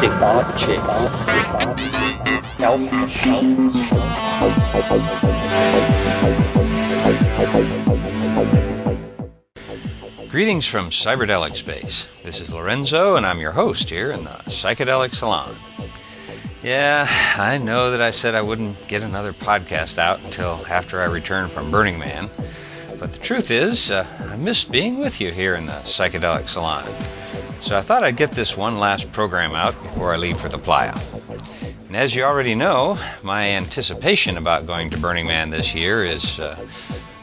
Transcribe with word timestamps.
debauchery, 0.00 0.78
Greetings 10.30 10.68
from 10.70 10.90
Cyberdelic 10.90 11.56
Space. 11.56 12.06
This 12.24 12.40
is 12.40 12.50
Lorenzo, 12.50 13.16
and 13.16 13.26
I'm 13.26 13.38
your 13.38 13.52
host 13.52 13.88
here 13.88 14.12
in 14.12 14.24
the 14.24 14.40
Psychedelic 14.62 15.12
Salon. 15.12 15.58
Yeah, 16.62 17.04
I 17.38 17.58
know 17.58 17.90
that 17.90 18.00
I 18.00 18.12
said 18.12 18.34
I 18.34 18.42
wouldn't 18.42 18.88
get 18.88 19.02
another 19.02 19.32
podcast 19.32 19.98
out 19.98 20.20
until 20.20 20.64
after 20.66 21.00
I 21.00 21.06
return 21.06 21.50
from 21.52 21.72
Burning 21.72 21.98
Man, 21.98 22.30
but 23.00 23.10
the 23.10 23.20
truth 23.24 23.50
is, 23.50 23.90
uh, 23.90 24.04
I 24.30 24.36
missed 24.36 24.70
being 24.70 25.00
with 25.00 25.14
you 25.20 25.32
here 25.32 25.56
in 25.56 25.66
the 25.66 25.82
Psychedelic 25.98 26.48
Salon. 26.48 27.21
So 27.62 27.76
I 27.76 27.84
thought 27.86 28.02
I'd 28.02 28.16
get 28.16 28.34
this 28.34 28.54
one 28.58 28.78
last 28.78 29.06
program 29.14 29.54
out 29.54 29.80
before 29.84 30.12
I 30.12 30.16
leave 30.16 30.36
for 30.38 30.48
the 30.48 30.58
playa. 30.58 30.94
And 31.86 31.94
as 31.94 32.12
you 32.12 32.24
already 32.24 32.56
know, 32.56 32.96
my 33.22 33.50
anticipation 33.50 34.36
about 34.36 34.66
going 34.66 34.90
to 34.90 35.00
Burning 35.00 35.28
Man 35.28 35.48
this 35.50 35.70
year 35.72 36.04
is 36.04 36.24
uh, 36.40 36.56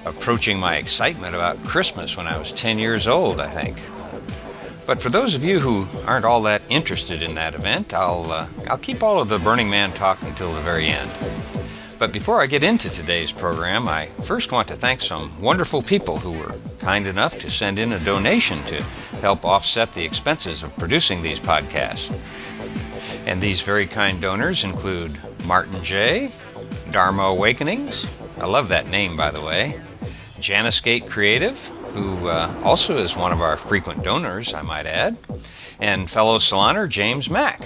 approaching 0.05 0.57
my 0.57 0.77
excitement 0.77 1.35
about 1.35 1.57
Christmas 1.65 2.15
when 2.15 2.25
I 2.25 2.37
was 2.37 2.53
10 2.55 2.79
years 2.79 3.05
old, 3.05 3.41
I 3.41 3.51
think. 3.53 3.77
But 4.87 5.01
for 5.01 5.09
those 5.09 5.35
of 5.35 5.41
you 5.41 5.59
who 5.59 5.85
aren't 6.07 6.23
all 6.23 6.41
that 6.43 6.61
interested 6.69 7.21
in 7.21 7.35
that 7.35 7.53
event, 7.53 7.91
I'll, 7.91 8.31
uh, 8.31 8.49
I'll 8.67 8.79
keep 8.79 9.03
all 9.03 9.21
of 9.21 9.27
the 9.27 9.39
Burning 9.39 9.69
Man 9.69 9.91
talk 9.91 10.19
until 10.21 10.55
the 10.55 10.63
very 10.63 10.87
end. 10.87 11.11
But 11.99 12.13
before 12.13 12.41
I 12.41 12.47
get 12.47 12.63
into 12.63 12.89
today's 12.89 13.33
program, 13.33 13.89
I 13.89 14.07
first 14.25 14.53
want 14.53 14.69
to 14.69 14.77
thank 14.77 15.01
some 15.01 15.41
wonderful 15.41 15.83
people 15.83 16.17
who 16.17 16.31
were 16.31 16.55
kind 16.79 17.07
enough 17.07 17.33
to 17.33 17.51
send 17.51 17.77
in 17.77 17.91
a 17.91 18.05
donation 18.05 18.63
to 18.71 19.08
help 19.19 19.43
offset 19.43 19.89
the 19.93 20.05
expenses 20.05 20.63
of 20.63 20.71
producing 20.77 21.21
these 21.21 21.39
podcasts. 21.39 22.09
And 23.27 23.41
these 23.41 23.63
very 23.65 23.87
kind 23.87 24.21
donors 24.21 24.63
include 24.63 25.11
Martin 25.43 25.81
J., 25.83 26.29
Dharma 26.91 27.23
Awakenings, 27.23 28.05
I 28.37 28.45
love 28.45 28.69
that 28.69 28.87
name 28.87 29.17
by 29.17 29.31
the 29.31 29.43
way, 29.43 29.75
Janice 30.41 30.81
Gate 30.83 31.03
Creative, 31.09 31.55
who 31.93 32.27
uh, 32.27 32.61
also 32.63 32.97
is 32.97 33.15
one 33.17 33.33
of 33.33 33.41
our 33.41 33.57
frequent 33.67 34.03
donors, 34.03 34.53
I 34.55 34.61
might 34.61 34.85
add, 34.85 35.17
and 35.79 36.09
fellow 36.09 36.39
saloner 36.39 36.89
James 36.89 37.29
Mack. 37.29 37.59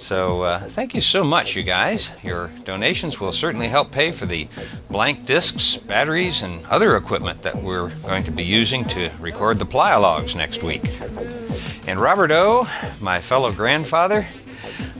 So 0.00 0.42
uh, 0.42 0.70
thank 0.76 0.94
you 0.94 1.00
so 1.00 1.24
much, 1.24 1.56
you 1.56 1.64
guys. 1.64 2.08
Your 2.22 2.52
donations 2.64 3.18
will 3.20 3.32
certainly 3.32 3.68
help 3.68 3.90
pay 3.90 4.16
for 4.16 4.26
the 4.26 4.46
blank 4.88 5.26
discs, 5.26 5.78
batteries, 5.88 6.40
and 6.42 6.64
other 6.66 6.96
equipment 6.96 7.42
that 7.42 7.56
we're 7.56 7.90
going 8.02 8.24
to 8.24 8.32
be 8.32 8.44
using 8.44 8.84
to 8.84 9.16
record 9.20 9.58
the 9.58 9.66
Plyalogs 9.66 10.36
next 10.36 10.64
week. 10.64 10.82
And 10.84 12.00
Robert 12.00 12.30
O., 12.30 12.62
my 13.00 13.20
fellow 13.28 13.54
grandfather, 13.54 14.28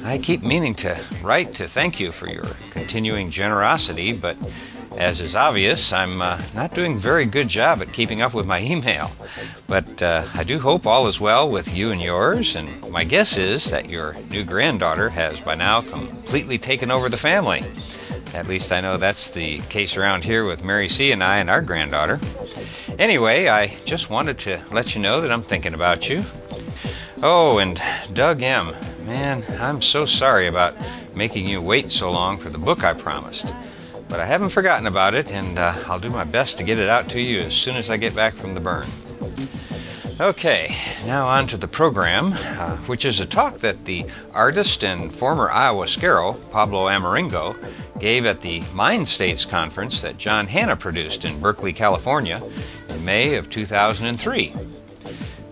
I 0.05 0.19
keep 0.25 0.43
meaning 0.43 0.75
to 0.79 1.21
write 1.25 1.55
to 1.55 1.69
thank 1.69 2.01
you 2.01 2.13
for 2.13 2.29
your 2.29 2.45
continuing 2.73 3.31
generosity, 3.31 4.19
but 4.21 4.37
as 4.97 5.21
is 5.21 5.35
obvious, 5.35 5.93
I'm 5.95 6.21
uh, 6.21 6.51
not 6.55 6.75
doing 6.75 6.97
a 6.97 7.01
very 7.01 7.31
good 7.31 7.49
job 7.49 7.81
at 7.83 7.93
keeping 7.93 8.21
up 8.21 8.35
with 8.35 8.47
my 8.47 8.61
email. 8.61 9.15
But 9.69 10.03
uh, 10.03 10.31
I 10.35 10.45
do 10.47 10.59
hope 10.59 10.87
all 10.87 11.09
is 11.09 11.21
well 11.21 11.53
with 11.53 11.67
you 11.69 11.91
and 11.91 12.01
yours, 12.01 12.55
and 12.57 12.91
my 12.91 13.05
guess 13.05 13.37
is 13.37 13.69
that 13.71 13.89
your 13.89 14.15
new 14.25 14.45
granddaughter 14.45 15.09
has 15.11 15.39
by 15.45 15.55
now 15.55 15.83
completely 15.83 16.59
taken 16.59 16.91
over 16.91 17.09
the 17.09 17.19
family. 17.19 17.61
At 18.35 18.49
least 18.49 18.73
I 18.73 18.81
know 18.81 18.99
that's 18.99 19.31
the 19.35 19.61
case 19.71 19.97
around 19.97 20.23
here 20.23 20.47
with 20.47 20.63
Mary 20.63 20.89
C. 20.89 21.13
and 21.13 21.23
I 21.23 21.39
and 21.39 21.49
our 21.49 21.63
granddaughter. 21.63 22.19
Anyway, 22.99 23.47
I 23.47 23.81
just 23.87 24.11
wanted 24.11 24.39
to 24.41 24.67
let 24.73 24.87
you 24.89 25.01
know 25.01 25.21
that 25.21 25.31
I'm 25.31 25.45
thinking 25.45 25.75
about 25.75 26.03
you. 26.03 26.23
Oh, 27.23 27.59
and 27.59 27.79
Doug 28.15 28.43
M. 28.43 28.88
Man, 29.09 29.43
I'm 29.59 29.81
so 29.81 30.05
sorry 30.05 30.49
about 30.49 30.75
making 31.17 31.47
you 31.47 31.63
wait 31.63 31.89
so 31.89 32.11
long 32.11 32.43
for 32.43 32.51
the 32.51 32.59
book 32.59 32.81
I 32.81 32.93
promised. 32.93 33.47
But 34.07 34.21
I 34.21 34.27
haven't 34.27 34.53
forgotten 34.53 34.87
about 34.87 35.15
it, 35.15 35.29
and 35.29 35.59
uh, 35.59 35.85
I'll 35.87 35.99
do 35.99 36.11
my 36.11 36.31
best 36.31 36.59
to 36.59 36.65
get 36.65 36.77
it 36.77 36.91
out 36.91 37.09
to 37.09 37.19
you 37.19 37.41
as 37.41 37.55
soon 37.65 37.77
as 37.77 37.89
I 37.89 37.97
get 37.97 38.15
back 38.15 38.35
from 38.35 38.55
the 38.55 38.61
burn. 38.61 38.93
Okay, 40.21 40.69
now 41.07 41.27
on 41.27 41.49
to 41.49 41.57
the 41.57 41.69
program, 41.69 42.35
uh, 42.35 42.87
which 42.87 43.07
is 43.07 43.19
a 43.19 43.27
talk 43.27 43.63
that 43.63 43.83
the 43.87 44.05
artist 44.35 44.83
and 44.83 45.19
former 45.19 45.49
ayahuasquero, 45.49 46.53
Pablo 46.53 46.89
Amaringo, 46.89 47.57
gave 47.99 48.27
at 48.27 48.43
the 48.43 48.61
Mind 48.75 49.09
States 49.09 49.47
conference 49.51 50.03
that 50.03 50.19
Jon 50.19 50.47
Hanna 50.47 50.77
produced 50.77 51.25
in 51.25 51.41
Berkeley, 51.41 51.73
California 51.73 52.43
in 52.91 53.03
May 53.07 53.37
of 53.37 53.49
2003. 53.49 54.78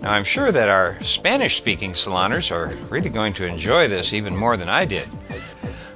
Now, 0.06 0.12
I'm 0.12 0.24
sure 0.24 0.52
that 0.52 0.68
our 0.68 0.96
Spanish 1.02 1.58
speaking 1.58 1.92
saloners 1.92 2.52
are 2.52 2.70
really 2.92 3.10
going 3.10 3.34
to 3.34 3.44
enjoy 3.44 3.88
this 3.88 4.12
even 4.12 4.36
more 4.36 4.56
than 4.56 4.68
I 4.68 4.86
did. 4.86 5.08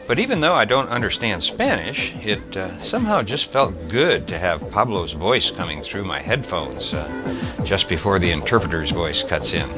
But 0.09 0.19
even 0.19 0.41
though 0.41 0.53
I 0.53 0.65
don't 0.65 0.89
understand 0.89 1.45
Spanish, 1.45 2.11
it 2.17 2.57
uh, 2.57 2.81
somehow 2.81 3.23
just 3.23 3.53
felt 3.53 3.73
good 3.89 4.27
to 4.27 4.37
have 4.37 4.63
Pablo's 4.73 5.13
voice 5.13 5.53
coming 5.57 5.85
through 5.85 6.07
my 6.07 6.21
headphones 6.21 6.93
uh, 6.93 7.63
just 7.65 7.89
before 7.89 8.19
the 8.19 8.33
interpreter's 8.33 8.91
voice 8.91 9.25
cuts 9.29 9.53
in. 9.53 9.71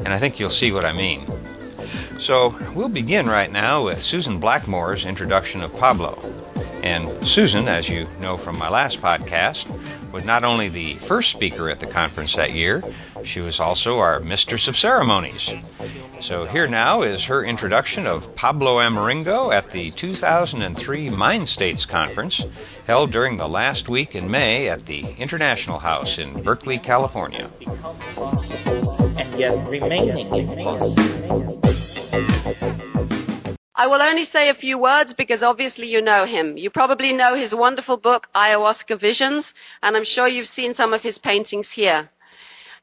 And 0.00 0.08
I 0.08 0.18
think 0.18 0.40
you'll 0.40 0.48
see 0.48 0.72
what 0.72 0.86
I 0.86 0.94
mean. 0.94 1.28
So 2.20 2.54
we'll 2.74 2.88
begin 2.88 3.26
right 3.26 3.50
now 3.50 3.86
with 3.86 3.98
Susan 3.98 4.40
Blackmore's 4.40 5.04
introduction 5.04 5.60
of 5.60 5.72
Pablo. 5.72 6.14
And 6.82 7.26
Susan, 7.26 7.66
as 7.66 7.88
you 7.88 8.04
know 8.20 8.38
from 8.44 8.58
my 8.58 8.68
last 8.68 8.98
podcast, 9.02 9.64
was 10.12 10.24
not 10.24 10.44
only 10.44 10.68
the 10.68 10.98
first 11.08 11.32
speaker 11.32 11.68
at 11.70 11.80
the 11.80 11.86
conference 11.86 12.34
that 12.36 12.52
year, 12.52 12.82
she 13.24 13.40
was 13.40 13.58
also 13.58 13.96
our 13.96 14.20
Mistress 14.20 14.68
of 14.68 14.76
Ceremonies. 14.76 15.50
So 16.20 16.46
here 16.46 16.68
now 16.68 17.02
is 17.02 17.24
her 17.26 17.44
introduction 17.44 18.06
of 18.06 18.22
Pablo 18.36 18.76
Amaringo 18.76 19.52
at 19.52 19.70
the 19.72 19.92
2003 19.98 21.10
Mind 21.10 21.48
States 21.48 21.86
Conference, 21.90 22.42
held 22.86 23.12
during 23.12 23.36
the 23.36 23.48
last 23.48 23.88
week 23.88 24.14
in 24.14 24.30
May 24.30 24.68
at 24.68 24.86
the 24.86 25.16
International 25.16 25.78
House 25.78 26.18
in 26.18 26.44
Berkeley, 26.44 26.78
California. 26.78 27.50
And 29.16 29.40
yet 29.40 29.66
remaining 29.68 31.53
I 33.76 33.88
will 33.88 34.00
only 34.00 34.24
say 34.24 34.48
a 34.48 34.54
few 34.54 34.78
words 34.78 35.12
because 35.14 35.42
obviously 35.42 35.88
you 35.88 36.00
know 36.00 36.24
him. 36.24 36.56
You 36.56 36.70
probably 36.70 37.12
know 37.12 37.34
his 37.34 37.52
wonderful 37.52 37.96
book, 37.96 38.28
Ayahuasca 38.36 39.00
Visions, 39.00 39.52
and 39.82 39.96
I'm 39.96 40.04
sure 40.04 40.28
you've 40.28 40.46
seen 40.46 40.74
some 40.74 40.92
of 40.92 41.02
his 41.02 41.18
paintings 41.18 41.68
here. 41.74 42.08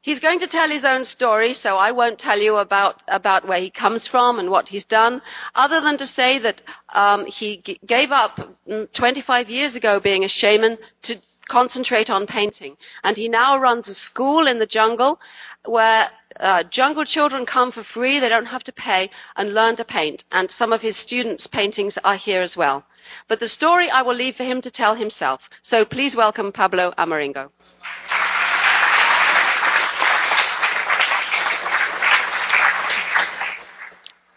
He's 0.02 0.20
going 0.20 0.38
to 0.40 0.48
tell 0.48 0.68
his 0.68 0.84
own 0.84 1.04
story, 1.04 1.54
so 1.54 1.76
I 1.76 1.92
won't 1.92 2.18
tell 2.18 2.38
you 2.38 2.56
about, 2.56 3.02
about 3.08 3.48
where 3.48 3.60
he 3.60 3.70
comes 3.70 4.06
from 4.06 4.38
and 4.38 4.50
what 4.50 4.68
he's 4.68 4.84
done, 4.84 5.22
other 5.54 5.80
than 5.80 5.96
to 5.98 6.06
say 6.06 6.38
that 6.40 6.60
um, 6.92 7.24
he 7.24 7.62
g- 7.64 7.80
gave 7.86 8.10
up 8.10 8.38
mm, 8.68 8.92
25 8.92 9.48
years 9.48 9.76
ago 9.76 9.98
being 10.02 10.24
a 10.24 10.28
shaman 10.28 10.76
to 11.04 11.14
concentrate 11.48 12.10
on 12.10 12.26
painting. 12.26 12.76
And 13.04 13.16
he 13.16 13.28
now 13.28 13.58
runs 13.58 13.88
a 13.88 13.94
school 13.94 14.46
in 14.46 14.58
the 14.58 14.66
jungle 14.66 15.20
where 15.64 16.10
uh, 16.40 16.64
jungle 16.70 17.04
children 17.04 17.46
come 17.46 17.72
for 17.72 17.84
free, 17.84 18.20
they 18.20 18.28
don't 18.28 18.46
have 18.46 18.64
to 18.64 18.72
pay, 18.72 19.10
and 19.36 19.54
learn 19.54 19.76
to 19.76 19.84
paint. 19.84 20.24
And 20.32 20.50
some 20.50 20.72
of 20.72 20.80
his 20.80 20.96
students' 20.96 21.46
paintings 21.46 21.98
are 22.04 22.16
here 22.16 22.42
as 22.42 22.56
well. 22.56 22.84
But 23.28 23.40
the 23.40 23.48
story 23.48 23.90
I 23.90 24.02
will 24.02 24.14
leave 24.14 24.36
for 24.36 24.44
him 24.44 24.60
to 24.62 24.70
tell 24.70 24.94
himself. 24.94 25.40
So 25.62 25.84
please 25.84 26.16
welcome 26.16 26.52
Pablo 26.52 26.92
Amaringo. 26.98 27.50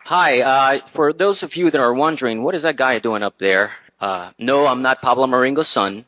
Hi, 0.06 0.42
uh, 0.42 0.88
for 0.96 1.14
those 1.14 1.42
of 1.42 1.56
you 1.56 1.72
that 1.72 1.80
are 1.80 1.94
wondering, 1.94 2.44
what 2.44 2.54
is 2.54 2.62
that 2.62 2.78
guy 2.78 3.00
doing 3.00 3.24
up 3.24 3.40
there? 3.40 3.72
Uh, 4.00 4.32
no, 4.38 4.68
I'm 4.68 4.84
not 4.84 5.02
Pablo 5.02 5.26
Amaringo's 5.26 5.74
son. 5.74 6.06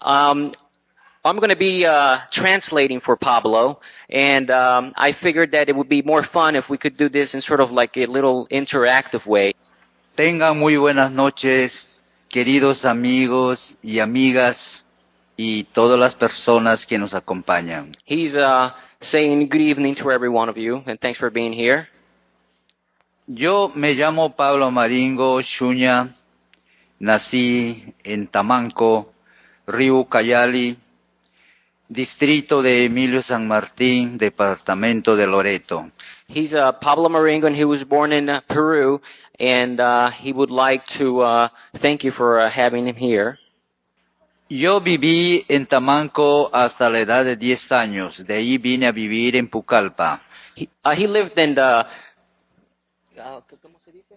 Um, 0.00 0.54
I'm 1.22 1.36
going 1.36 1.50
to 1.50 1.56
be 1.56 1.84
uh, 1.84 2.20
translating 2.32 2.98
for 3.00 3.14
Pablo, 3.14 3.80
and 4.08 4.50
um, 4.50 4.94
I 4.96 5.12
figured 5.12 5.50
that 5.52 5.68
it 5.68 5.76
would 5.76 5.88
be 5.88 6.00
more 6.00 6.24
fun 6.24 6.56
if 6.56 6.64
we 6.70 6.78
could 6.78 6.96
do 6.96 7.10
this 7.10 7.34
in 7.34 7.42
sort 7.42 7.60
of 7.60 7.70
like 7.70 7.94
a 7.98 8.06
little 8.06 8.48
interactive 8.50 9.26
way. 9.26 9.52
Tengan 10.16 10.58
muy 10.58 10.76
buenas 10.76 11.12
noches, 11.12 11.70
queridos 12.30 12.86
amigos 12.86 13.76
y 13.82 13.98
amigas 13.98 14.86
y 15.36 15.64
todas 15.74 15.98
las 15.98 16.14
personas 16.14 16.86
que 16.86 16.96
nos 16.96 17.12
acompañan. 17.12 17.94
He's 18.06 18.34
uh, 18.34 18.70
saying 19.02 19.46
good 19.50 19.60
evening 19.60 19.96
to 19.96 20.10
every 20.10 20.30
one 20.30 20.48
of 20.48 20.56
you, 20.56 20.80
and 20.86 20.98
thanks 21.00 21.18
for 21.18 21.30
being 21.30 21.52
here. 21.52 21.86
Yo 23.26 23.68
me 23.74 23.92
llamo 23.92 24.34
Pablo 24.34 24.66
Amaringo 24.66 25.42
Shuña, 25.42 26.16
nací 26.98 27.92
en 28.04 28.26
Tamanco, 28.28 29.12
Río 29.66 29.98
Ucayali, 29.98 30.78
distrito 31.90 32.62
de 32.62 32.86
Emilio 32.86 33.20
San 33.20 33.46
Martín, 33.48 34.16
departamento 34.16 35.16
de 35.16 35.26
Loreto. 35.26 35.90
He's 36.28 36.54
uh, 36.54 36.72
Pablo 36.80 37.08
Amaringo, 37.08 37.48
and 37.48 37.56
he 37.56 37.64
was 37.64 37.82
born 37.82 38.12
in 38.12 38.28
uh, 38.28 38.40
Peru, 38.48 39.00
and 39.38 39.80
uh, 39.80 40.10
he 40.12 40.32
would 40.32 40.50
like 40.50 40.84
to 40.98 41.20
uh, 41.20 41.48
thank 41.82 42.04
you 42.04 42.12
for 42.12 42.38
uh, 42.38 42.48
having 42.48 42.86
him 42.86 42.94
here. 42.94 43.38
Yo 44.48 44.80
viví 44.80 45.44
en 45.48 45.66
Tamanco 45.66 46.50
hasta 46.52 46.88
la 46.88 47.00
edad 47.00 47.24
de 47.24 47.36
10 47.36 47.72
años, 47.72 48.26
de 48.26 48.34
ahí 48.34 48.58
vine 48.58 48.86
a 48.86 48.92
vivir 48.92 49.36
en 49.36 49.48
Pucallpa. 49.48 50.22
He, 50.56 50.68
uh, 50.84 50.90
he 50.90 51.06
lived 51.06 51.38
in 51.38 51.58
uh, 51.58 51.84
¿cómo 53.60 53.80
se 53.84 53.92
dice? 53.92 54.16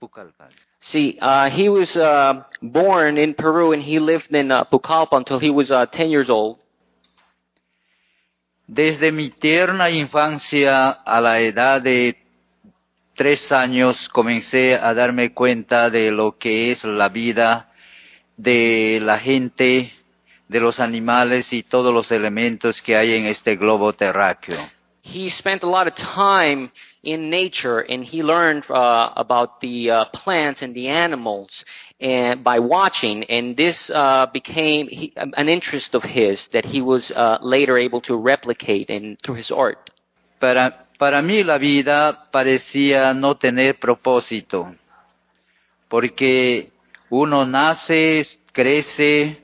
Pucallpa. 0.00 0.48
See, 0.80 1.18
uh, 1.20 1.50
he 1.50 1.68
was 1.68 1.96
uh, 1.96 2.44
born 2.62 3.16
in 3.16 3.34
Peru 3.34 3.72
and 3.72 3.82
he 3.82 3.98
lived 3.98 4.34
in 4.34 4.50
uh, 4.50 4.64
Pucallpa 4.64 5.16
until 5.16 5.38
he 5.38 5.50
was 5.50 5.70
uh, 5.70 5.86
10 5.86 6.10
years 6.10 6.30
old. 6.30 6.58
Desde 8.66 9.12
mi 9.12 9.30
tierna 9.30 9.90
infancia 9.90 10.88
a 10.90 11.20
la 11.20 11.40
edad 11.40 11.82
de 11.82 12.16
tres 13.14 13.52
años 13.52 14.08
comencé 14.08 14.74
a 14.74 14.94
darme 14.94 15.34
cuenta 15.34 15.90
de 15.90 16.10
lo 16.10 16.38
que 16.38 16.70
es 16.70 16.82
la 16.84 17.10
vida 17.10 17.68
de 18.36 18.98
la 19.02 19.18
gente, 19.18 19.92
de 20.48 20.60
los 20.60 20.80
animales 20.80 21.52
y 21.52 21.62
todos 21.62 21.92
los 21.92 22.10
elementos 22.10 22.80
que 22.80 22.96
hay 22.96 23.14
en 23.14 23.26
este 23.26 23.56
globo 23.56 23.92
terráqueo. 23.92 24.58
He 25.06 25.28
spent 25.28 25.62
a 25.62 25.68
lot 25.68 25.86
of 25.86 25.94
time 25.94 26.72
in 27.02 27.28
nature 27.28 27.80
and 27.80 28.02
he 28.02 28.22
learned 28.22 28.64
uh, 28.70 29.12
about 29.14 29.60
the 29.60 29.90
uh, 29.90 30.04
plants 30.14 30.62
and 30.62 30.74
the 30.74 30.88
animals 30.88 31.50
and 32.00 32.42
by 32.42 32.58
watching 32.58 33.22
and 33.24 33.54
this 33.54 33.90
uh, 33.94 34.26
became 34.32 34.88
he, 34.88 35.12
an 35.14 35.50
interest 35.50 35.94
of 35.94 36.02
his 36.02 36.48
that 36.54 36.64
he 36.64 36.80
was 36.80 37.12
uh, 37.14 37.36
later 37.42 37.76
able 37.76 38.00
to 38.00 38.16
replicate 38.16 38.88
in 38.88 39.18
through 39.22 39.34
his 39.34 39.50
art. 39.50 39.90
Para, 40.40 40.86
para 40.98 41.20
mí 41.20 41.44
la 41.44 41.58
vida 41.58 42.30
parecía 42.32 43.12
no 43.12 43.36
tener 43.36 43.78
propósito, 43.78 44.74
porque 45.90 46.70
uno 47.10 47.44
nace, 47.44 48.24
crece, 48.54 49.43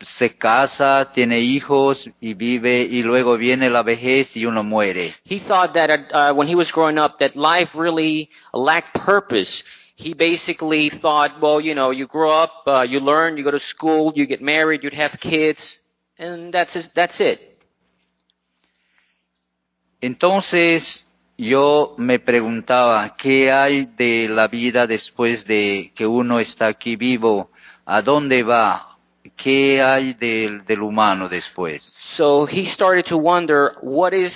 se 0.00 0.36
casa, 0.38 1.10
tiene 1.12 1.40
hijos 1.40 2.08
y 2.20 2.34
vive 2.34 2.82
y 2.82 3.02
luego 3.02 3.36
viene 3.36 3.68
la 3.68 3.82
vejez 3.82 4.34
y 4.36 4.46
uno 4.46 4.62
muere. 4.62 5.14
He 5.24 5.40
thought 5.40 5.74
that 5.74 5.90
uh, 6.12 6.34
when 6.34 6.48
he 6.48 6.54
was 6.54 6.70
growing 6.72 6.98
up 6.98 7.18
that 7.18 7.36
life 7.36 7.70
really 7.74 8.30
lacked 8.52 8.94
purpose. 9.04 9.62
He 9.96 10.14
basically 10.14 10.90
thought, 11.02 11.42
well, 11.42 11.60
you 11.60 11.74
know, 11.74 11.90
you 11.90 12.06
grow 12.06 12.30
up, 12.30 12.66
uh, 12.66 12.82
you 12.82 13.00
learn, 13.00 13.36
you 13.36 13.44
go 13.44 13.50
to 13.50 13.60
school, 13.60 14.12
you 14.16 14.26
get 14.26 14.40
married, 14.40 14.82
you'd 14.82 14.94
have 14.94 15.18
kids, 15.20 15.78
and 16.18 16.54
that's 16.54 16.72
his, 16.72 16.88
that's 16.94 17.20
it. 17.20 17.38
Entonces 20.00 21.04
yo 21.36 21.94
me 21.98 22.18
preguntaba, 22.18 23.14
¿qué 23.18 23.52
hay 23.52 23.86
de 23.96 24.26
la 24.30 24.48
vida 24.48 24.86
después 24.86 25.46
de 25.46 25.92
que 25.94 26.06
uno 26.06 26.40
está 26.40 26.68
aquí 26.68 26.96
vivo? 26.96 27.50
¿A 27.84 28.00
dónde 28.00 28.42
va? 28.42 28.89
¿Qué 29.36 29.82
hay 29.82 30.14
del, 30.14 30.64
del 30.64 30.80
humano 30.80 31.28
después? 31.28 31.94
So 32.16 32.46
he 32.46 32.66
started 32.66 33.06
to 33.06 33.18
wonder 33.18 33.74
what 33.82 34.14
is 34.14 34.34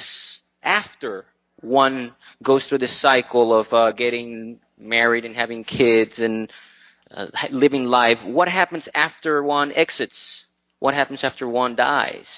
after 0.62 1.24
one 1.62 2.14
goes 2.42 2.66
through 2.66 2.78
this 2.78 3.00
cycle 3.00 3.54
of 3.54 3.72
uh, 3.72 3.92
getting 3.92 4.60
married 4.78 5.24
and 5.24 5.34
having 5.34 5.64
kids 5.64 6.18
and 6.18 6.50
uh, 7.10 7.26
living 7.50 7.84
life. 7.84 8.18
What 8.24 8.48
happens 8.48 8.88
after 8.94 9.42
one 9.42 9.72
exits? 9.72 10.44
What 10.80 10.94
happens 10.94 11.24
after 11.24 11.48
one 11.48 11.76
dies? 11.76 12.28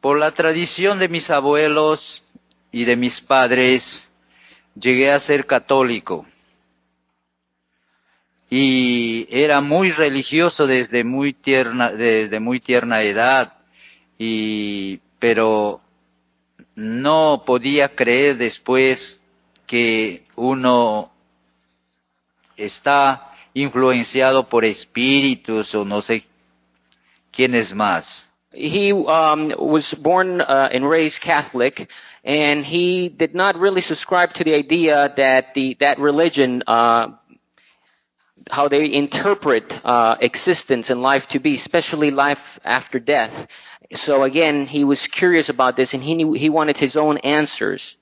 Por 0.00 0.18
la 0.18 0.30
tradición 0.30 0.98
de 0.98 1.08
mis 1.08 1.28
abuelos 1.28 2.22
y 2.72 2.84
de 2.84 2.96
mis 2.96 3.20
padres, 3.20 4.08
llegué 4.74 5.12
a 5.12 5.20
ser 5.20 5.46
católico. 5.46 6.26
Y 8.50 9.28
era 9.30 9.60
muy 9.60 9.92
religioso 9.92 10.66
desde 10.66 11.04
muy 11.04 11.32
tierna, 11.32 11.92
desde 11.92 12.40
muy 12.40 12.58
tierna 12.60 13.02
edad, 13.02 13.52
y, 14.18 14.98
pero 15.20 15.80
no 16.74 17.44
podía 17.46 17.94
creer 17.94 18.36
después 18.36 19.24
que 19.66 20.24
uno 20.34 21.12
está 22.56 23.30
influenciado 23.54 24.48
por 24.48 24.64
espíritus 24.64 25.74
o 25.74 25.84
no 25.84 26.02
sé 26.02 26.24
quién 27.30 27.54
es 27.54 27.72
más. 27.72 28.26
He 28.52 28.92
um, 28.92 29.52
was 29.58 29.94
born 30.02 30.40
uh, 30.40 30.68
and 30.72 30.88
raised 30.88 31.20
Catholic, 31.22 31.88
and 32.24 32.64
he 32.64 33.08
did 33.08 33.32
not 33.32 33.56
really 33.56 33.80
subscribe 33.80 34.34
to 34.34 34.44
the 34.44 34.54
idea 34.54 35.12
that 35.16 35.54
the 35.54 35.76
that 35.78 36.00
religion, 36.00 36.62
uh, 36.66 37.10
how 38.48 38.68
they 38.68 38.92
interpret 38.92 39.64
uh, 39.84 40.16
existence 40.20 40.90
and 40.90 41.02
life 41.02 41.24
to 41.30 41.40
be, 41.40 41.56
especially 41.56 42.10
life 42.10 42.38
after 42.64 42.98
death. 42.98 43.48
So 43.92 44.22
again, 44.22 44.66
he 44.66 44.84
was 44.84 45.08
curious 45.18 45.48
about 45.48 45.76
this, 45.76 45.92
and 45.92 46.02
he 46.02 46.14
knew, 46.14 46.32
he 46.32 46.48
wanted 46.48 46.76
his 46.76 46.96
own 46.96 47.18
answers. 47.18 47.96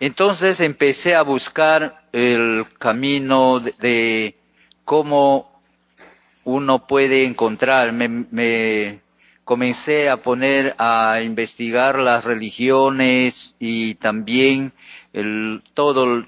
Entonces 0.00 0.60
empecé 0.60 1.14
a 1.14 1.22
buscar 1.22 2.08
el 2.12 2.66
camino 2.78 3.58
de, 3.58 3.74
de 3.80 4.34
cómo 4.84 5.60
uno 6.44 6.86
puede 6.86 7.24
encontrar. 7.24 7.92
Me, 7.92 8.08
me 8.08 9.00
comencé 9.44 10.08
a 10.08 10.18
poner 10.18 10.74
a 10.78 11.20
investigar 11.22 11.98
las 11.98 12.24
religiones 12.24 13.56
y 13.58 13.94
también 13.96 14.72
el, 15.12 15.62
todo, 15.74 16.24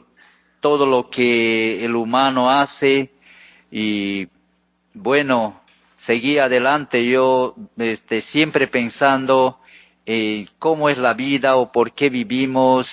todo 0.60 0.86
lo 0.86 1.10
que 1.10 1.84
el 1.84 1.96
humano 1.96 2.50
hace 2.50 3.10
y 3.70 4.28
bueno, 4.94 5.60
seguí 5.96 6.38
adelante 6.38 7.06
yo 7.06 7.54
este, 7.78 8.22
siempre 8.22 8.68
pensando 8.68 9.58
eh, 10.06 10.46
cómo 10.58 10.88
es 10.88 10.98
la 10.98 11.14
vida 11.14 11.56
o 11.56 11.70
por 11.70 11.92
qué 11.92 12.10
vivimos 12.10 12.88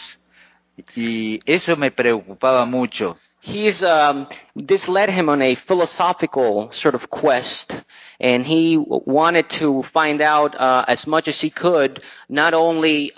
y 0.96 1.40
eso 1.46 1.76
me 1.76 1.92
preocupaba 1.92 2.66
mucho. 2.66 3.18
He's 3.48 3.82
um, 3.82 4.28
this 4.58 4.90
led 4.90 5.10
him 5.10 5.30
on 5.30 5.42
a 5.42 5.56
philosophical 5.70 6.70
sort 6.74 6.96
of 6.96 7.10
quest, 7.10 7.72
and 8.20 8.46
he 8.46 8.78
wanted 8.78 9.46
to 9.60 9.84
find 9.94 10.20
out 10.20 10.54
uh, 10.60 10.84
as 10.86 11.08
much 11.08 11.30
as 11.30 11.40
he 11.40 11.50
could, 11.50 12.02
not 12.28 12.54
only 12.54 13.14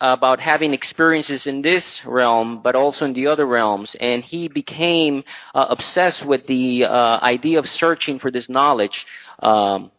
about 0.00 0.40
having 0.40 0.72
experiences 0.72 1.46
in 1.46 1.60
this 1.60 2.00
realm, 2.06 2.62
but 2.64 2.74
also 2.74 3.04
in 3.04 3.12
the 3.12 3.26
other 3.26 3.44
realms. 3.44 3.94
And 4.00 4.24
he 4.24 4.48
became 4.48 5.22
uh, 5.54 5.66
obsessed 5.68 6.26
with 6.26 6.46
the 6.46 6.84
uh, 6.84 7.18
idea 7.20 7.58
of 7.58 7.66
searching 7.66 8.18
for 8.18 8.30
this 8.30 8.48
knowledge. 8.48 9.04
Um, 9.40 9.90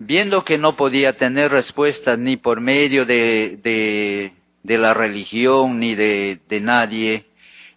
Viendo 0.00 0.44
que 0.44 0.58
no 0.58 0.76
podía 0.76 1.16
tener 1.16 1.52
respuestas 1.52 2.18
ni 2.18 2.36
por 2.36 2.60
medio 2.60 3.06
de, 3.06 3.56
de, 3.62 4.32
de 4.64 4.78
la 4.78 4.92
religión 4.92 5.78
ni 5.78 5.94
de, 5.94 6.40
de 6.48 6.60
nadie, 6.60 7.24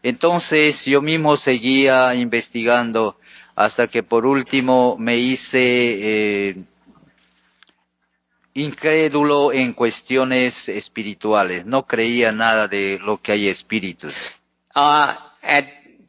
entonces 0.04 0.84
yo 0.86 1.02
mismo 1.02 1.38
seguía 1.38 2.14
investigando 2.16 3.18
hasta 3.56 3.88
que 3.88 4.04
por 4.04 4.26
último 4.26 4.96
me 4.98 5.18
hice 5.18 5.60
eh, 5.60 6.56
incrédulo 8.54 9.52
en 9.52 9.74
cuestiones 9.74 10.70
espirituales. 10.70 11.66
No 11.66 11.84
creía 11.84 12.32
nada 12.32 12.68
de 12.68 13.00
lo 13.02 13.22
que 13.22 13.34
hay 13.34 13.48
espíritus. 13.48 14.14
uh, 14.76 15.16
at 15.44 15.66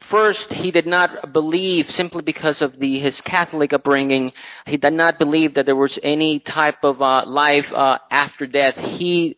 first, 0.09 0.51
he 0.51 0.71
did 0.71 0.85
not 0.85 1.33
believe 1.33 1.85
simply 1.87 2.21
because 2.21 2.61
of 2.61 2.77
the, 2.79 2.99
his 2.99 3.21
Catholic 3.21 3.73
upbringing. 3.73 4.31
He 4.65 4.77
did 4.77 4.93
not 4.93 5.17
believe 5.17 5.53
that 5.55 5.65
there 5.65 5.75
was 5.75 5.99
any 6.03 6.39
type 6.39 6.83
of 6.83 7.01
uh, 7.01 7.25
life 7.25 7.65
uh, 7.73 7.97
after 8.09 8.45
death. 8.45 8.75
He 8.75 9.37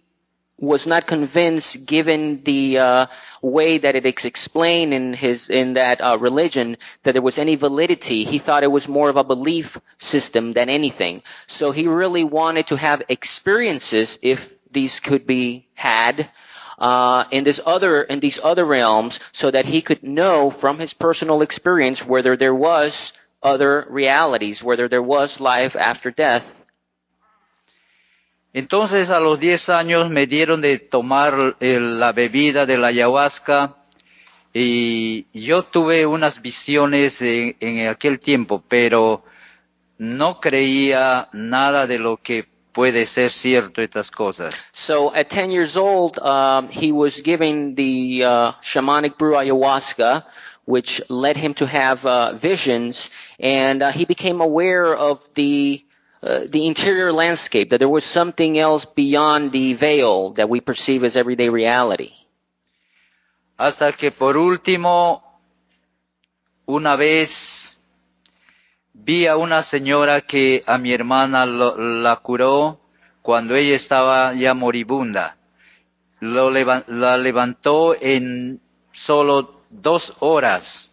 was 0.64 0.88
not 0.88 1.08
convinced, 1.08 1.78
given 1.88 2.42
the 2.46 2.78
uh, 2.78 3.06
way 3.42 3.78
that 3.78 3.96
it 3.96 4.06
is 4.06 4.26
explained 4.26 4.94
in 4.94 5.14
his 5.14 5.50
in 5.50 5.74
that 5.74 6.00
uh, 6.02 6.18
religion, 6.18 6.78
that 7.04 7.12
there 7.14 7.22
was 7.22 7.38
any 7.38 7.56
validity. 7.56 8.24
He 8.24 8.40
thought 8.40 8.64
it 8.64 8.72
was 8.72 8.88
more 8.88 9.10
of 9.10 9.18
a 9.18 9.24
belief 9.24 9.66
system 10.00 10.54
than 10.54 10.70
anything. 10.70 11.22
So 11.48 11.72
he 11.72 11.88
really 11.88 12.24
wanted 12.24 12.68
to 12.68 12.78
have 12.78 13.02
experiences, 13.10 14.18
if 14.22 14.40
these 14.72 15.00
could 15.04 15.28
be 15.28 15.68
had, 15.76 16.30
uh, 16.80 17.26
in 17.32 17.44
this 17.44 17.60
other 17.66 18.04
in 18.04 18.20
these 18.20 18.40
other 18.42 18.66
realms, 18.66 19.20
so 19.34 19.52
that 19.52 19.66
he 19.66 19.82
could 19.82 20.04
know 20.04 20.54
from 20.62 20.80
his 20.80 20.94
personal 20.94 21.42
experience 21.42 22.02
whether 22.08 22.38
there 22.38 22.56
was 22.56 23.12
other 23.42 23.86
realities, 23.90 24.62
whether 24.64 24.88
there 24.88 25.04
was 25.04 25.38
life 25.40 25.76
after 25.76 26.10
death. 26.10 26.44
Entonces 28.54 29.10
a 29.10 29.20
los 29.20 29.40
10 29.40 29.68
años 29.70 30.10
me 30.10 30.28
dieron 30.28 30.62
de 30.62 30.78
tomar 30.80 31.56
el- 31.60 32.00
la 32.00 32.12
bebida 32.12 32.66
de 32.66 32.78
la 32.78 32.88
ayahuasca 32.88 33.76
y 34.54 35.26
yo 35.34 35.64
tuve 35.64 36.06
unas 36.06 36.40
visiones 36.42 37.20
en, 37.22 37.56
en 37.60 37.88
aquel 37.88 38.20
tiempo, 38.20 38.64
pero 38.68 39.24
no 39.98 40.40
creía 40.40 41.28
nada 41.34 41.88
de 41.88 41.98
lo 41.98 42.18
que 42.18 42.46
puede 42.72 43.06
ser 43.08 43.32
cierto 43.32 43.82
estas 43.82 44.10
cosas. 44.12 44.54
So 44.74 45.12
at 45.16 45.30
10 45.30 45.52
years 45.52 45.76
old, 45.76 46.18
um, 46.20 46.70
he 46.70 46.92
was 46.92 47.20
given 47.24 47.74
the 47.76 48.24
uh, 48.24 48.52
shamanic 48.62 49.18
brew 49.18 49.36
ayahuasca, 49.36 50.24
which 50.66 51.02
led 51.10 51.38
him 51.38 51.54
to 51.56 51.66
have 51.66 52.00
uh, 52.06 52.34
visions, 52.42 52.98
and 53.40 53.82
uh, 53.84 53.92
he 53.92 54.06
became 54.06 54.42
aware 54.42 54.96
of 54.96 55.20
the 55.36 55.84
uh, 56.24 56.48
the 56.52 56.66
interior 56.66 57.12
landscape, 57.12 57.70
that 57.70 57.80
there 57.80 57.90
was 57.90 58.04
something 58.14 58.58
else 58.58 58.86
beyond 58.96 59.52
the 59.52 59.74
veil 59.74 60.34
that 60.36 60.50
we 60.50 60.62
perceive 60.62 61.04
as 61.04 61.16
everyday 61.16 61.50
reality. 61.50 62.12
Hasta 63.58 63.92
que 63.94 64.12
por 64.12 64.38
último, 64.38 65.22
una 66.66 66.96
vez 66.96 67.30
vi 68.94 69.28
a 69.28 69.36
una 69.38 69.64
señora 69.64 70.22
que 70.22 70.64
a 70.66 70.78
mi 70.78 70.94
hermana 70.94 71.46
lo- 71.46 71.78
la 71.78 72.16
curó 72.18 72.80
cuando 73.22 73.56
ella 73.56 73.76
estaba 73.76 74.34
ya 74.34 74.54
moribunda. 74.54 75.38
Lo 76.20 76.50
la 76.50 77.18
levantó 77.18 77.96
en 78.00 78.62
solo 78.94 79.62
dos 79.70 80.14
horas. 80.20 80.90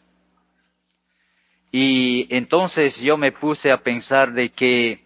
Y 1.72 2.26
entonces 2.34 2.96
yo 2.98 3.16
me 3.16 3.30
puse 3.30 3.70
a 3.70 3.78
pensar 3.78 4.32
de 4.32 4.50
que 4.50 5.00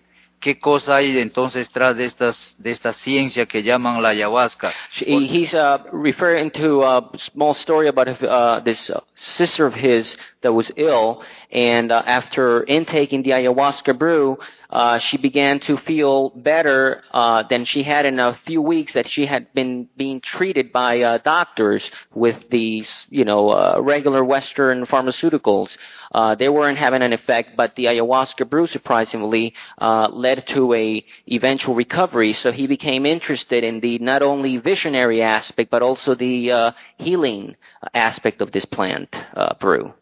qué 0.44 0.58
cosa 0.58 0.96
hay 0.96 1.18
entonces 1.18 1.70
tras 1.70 1.96
de 1.96 2.04
estas 2.04 2.54
de 2.58 2.70
esta 2.70 2.92
ciencia 2.92 3.46
que 3.46 3.62
llaman 3.62 4.02
la 4.02 4.10
ayahuasca. 4.10 4.74
She, 4.92 5.06
he's 5.06 5.54
uh, 5.54 5.78
referring 5.90 6.50
to 6.50 6.82
a 6.82 7.10
small 7.32 7.54
story 7.54 7.88
about 7.88 8.08
uh, 8.08 8.60
this 8.62 8.90
uh, 8.90 9.00
sister 9.16 9.64
of 9.64 9.72
his 9.72 10.14
that 10.42 10.52
was 10.52 10.70
ill, 10.76 11.22
and 11.50 11.90
uh, 11.90 12.02
after 12.04 12.64
intaking 12.68 13.22
the 13.22 13.30
ayahuasca 13.30 13.98
brew, 13.98 14.36
uh, 14.74 14.98
she 15.00 15.16
began 15.16 15.60
to 15.60 15.76
feel 15.86 16.30
better 16.30 17.00
uh, 17.12 17.44
than 17.48 17.64
she 17.64 17.84
had 17.84 18.04
in 18.04 18.18
a 18.18 18.36
few 18.44 18.60
weeks 18.60 18.94
that 18.94 19.06
she 19.08 19.24
had 19.24 19.46
been 19.54 19.88
being 19.96 20.20
treated 20.20 20.72
by 20.72 21.00
uh, 21.00 21.18
doctors 21.18 21.88
with 22.12 22.34
these, 22.50 22.88
you 23.08 23.24
know, 23.24 23.50
uh, 23.50 23.78
regular 23.80 24.24
Western 24.24 24.84
pharmaceuticals. 24.84 25.76
Uh, 26.12 26.34
they 26.34 26.48
weren't 26.48 26.76
having 26.76 27.02
an 27.02 27.12
effect, 27.12 27.50
but 27.56 27.72
the 27.76 27.84
ayahuasca 27.84 28.50
brew, 28.50 28.66
surprisingly, 28.66 29.54
uh, 29.78 30.08
led 30.08 30.44
to 30.52 30.74
a 30.74 31.04
eventual 31.30 31.76
recovery. 31.76 32.32
So 32.32 32.50
he 32.50 32.66
became 32.66 33.06
interested 33.06 33.62
in 33.62 33.78
the 33.78 34.00
not 34.00 34.22
only 34.22 34.56
visionary 34.56 35.22
aspect, 35.22 35.70
but 35.70 35.82
also 35.82 36.16
the 36.16 36.50
uh, 36.50 36.72
healing 36.96 37.54
aspect 37.94 38.40
of 38.40 38.50
this 38.50 38.64
plant 38.64 39.14
uh, 39.34 39.54
brew. 39.60 39.94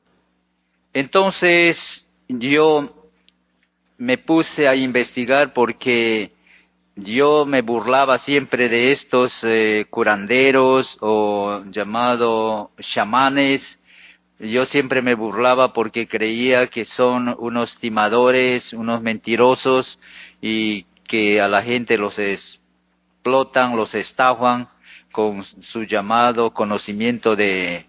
Entonces 0.94 2.04
yo 2.28 3.01
me 4.02 4.18
puse 4.18 4.66
a 4.66 4.74
investigar 4.74 5.52
porque 5.52 6.32
yo 6.96 7.46
me 7.46 7.62
burlaba 7.62 8.18
siempre 8.18 8.68
de 8.68 8.90
estos 8.90 9.32
eh, 9.44 9.86
curanderos 9.90 10.98
o 11.00 11.62
llamado 11.66 12.72
chamanes. 12.80 13.78
Yo 14.40 14.66
siempre 14.66 15.02
me 15.02 15.14
burlaba 15.14 15.72
porque 15.72 16.08
creía 16.08 16.66
que 16.66 16.84
son 16.84 17.32
unos 17.38 17.78
timadores, 17.78 18.72
unos 18.72 19.02
mentirosos 19.02 20.00
y 20.40 20.84
que 21.06 21.40
a 21.40 21.46
la 21.46 21.62
gente 21.62 21.96
los 21.96 22.18
explotan, 22.18 23.76
los 23.76 23.94
estafan 23.94 24.66
con 25.12 25.44
su 25.44 25.84
llamado 25.84 26.52
conocimiento 26.52 27.36
de, 27.36 27.86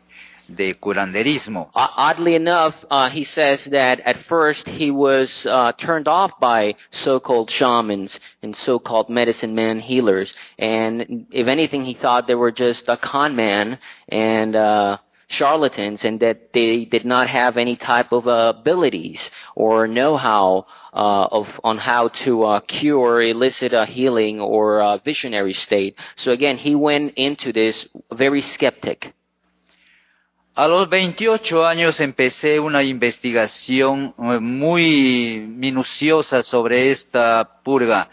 de 0.56 0.74
curanderismo. 0.76 1.70
O- 1.76 1.94
Oddly 1.98 2.36
enough, 2.36 2.76
uh, 2.90 3.10
he 3.10 3.24
says 3.24 3.68
that 3.72 4.00
at 4.02 4.18
first 4.28 4.68
he 4.68 4.92
was 4.92 5.46
uh, 5.50 5.72
turned 5.74 6.08
off 6.08 6.32
by 6.40 6.76
so-called 6.92 7.50
shamans 7.50 8.20
and 8.42 8.56
so-called 8.56 9.10
medicine 9.10 9.54
man 9.56 9.80
healers, 9.80 10.34
and 10.58 11.26
if 11.32 11.48
anything, 11.48 11.84
he 11.84 11.96
thought 11.96 12.28
they 12.28 12.36
were 12.36 12.52
just 12.52 12.84
a 12.88 12.98
con 12.98 13.36
man 13.36 13.78
and 14.10 14.56
uh, 14.56 14.98
charlatans, 15.30 16.04
and 16.04 16.20
that 16.20 16.54
they 16.54 16.86
did 16.86 17.06
not 17.06 17.28
have 17.28 17.58
any 17.58 17.76
type 17.76 18.12
of 18.12 18.28
uh, 18.28 18.54
abilities 18.60 19.30
or 19.56 19.88
know-how 19.88 20.66
uh, 20.94 21.26
of 21.32 21.46
on 21.64 21.78
how 21.78 22.10
to 22.24 22.44
uh, 22.44 22.60
cure, 22.60 23.22
elicit 23.24 23.74
a 23.74 23.86
healing 23.86 24.40
or 24.40 24.80
a 24.80 25.02
visionary 25.04 25.54
state. 25.54 25.96
So 26.18 26.32
again, 26.32 26.58
he 26.58 26.76
went 26.76 27.14
into 27.16 27.52
this 27.52 27.88
very 28.12 28.42
skeptic. 28.42 29.06
A 30.56 30.68
los 30.68 30.88
28 30.88 31.66
años 31.66 32.00
empecé 32.00 32.60
una 32.60 32.84
investigación 32.84 34.14
eh, 34.20 34.40
muy 34.40 35.40
minuciosa 35.48 36.44
sobre 36.44 36.92
esta 36.92 37.50
purga. 37.64 38.08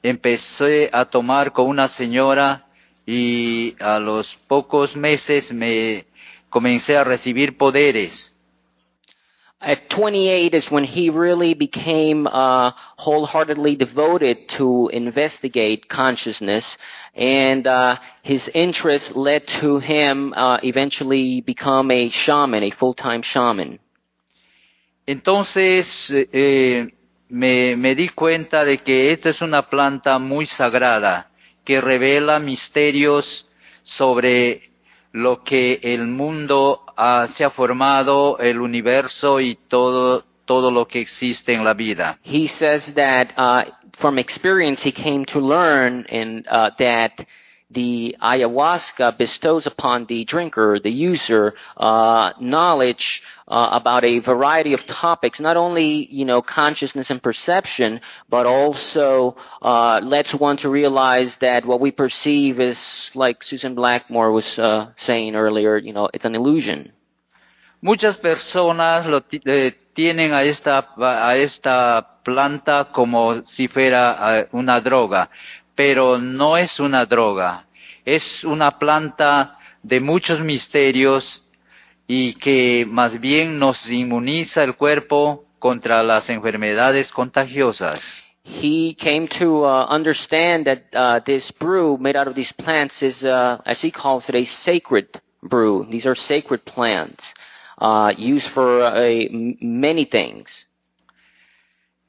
Empecé 0.00 0.88
a 0.92 1.06
tomar 1.06 1.50
con 1.50 1.66
una 1.66 1.88
señora 1.88 2.64
y 3.04 3.74
a 3.80 3.98
los 3.98 4.38
pocos 4.46 4.94
meses 4.94 5.52
me 5.52 6.04
comencé 6.48 6.96
a 6.96 7.02
recibir 7.02 7.58
poderes. 7.58 8.36
At 9.62 9.90
28 9.90 10.54
is 10.54 10.70
when 10.70 10.84
he 10.84 11.10
really 11.10 11.52
became 11.52 12.26
uh, 12.26 12.72
wholeheartedly 12.96 13.76
devoted 13.76 14.48
to 14.56 14.88
investigate 14.90 15.86
consciousness, 15.86 16.64
and 17.14 17.66
uh, 17.66 17.96
his 18.22 18.48
interest 18.54 19.14
led 19.14 19.42
to 19.60 19.78
him 19.78 20.32
uh, 20.34 20.58
eventually 20.62 21.42
become 21.42 21.90
a 21.90 22.10
shaman, 22.10 22.62
a 22.62 22.70
full-time 22.70 23.20
shaman. 23.22 23.78
Entonces 25.06 26.10
eh, 26.10 26.86
me, 27.28 27.76
me 27.76 27.94
di 27.94 28.08
cuenta 28.08 28.64
de 28.64 28.78
que 28.78 29.12
esta 29.12 29.28
es 29.28 29.42
una 29.42 29.68
planta 29.68 30.18
muy 30.18 30.46
sagrada 30.46 31.28
que 31.64 31.80
revela 31.82 32.38
misterios 32.38 33.46
sobre 33.82 34.69
lo 35.12 35.42
que 35.42 35.80
el 35.82 36.06
mundo 36.06 36.82
ah, 36.96 37.28
se 37.34 37.44
ha 37.44 37.50
formado, 37.50 38.38
el 38.38 38.60
universo 38.60 39.40
y 39.40 39.58
todo, 39.68 40.24
todo 40.44 40.70
lo 40.70 40.86
que 40.86 41.00
existe 41.00 41.52
en 41.52 41.64
la 41.64 41.74
vida. 41.74 42.18
He 42.22 42.48
says 42.48 42.92
that 42.94 43.32
uh, 43.36 43.70
from 44.00 44.18
experience 44.18 44.82
he 44.82 44.92
came 44.92 45.24
to 45.26 45.40
learn 45.40 46.06
and 46.10 46.46
uh, 46.48 46.70
that 46.78 47.12
the 47.70 48.16
ayahuasca 48.20 49.16
bestows 49.16 49.66
upon 49.66 50.06
the 50.06 50.24
drinker, 50.24 50.78
the 50.82 50.90
user, 50.90 51.54
uh, 51.76 52.32
knowledge 52.40 53.22
uh, 53.46 53.68
about 53.72 54.04
a 54.04 54.20
variety 54.20 54.72
of 54.72 54.80
topics, 54.86 55.40
not 55.40 55.56
only 55.56 56.06
you 56.10 56.24
know 56.24 56.42
consciousness 56.42 57.10
and 57.10 57.22
perception, 57.22 58.00
but 58.28 58.46
also 58.46 59.36
uh, 59.62 60.00
lets 60.02 60.34
one 60.38 60.56
to 60.56 60.68
realize 60.68 61.36
that 61.40 61.64
what 61.64 61.80
we 61.80 61.90
perceive 61.90 62.60
is, 62.60 63.10
like 63.14 63.42
Susan 63.42 63.74
Blackmore 63.74 64.32
was 64.32 64.58
uh, 64.58 64.90
saying 64.98 65.34
earlier, 65.34 65.76
you 65.78 65.92
know, 65.92 66.08
it's 66.12 66.24
an 66.24 66.34
illusion. 66.34 66.92
Muchas 67.82 68.18
personas 68.18 69.06
lo 69.06 69.22
eh, 69.46 69.72
tienen 69.94 70.34
a 70.34 70.44
esta, 70.44 70.88
a 70.98 71.34
esta 71.36 72.18
planta 72.22 72.88
como 72.92 73.42
si 73.46 73.68
fuera 73.68 74.40
eh, 74.40 74.48
una 74.52 74.80
droga, 74.80 75.30
pero 75.82 76.18
no 76.18 76.58
es 76.58 76.78
una 76.78 77.06
droga. 77.06 77.64
Es 78.04 78.44
una 78.44 78.78
planta 78.78 79.56
de 79.82 79.98
muchos 79.98 80.38
misterios 80.40 81.42
y 82.06 82.34
que 82.34 82.84
más 82.86 83.18
bien 83.18 83.58
nos 83.58 83.88
inmuniza 83.88 84.62
el 84.62 84.76
cuerpo 84.76 85.46
contra 85.58 86.02
las 86.02 86.28
enfermedades 86.28 87.10
contagiosas. 87.10 87.98
he 88.44 88.94
came 88.98 89.26
to 89.38 89.64
uh, 89.64 89.86
understand 89.88 90.66
that 90.66 90.82
uh, 90.92 91.20
this 91.24 91.50
brew 91.58 91.96
made 91.96 92.16
out 92.16 92.28
of 92.28 92.34
these 92.34 92.52
plants 92.58 93.00
is, 93.00 93.22
uh, 93.22 93.56
as 93.64 93.80
he 93.80 93.90
calls 93.90 94.26
it, 94.28 94.34
a 94.34 94.44
sacred 94.44 95.06
brew. 95.42 95.86
These 95.90 96.04
are 96.04 96.14
sacred 96.14 96.66
plants 96.66 97.24
uh, 97.78 98.12
used 98.18 98.48
for 98.52 98.82
uh, 98.82 99.26
many 99.62 100.04
things. 100.04 100.46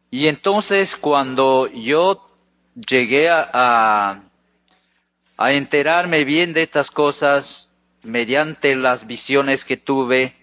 Y 0.10 0.28
entonces 0.28 0.94
cuando 1.00 1.68
yo 1.68 2.31
llegué 2.76 3.30
a, 3.30 4.24
enterarme 5.38 6.24
bien 6.24 6.54
de 6.54 6.64
estas 6.64 6.92
cosas, 6.92 7.70
mediante 8.04 8.76
las 8.76 9.06
visiones 9.06 9.66
que 9.66 9.78
tuve, 9.78 10.36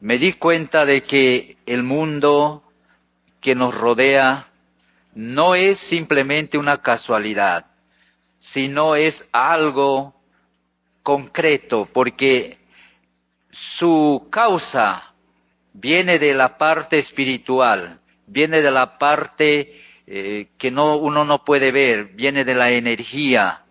me 0.00 0.18
di 0.18 0.32
cuenta 0.34 0.84
de 0.84 1.02
que 1.04 1.56
el 1.66 1.82
mundo 1.82 2.64
que 3.40 3.54
nos 3.54 3.74
rodea 3.74 4.48
no 5.14 5.54
es 5.54 5.78
simplemente 5.88 6.56
una 6.56 6.78
casualidad, 6.78 7.66
sino 8.38 8.96
es 8.96 9.22
algo 9.32 10.14
concreto, 11.02 11.88
porque 11.92 12.58
su 13.50 14.28
causa 14.30 15.12
viene 15.74 16.18
de 16.18 16.34
la 16.34 16.56
parte 16.56 16.98
espiritual, 16.98 18.00
viene 18.26 18.62
de 18.62 18.70
la 18.70 18.98
parte 18.98 19.82
eh, 20.06 20.48
que 20.58 20.70
no, 20.70 20.96
uno 20.96 21.24
no 21.24 21.44
puede 21.44 21.70
ver, 21.72 22.10
viene 22.14 22.44
de 22.44 22.54
la 22.54 22.70
energía 22.70 23.62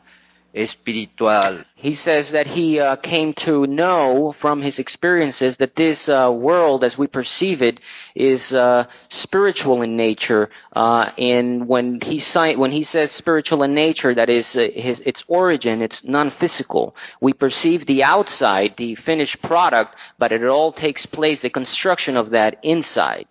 espiritual. 0.53 1.65
He 1.75 1.95
says 1.95 2.31
that 2.33 2.45
he 2.45 2.79
uh, 2.79 2.97
came 2.97 3.33
to 3.45 3.65
know 3.67 4.35
from 4.41 4.61
his 4.61 4.79
experiences 4.79 5.55
that 5.57 5.75
this 5.75 6.09
uh, 6.09 6.31
world, 6.31 6.83
as 6.83 6.97
we 6.97 7.07
perceive 7.07 7.61
it, 7.61 7.79
is 8.15 8.51
uh, 8.51 8.85
spiritual 9.09 9.81
in 9.81 9.95
nature. 9.95 10.49
Uh, 10.73 11.11
and 11.17 11.67
when 11.67 11.99
he 12.01 12.19
si- 12.19 12.55
when 12.57 12.71
he 12.71 12.83
says 12.83 13.11
spiritual 13.11 13.63
in 13.63 13.73
nature, 13.73 14.13
that 14.13 14.29
is 14.29 14.55
uh, 14.55 14.67
his, 14.73 14.99
its 15.01 15.23
origin, 15.27 15.81
it's 15.81 16.03
non-physical. 16.03 16.95
We 17.21 17.33
perceive 17.33 17.85
the 17.85 18.03
outside, 18.03 18.75
the 18.77 18.95
finished 18.95 19.41
product, 19.41 19.95
but 20.19 20.31
it 20.31 20.43
all 20.43 20.73
takes 20.73 21.05
place, 21.05 21.41
the 21.41 21.49
construction 21.49 22.17
of 22.17 22.31
that 22.31 22.57
inside. 22.63 23.27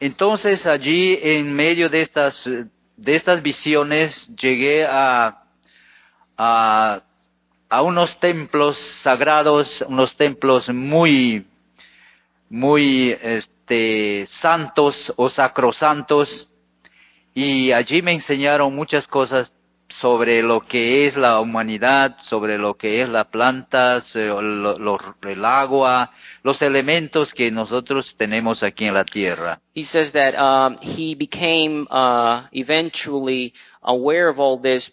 Entonces 0.00 0.66
allí 0.66 1.18
en 1.20 1.52
medio 1.52 1.90
de 1.90 2.00
estas, 2.00 2.48
de 2.96 3.14
estas 3.14 3.42
visiones 3.42 4.28
llegué 4.34 4.86
a, 4.86 5.42
a, 6.38 7.02
unos 7.82 8.18
templos 8.18 8.78
sagrados, 9.02 9.84
unos 9.86 10.16
templos 10.16 10.70
muy, 10.70 11.46
muy 12.48 13.14
este, 13.20 14.24
santos 14.26 15.12
o 15.16 15.28
sacrosantos. 15.28 16.48
Y 17.34 17.70
allí 17.70 18.00
me 18.00 18.12
enseñaron 18.12 18.74
muchas 18.74 19.06
cosas 19.06 19.52
sobre 19.90 20.42
lo 20.42 20.60
que 20.60 21.06
es 21.06 21.16
la 21.16 21.40
humanidad, 21.40 22.16
sobre 22.20 22.56
lo 22.58 22.74
que 22.74 23.02
es 23.02 23.08
la 23.08 23.24
planta, 23.24 24.02
lo- 24.14 24.78
lo- 24.78 24.98
el 25.22 25.44
agua, 25.44 26.10
los 26.42 26.62
elementos 26.62 27.34
que 27.34 27.50
nosotros 27.50 28.14
tenemos 28.16 28.62
aquí 28.62 28.84
en 28.86 28.94
la 28.94 29.04
tierra. 29.04 29.60
He 29.74 29.84
says 29.84 30.12
that 30.12 30.34
um, 30.36 30.78
he 30.80 31.14
became 31.14 31.86
uh, 31.90 32.46
eventually 32.52 33.52
aware 33.82 34.28
of 34.28 34.38
all 34.38 34.58
this, 34.60 34.90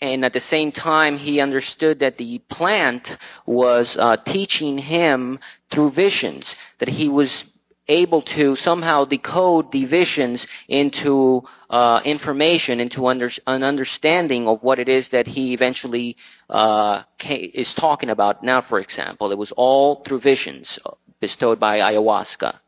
and 0.00 0.24
at 0.24 0.32
the 0.32 0.40
same 0.40 0.70
time, 0.72 1.16
he 1.18 1.40
understood 1.40 1.98
that 2.00 2.18
the 2.18 2.40
plant 2.50 3.08
was 3.46 3.96
uh, 3.98 4.16
teaching 4.24 4.78
him 4.78 5.38
through 5.72 5.90
visions, 5.92 6.54
that 6.78 6.88
he 6.88 7.08
was 7.08 7.44
able 7.88 8.20
to 8.22 8.54
somehow 8.56 9.04
decode 9.06 9.72
the 9.72 9.86
visions 9.86 10.46
into 10.68 11.42
uh, 11.70 12.00
information, 12.04 12.80
into 12.80 13.06
under, 13.06 13.30
an 13.46 13.62
understanding 13.62 14.48
of 14.48 14.62
what 14.62 14.78
it 14.78 14.88
is 14.88 15.08
that 15.12 15.26
he 15.26 15.52
eventually 15.52 16.16
uh, 16.48 17.02
is 17.20 17.74
talking 17.78 18.10
about 18.10 18.42
now, 18.42 18.62
for 18.66 18.80
example. 18.80 19.30
It 19.32 19.38
was 19.38 19.52
all 19.56 20.02
through 20.02 20.20
visions 20.20 20.78
bestowed 21.20 21.60
by 21.60 21.78
ayahuasca. 21.80 22.60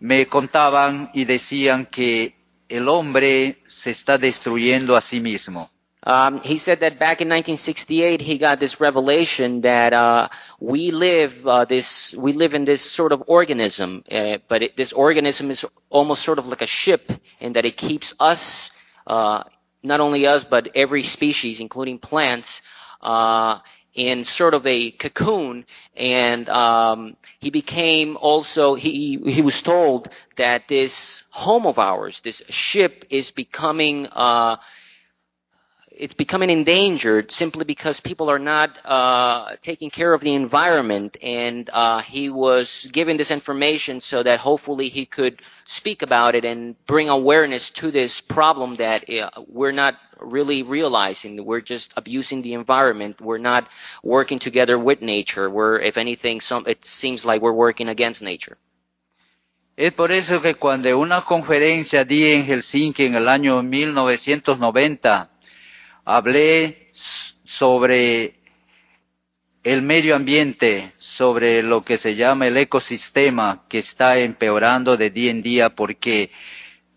me 0.00 0.26
contaban 0.26 1.10
y 1.14 1.24
decían 1.24 1.86
que 1.86 2.34
el 2.68 2.88
hombre 2.88 3.58
se 3.66 3.90
está 3.90 4.18
destruyendo 4.18 4.96
a 4.96 5.00
sí 5.00 5.20
mismo. 5.20 5.70
Um, 6.06 6.40
he 6.44 6.58
said 6.58 6.78
that 6.80 7.00
back 7.00 7.20
in 7.20 7.28
1968 7.28 8.20
he 8.20 8.38
got 8.38 8.60
this 8.60 8.80
revelation 8.80 9.60
that 9.62 9.92
uh, 9.92 10.28
we 10.60 10.92
live 10.92 11.32
uh, 11.44 11.64
this 11.64 12.14
we 12.16 12.32
live 12.32 12.54
in 12.54 12.64
this 12.64 12.94
sort 12.94 13.10
of 13.10 13.24
organism, 13.26 14.04
uh, 14.08 14.38
but 14.48 14.62
it, 14.62 14.76
this 14.76 14.92
organism 14.92 15.50
is 15.50 15.64
almost 15.90 16.22
sort 16.22 16.38
of 16.38 16.46
like 16.46 16.60
a 16.60 16.66
ship 16.68 17.10
in 17.40 17.54
that 17.54 17.64
it 17.64 17.76
keeps 17.76 18.14
us, 18.20 18.70
uh, 19.08 19.42
not 19.82 19.98
only 19.98 20.26
us 20.26 20.44
but 20.48 20.68
every 20.76 21.02
species, 21.02 21.58
including 21.58 21.98
plants, 21.98 22.48
uh, 23.02 23.58
in 23.96 24.24
sort 24.24 24.54
of 24.54 24.64
a 24.66 24.92
cocoon. 24.92 25.64
And 25.96 26.48
um, 26.48 27.16
he 27.40 27.50
became 27.50 28.16
also 28.18 28.74
he 28.74 29.18
he 29.24 29.42
was 29.42 29.60
told 29.64 30.08
that 30.36 30.62
this 30.68 30.94
home 31.32 31.66
of 31.66 31.78
ours, 31.78 32.20
this 32.22 32.40
ship, 32.48 33.04
is 33.10 33.32
becoming. 33.34 34.06
Uh, 34.06 34.56
it's 35.98 36.14
becoming 36.14 36.50
endangered 36.50 37.30
simply 37.30 37.64
because 37.64 38.00
people 38.04 38.30
are 38.30 38.38
not 38.38 38.70
uh, 38.84 39.56
taking 39.62 39.90
care 39.90 40.12
of 40.12 40.20
the 40.20 40.34
environment. 40.34 41.16
And 41.22 41.68
uh, 41.72 42.02
he 42.02 42.28
was 42.28 42.88
given 42.92 43.16
this 43.16 43.30
information 43.30 44.00
so 44.00 44.22
that 44.22 44.40
hopefully 44.40 44.88
he 44.88 45.06
could 45.06 45.40
speak 45.66 46.02
about 46.02 46.34
it 46.34 46.44
and 46.44 46.76
bring 46.86 47.08
awareness 47.08 47.70
to 47.76 47.90
this 47.90 48.22
problem 48.28 48.76
that 48.76 49.08
uh, 49.08 49.42
we're 49.48 49.72
not 49.72 49.94
really 50.20 50.62
realizing. 50.62 51.44
We're 51.44 51.60
just 51.60 51.92
abusing 51.96 52.42
the 52.42 52.54
environment. 52.54 53.20
We're 53.20 53.38
not 53.38 53.68
working 54.02 54.38
together 54.38 54.78
with 54.78 55.00
nature. 55.00 55.50
We're, 55.50 55.78
if 55.80 55.96
anything, 55.96 56.40
some, 56.40 56.64
it 56.66 56.78
seems 56.82 57.24
like 57.24 57.42
we're 57.42 57.52
working 57.52 57.88
against 57.88 58.22
nature. 58.22 58.58
Es 59.76 59.92
por 59.92 60.10
eso 60.10 60.40
que 60.40 60.54
cuando 60.54 60.98
una 60.98 61.20
conferencia 61.20 62.02
di 62.02 62.32
en 62.32 62.46
Helsinki 62.46 63.04
en 63.04 63.14
el 63.14 63.28
año 63.28 63.62
1990, 63.62 65.28
hablé 66.06 66.92
sobre 67.44 68.36
el 69.64 69.82
medio 69.82 70.14
ambiente, 70.14 70.92
sobre 70.98 71.62
lo 71.62 71.84
que 71.84 71.98
se 71.98 72.14
llama 72.14 72.46
el 72.46 72.56
ecosistema 72.56 73.64
que 73.68 73.80
está 73.80 74.16
empeorando 74.16 74.96
de 74.96 75.10
día 75.10 75.32
en 75.32 75.42
día 75.42 75.70
porque 75.70 76.30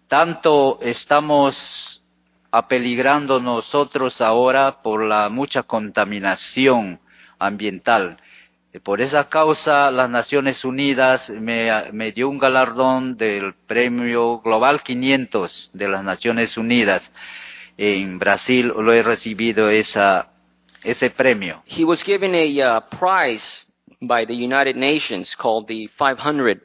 tanto 0.07 0.79
estamos 0.81 2.03
apeligrando 2.51 3.39
nosotros 3.39 4.21
ahora 4.21 4.83
por 4.83 5.03
la 5.03 5.29
mucha 5.29 5.63
contaminación 5.63 6.99
ambiental. 7.39 8.17
Por 8.83 9.01
esa 9.01 9.27
causa, 9.27 9.89
las 9.89 10.09
Naciones 10.11 10.63
Unidas 10.63 11.27
me, 11.31 11.91
me 11.91 12.11
dio 12.11 12.29
un 12.29 12.37
galardón 12.37 13.17
del 13.17 13.55
premio 13.65 14.41
Global 14.41 14.83
500 14.83 15.71
de 15.73 15.87
las 15.87 16.03
Naciones 16.03 16.55
Unidas. 16.55 17.11
En 17.81 18.19
Brasil 18.19 18.73
lo 18.75 18.91
he 18.91 19.01
recibido 19.01 19.69
esa, 19.69 20.27
ese 20.83 21.11
premio. 21.11 21.61
He 21.65 21.85
was 21.85 22.03
given 22.03 22.35
a 22.35 22.61
uh, 22.61 22.81
prize 22.81 23.63
by 24.01 24.25
the 24.25 24.33
United 24.33 24.75
Nations 24.75 25.33
called 25.39 25.69
the 25.69 25.87
500, 25.97 26.59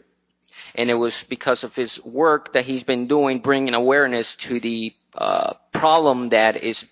and 0.75 0.91
it 0.91 0.95
was 0.95 1.15
because 1.31 1.63
of 1.63 1.73
his 1.75 2.01
work 2.05 2.53
that 2.53 2.65
he's 2.65 2.83
been 2.83 3.07
doing, 3.07 3.39
bringing 3.39 3.75
awareness 3.75 4.37
to 4.49 4.59
the 4.59 4.93
uh, 5.15 5.55
problem 5.73 6.31
that 6.31 6.57
is 6.57 6.85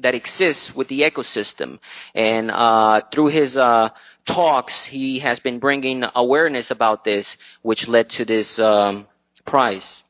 that 0.00 0.14
exists 0.14 0.70
with 0.76 0.86
the 0.86 1.00
ecosystem. 1.00 1.80
And 2.14 2.48
uh, 2.48 3.02
through 3.12 3.28
his 3.28 3.56
uh, 3.56 3.88
talks, 4.26 4.88
he 4.88 5.18
has 5.18 5.40
been 5.40 5.58
bringing 5.58 6.04
awareness 6.14 6.70
about 6.70 7.04
this, 7.04 7.36
which 7.62 7.88
led 7.88 8.08
to 8.10 8.24
this 8.24 8.56
um, 8.62 9.08
prize. 9.44 10.01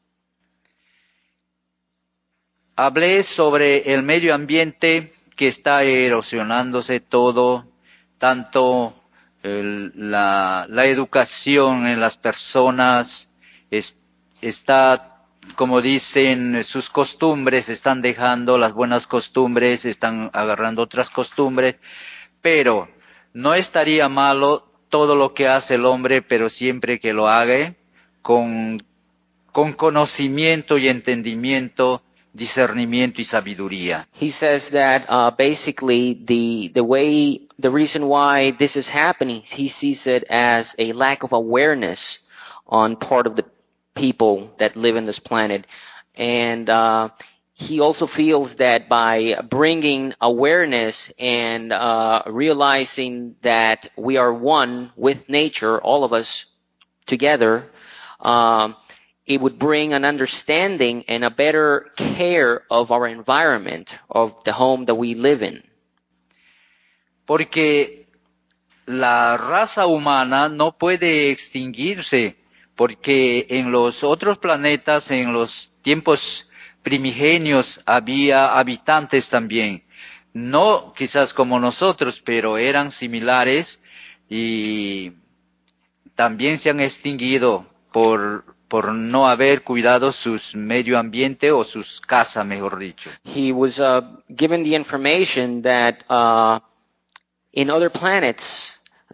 Hablé 2.76 3.22
sobre 3.22 3.92
el 3.92 4.02
medio 4.02 4.34
ambiente 4.34 5.12
que 5.36 5.48
está 5.48 5.82
erosionándose 5.82 7.00
todo, 7.00 7.64
tanto 8.18 8.94
la, 9.42 10.66
educación 10.86 11.86
en 11.86 12.00
las 12.00 12.16
personas, 12.16 13.28
es- 13.70 13.96
está, 14.40 15.16
como 15.56 15.80
dicen, 15.82 16.64
sus 16.64 16.88
costumbres, 16.88 17.68
están 17.68 18.00
dejando 18.00 18.56
las 18.56 18.72
buenas 18.72 19.06
costumbres, 19.06 19.84
están 19.84 20.30
agarrando 20.32 20.82
otras 20.82 21.10
costumbres, 21.10 21.76
pero 22.40 22.88
no 23.34 23.54
estaría 23.54 24.08
malo 24.08 24.64
todo 24.88 25.16
lo 25.16 25.34
que 25.34 25.48
hace 25.48 25.74
el 25.74 25.84
hombre, 25.84 26.22
pero 26.22 26.48
siempre 26.48 27.00
que 27.00 27.12
lo 27.12 27.28
haga 27.28 27.74
con, 28.22 28.82
con 29.50 29.72
conocimiento 29.72 30.78
y 30.78 30.88
entendimiento, 30.88 32.02
discernimiento 32.32 33.20
y 33.20 33.24
sabiduría. 33.24 34.06
He 34.12 34.30
says 34.30 34.68
that 34.72 35.04
uh, 35.08 35.30
basically 35.36 36.22
the 36.26 36.70
the 36.74 36.84
way 36.84 37.42
the 37.58 37.70
reason 37.70 38.06
why 38.06 38.52
this 38.58 38.76
is 38.76 38.88
happening, 38.88 39.42
he 39.42 39.68
sees 39.68 40.06
it 40.06 40.24
as 40.30 40.74
a 40.78 40.92
lack 40.92 41.22
of 41.22 41.32
awareness 41.32 42.18
on 42.66 42.96
part 42.96 43.26
of 43.26 43.36
the 43.36 43.44
people 43.94 44.50
that 44.58 44.76
live 44.76 44.96
in 44.96 45.04
this 45.04 45.18
planet, 45.18 45.66
and 46.16 46.68
uh, 46.70 47.08
he 47.54 47.80
also 47.80 48.06
feels 48.06 48.56
that 48.58 48.88
by 48.88 49.34
bringing 49.50 50.12
awareness 50.20 51.12
and 51.18 51.72
uh, 51.72 52.22
realizing 52.26 53.36
that 53.42 53.90
we 53.96 54.16
are 54.16 54.32
one 54.32 54.92
with 54.96 55.18
nature, 55.28 55.80
all 55.80 56.04
of 56.04 56.12
us 56.12 56.46
together, 57.06 57.68
um, 58.20 58.76
it 59.26 59.40
would 59.40 59.58
bring 59.58 59.92
an 59.92 60.04
understanding 60.04 61.04
and 61.08 61.24
a 61.24 61.30
better 61.30 61.86
care 61.96 62.62
of 62.70 62.90
our 62.90 63.06
environment, 63.06 63.90
of 64.10 64.32
the 64.44 64.52
home 64.52 64.84
that 64.86 64.94
we 64.94 65.14
live 65.14 65.42
in. 65.42 65.62
Porque 67.24 68.06
la 68.86 69.36
raza 69.36 69.86
humana 69.86 70.48
no 70.48 70.72
puede 70.76 71.30
extinguirse, 71.30 72.36
porque 72.76 73.46
en 73.48 73.70
los 73.70 74.02
otros 74.02 74.38
planetas, 74.38 75.08
en 75.10 75.32
los 75.32 75.72
tiempos 75.82 76.48
primigenios, 76.82 77.80
había 77.86 78.58
habitantes 78.58 79.28
también. 79.28 79.84
No 80.34 80.94
quizás 80.96 81.32
como 81.32 81.60
nosotros, 81.60 82.20
pero 82.24 82.58
eran 82.58 82.90
similares 82.90 83.80
y 84.28 85.12
también 86.16 86.58
se 86.58 86.70
han 86.70 86.80
extinguido 86.80 87.66
por, 87.92 88.44
por 88.72 88.90
no 88.94 89.28
haber 89.28 89.64
cuidado 89.64 90.14
medio 90.54 90.98
ambiente 90.98 91.50
o 91.50 91.62
mejor 92.42 92.78
dicho. 92.78 93.10
He 93.22 93.52
was 93.52 93.78
uh, 93.78 94.00
given 94.34 94.62
the 94.62 94.74
information 94.74 95.60
that 95.60 96.02
uh, 96.08 96.58
in 97.52 97.68
other 97.68 97.90
planets 97.90 98.42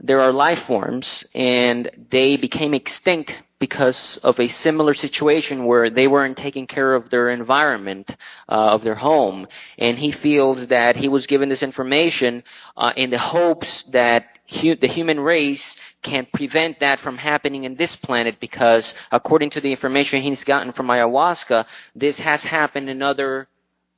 there 0.00 0.20
are 0.20 0.32
life 0.32 0.60
forms, 0.68 1.26
and 1.34 1.90
they 2.08 2.36
became 2.36 2.72
extinct 2.72 3.32
because 3.58 4.20
of 4.22 4.38
a 4.38 4.46
similar 4.46 4.94
situation 4.94 5.66
where 5.66 5.90
they 5.90 6.06
weren't 6.06 6.36
taking 6.36 6.68
care 6.68 6.94
of 6.94 7.10
their 7.10 7.30
environment, 7.30 8.08
uh, 8.48 8.74
of 8.74 8.84
their 8.84 8.94
home. 8.94 9.44
And 9.76 9.98
he 9.98 10.12
feels 10.12 10.68
that 10.68 10.94
he 10.94 11.08
was 11.08 11.26
given 11.26 11.48
this 11.48 11.64
information 11.64 12.44
uh, 12.76 12.92
in 12.96 13.10
the 13.10 13.18
hopes 13.18 13.84
that 13.90 14.26
hu- 14.48 14.76
the 14.76 14.86
human 14.86 15.18
race 15.18 15.76
can 16.08 16.26
prevent 16.32 16.80
that 16.80 17.00
from 17.00 17.16
happening 17.16 17.64
in 17.64 17.76
this 17.76 17.96
planet 18.02 18.36
because 18.40 18.94
according 19.10 19.50
to 19.50 19.60
the 19.60 19.70
information 19.70 20.22
he's 20.22 20.44
gotten 20.44 20.72
from 20.72 20.86
ayahuasca, 20.86 21.64
this 21.94 22.18
has 22.18 22.42
happened 22.42 22.88
in 22.88 23.02
other 23.02 23.48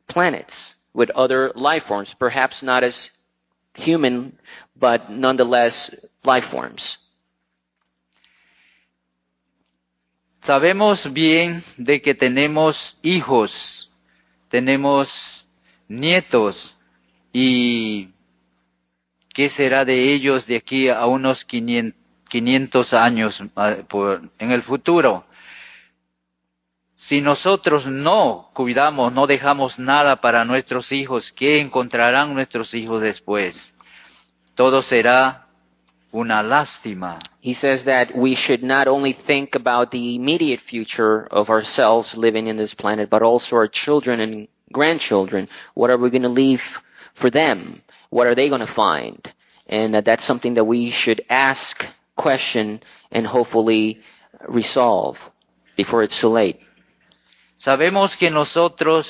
planets 0.08 0.74
with 0.92 1.10
other 1.10 1.52
life 1.54 1.84
forms, 1.86 2.14
perhaps 2.18 2.62
not 2.62 2.82
as 2.82 3.10
human, 3.74 4.36
but 4.78 5.10
nonetheless 5.10 5.94
life 6.24 6.44
forms. 6.50 6.98
Sabemos 10.42 11.06
bien 11.12 11.62
de 11.76 12.00
que 12.00 12.14
tenemos 12.14 12.96
hijos, 13.02 13.88
tenemos 14.48 15.46
nietos 15.86 16.78
y 17.32 18.08
qué 19.34 19.50
será 19.50 19.84
de 19.84 20.14
ellos 20.14 20.46
de 20.46 20.56
aquí 20.56 20.88
a 20.88 21.06
unos 21.06 21.44
500 21.44 21.99
años 22.92 23.42
ah, 23.56 23.76
en 24.38 24.50
el 24.50 24.62
futuro. 24.62 25.24
Si 26.96 27.20
nosotros 27.20 27.86
no 27.86 28.50
cuidamos, 28.52 29.12
no 29.12 29.26
dejamos 29.26 29.78
nada 29.78 30.16
para 30.20 30.44
nuestros 30.44 30.92
hijos, 30.92 31.32
¿qué 31.32 31.60
encontrarán 31.60 32.34
nuestros 32.34 32.74
hijos 32.74 33.00
después? 33.00 33.74
Todo 34.54 34.82
será 34.82 35.46
una 36.12 36.42
lástima. 36.42 37.18
He 37.40 37.54
says 37.54 37.84
that 37.84 38.14
we 38.14 38.34
should 38.34 38.62
not 38.62 38.86
only 38.86 39.14
think 39.26 39.54
about 39.54 39.90
the 39.90 40.14
immediate 40.14 40.60
future 40.60 41.26
of 41.30 41.48
ourselves 41.48 42.14
living 42.16 42.48
in 42.48 42.56
this 42.56 42.74
planet, 42.74 43.08
but 43.08 43.22
also 43.22 43.56
our 43.56 43.68
children 43.68 44.20
and 44.20 44.48
grandchildren. 44.72 45.48
What 45.74 45.90
are 45.90 45.98
we 45.98 46.10
going 46.10 46.22
to 46.22 46.28
leave 46.28 46.60
for 47.20 47.30
them? 47.30 47.82
What 48.10 48.26
are 48.26 48.34
they 48.34 48.48
going 48.48 48.66
to 48.66 48.74
find? 48.74 49.26
And 49.66 49.94
that's 49.94 50.26
something 50.26 50.54
that 50.54 50.64
we 50.64 50.92
should 50.92 51.22
ask, 51.30 51.76
question, 52.16 52.80
and 53.10 53.26
hopefully 53.26 54.00
resolve 54.48 55.16
before 55.76 56.02
it's 56.02 56.20
too 56.20 56.28
late. 56.28 56.58
Sabemos 57.56 58.16
que 58.16 58.30
nosotros 58.30 59.06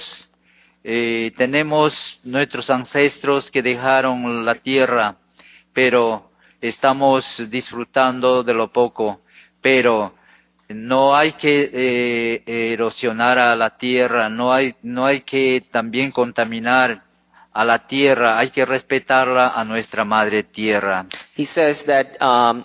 eh, 0.82 1.32
tenemos 1.36 2.18
nuestros 2.24 2.68
ancestros 2.70 3.50
que 3.50 3.62
dejaron 3.62 4.44
la 4.44 4.56
tierra, 4.56 5.16
pero 5.72 6.30
estamos 6.60 7.24
disfrutando 7.48 8.42
de 8.42 8.54
lo 8.54 8.72
poco, 8.72 9.20
pero 9.60 10.14
no 10.68 11.14
hay 11.14 11.32
que 11.32 11.70
eh, 11.72 12.72
erosionar 12.72 13.38
a 13.38 13.56
la 13.56 13.76
tierra, 13.76 14.28
no 14.28 14.52
hay, 14.52 14.74
no 14.82 15.04
hay 15.04 15.22
que 15.22 15.64
también 15.70 16.10
contaminar 16.10 17.02
a 17.52 17.64
la 17.64 17.86
tierra, 17.86 18.38
hay 18.38 18.50
que 18.50 18.64
respetarla 18.64 19.48
a 19.48 19.64
nuestra 19.64 20.04
madre 20.04 20.44
tierra. 20.44 21.06
He 21.36 21.44
says 21.44 21.84
that 21.86 22.16
um, 22.20 22.64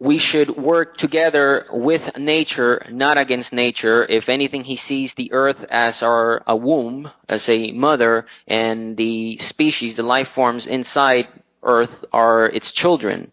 we 0.00 0.18
should 0.18 0.56
work 0.56 0.96
together 0.96 1.66
with 1.70 2.00
nature, 2.16 2.82
not 2.90 3.18
against 3.18 3.52
nature. 3.52 4.06
If 4.08 4.30
anything, 4.30 4.64
he 4.64 4.76
sees 4.76 5.12
the 5.14 5.30
earth 5.32 5.58
as 5.68 6.02
our 6.02 6.42
a 6.46 6.56
womb, 6.56 7.10
as 7.28 7.46
a 7.48 7.72
mother, 7.72 8.24
and 8.48 8.96
the 8.96 9.36
species, 9.40 9.96
the 9.96 10.02
life 10.02 10.28
forms 10.34 10.66
inside 10.66 11.26
earth 11.62 12.04
are 12.12 12.46
its 12.46 12.72
children. 12.72 13.30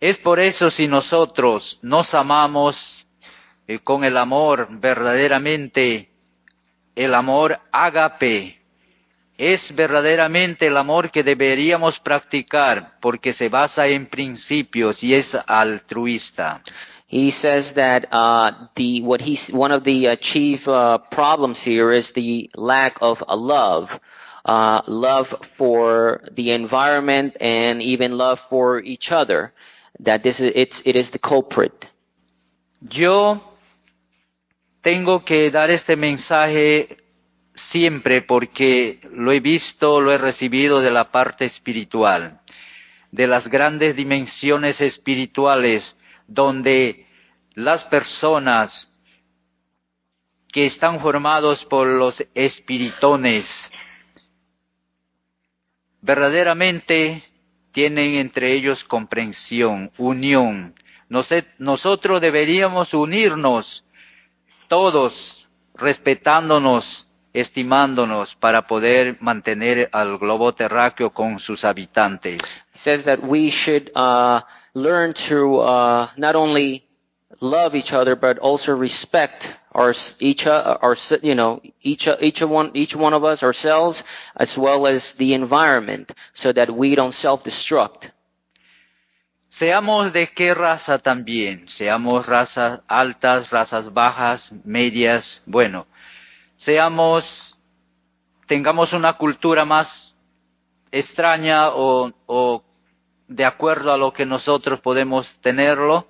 Es 0.00 0.16
por 0.18 0.38
eso 0.38 0.70
si 0.70 0.86
nosotros 0.86 1.76
nos 1.82 2.14
amamos 2.14 3.06
eh, 3.66 3.80
con 3.80 4.04
el 4.04 4.16
amor 4.16 4.68
verdaderamente, 4.70 6.08
el 6.94 7.14
amor 7.14 7.58
ágape, 7.72 8.59
es 9.40 9.74
verdaderamente 9.74 10.66
el 10.66 10.76
amor 10.76 11.10
que 11.10 11.22
deberíamos 11.22 11.98
practicar 12.00 12.98
porque 13.00 13.32
se 13.32 13.48
basa 13.48 13.86
en 13.86 14.06
principios 14.06 15.02
y 15.02 15.14
es 15.14 15.34
altruista. 15.46 16.60
He 17.08 17.32
says 17.32 17.72
that 17.74 18.06
uh, 18.12 18.68
the 18.76 19.00
what 19.00 19.22
he's 19.22 19.50
one 19.52 19.72
of 19.72 19.82
the 19.82 20.08
uh, 20.08 20.16
chief 20.20 20.68
uh, 20.68 20.98
problems 21.10 21.58
here 21.64 21.90
is 21.90 22.12
the 22.14 22.50
lack 22.54 22.98
of 23.00 23.16
a 23.26 23.34
love, 23.34 23.88
uh, 24.44 24.82
love 24.86 25.26
for 25.56 26.20
the 26.36 26.52
environment 26.52 27.34
and 27.40 27.80
even 27.80 28.18
love 28.18 28.38
for 28.50 28.80
each 28.80 29.10
other. 29.10 29.52
That 30.00 30.22
this 30.22 30.38
is 30.38 30.52
it's 30.54 30.82
it 30.84 30.96
is 30.96 31.10
the 31.12 31.18
culprit. 31.18 31.72
Yo 32.90 33.40
tengo 34.82 35.24
que 35.24 35.50
dar 35.50 35.70
este 35.70 35.96
mensaje 35.96 36.96
siempre 37.68 38.22
porque 38.22 39.00
lo 39.12 39.32
he 39.32 39.40
visto, 39.40 40.00
lo 40.00 40.12
he 40.12 40.18
recibido 40.18 40.80
de 40.80 40.90
la 40.90 41.10
parte 41.10 41.44
espiritual, 41.44 42.40
de 43.10 43.26
las 43.26 43.48
grandes 43.48 43.96
dimensiones 43.96 44.80
espirituales 44.80 45.96
donde 46.26 47.06
las 47.54 47.84
personas 47.84 48.90
que 50.52 50.66
están 50.66 51.00
formados 51.00 51.64
por 51.66 51.86
los 51.86 52.24
espiritones 52.34 53.46
verdaderamente 56.00 57.22
tienen 57.72 58.16
entre 58.16 58.52
ellos 58.54 58.82
comprensión, 58.84 59.92
unión. 59.98 60.74
Nosotros 61.58 62.20
deberíamos 62.20 62.94
unirnos 62.94 63.84
todos 64.68 65.50
respetándonos, 65.74 67.08
estimándonos 67.32 68.34
para 68.36 68.66
poder 68.66 69.16
mantener 69.20 69.88
al 69.92 70.18
globo 70.18 70.52
terráqueo 70.52 71.10
con 71.10 71.38
sus 71.38 71.64
habitantes. 71.64 72.40
He 72.74 72.78
says 72.78 73.04
that 73.04 73.20
we 73.22 73.50
should 73.50 73.90
uh, 73.94 74.40
learn 74.74 75.14
to 75.28 75.60
uh, 75.60 76.10
not 76.16 76.34
only 76.34 76.84
love 77.40 77.74
each 77.74 77.92
other 77.92 78.16
but 78.16 78.38
also 78.38 78.72
respect 78.72 79.46
our 79.72 79.94
each 80.18 80.46
uh, 80.46 80.78
our 80.82 80.96
you 81.22 81.34
know 81.34 81.60
each 81.82 82.08
each 82.20 82.42
one 82.42 82.70
each 82.74 82.94
one 82.94 83.14
of 83.14 83.24
us 83.24 83.42
ourselves 83.42 84.02
as 84.36 84.54
well 84.58 84.86
as 84.86 85.14
the 85.18 85.32
environment 85.34 86.12
so 86.34 86.52
that 86.52 86.74
we 86.74 86.94
don't 86.94 87.14
self-destruct. 87.14 88.10
Seamos 89.48 90.12
de 90.12 90.28
qué 90.28 90.54
raza 90.54 91.00
también, 91.00 91.68
seamos 91.68 92.24
razas 92.24 92.80
altas, 92.86 93.50
razas 93.50 93.92
bajas, 93.92 94.48
medias, 94.64 95.42
bueno, 95.44 95.86
seamos, 96.60 97.56
tengamos 98.46 98.92
una 98.92 99.14
cultura 99.14 99.64
más 99.64 100.14
extraña 100.92 101.70
o, 101.70 102.10
o 102.26 102.62
de 103.28 103.44
acuerdo 103.44 103.92
a 103.92 103.96
lo 103.96 104.12
que 104.12 104.26
nosotros 104.26 104.80
podemos 104.80 105.38
tenerlo, 105.40 106.08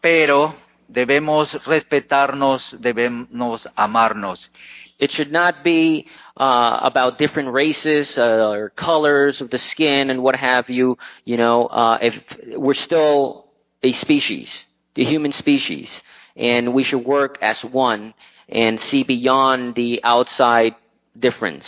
pero 0.00 0.54
debemos 0.88 1.64
respetarnos, 1.64 2.76
debemos 2.80 3.68
amarnos. 3.76 4.50
It 4.98 5.10
should 5.10 5.32
not 5.32 5.64
be 5.64 6.06
uh, 6.36 6.80
about 6.82 7.18
different 7.18 7.52
races 7.52 8.16
uh, 8.16 8.50
or 8.50 8.70
colors 8.70 9.40
of 9.40 9.50
the 9.50 9.58
skin 9.58 10.10
and 10.10 10.22
what 10.22 10.36
have 10.36 10.68
you. 10.68 10.96
You 11.24 11.38
know, 11.38 11.66
uh, 11.66 11.98
if 12.00 12.14
we're 12.56 12.74
still 12.74 13.46
a 13.82 13.92
species, 13.94 14.64
the 14.94 15.04
human 15.04 15.32
species, 15.32 15.90
and 16.36 16.72
we 16.74 16.84
should 16.84 17.04
work 17.04 17.38
as 17.40 17.64
one 17.72 18.14
and 18.52 18.78
see 18.78 19.04
beyond 19.04 19.74
the 19.74 20.00
outside 20.02 20.76
difference. 21.14 21.66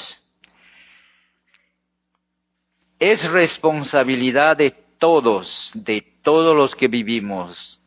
Es 2.98 3.28
responsabilidad 3.30 4.56
de 4.56 4.70
todos, 4.98 5.70
de 5.74 6.02
todos 6.22 6.56
los 6.56 6.74
que 6.74 6.88
vivimos, 6.88 7.80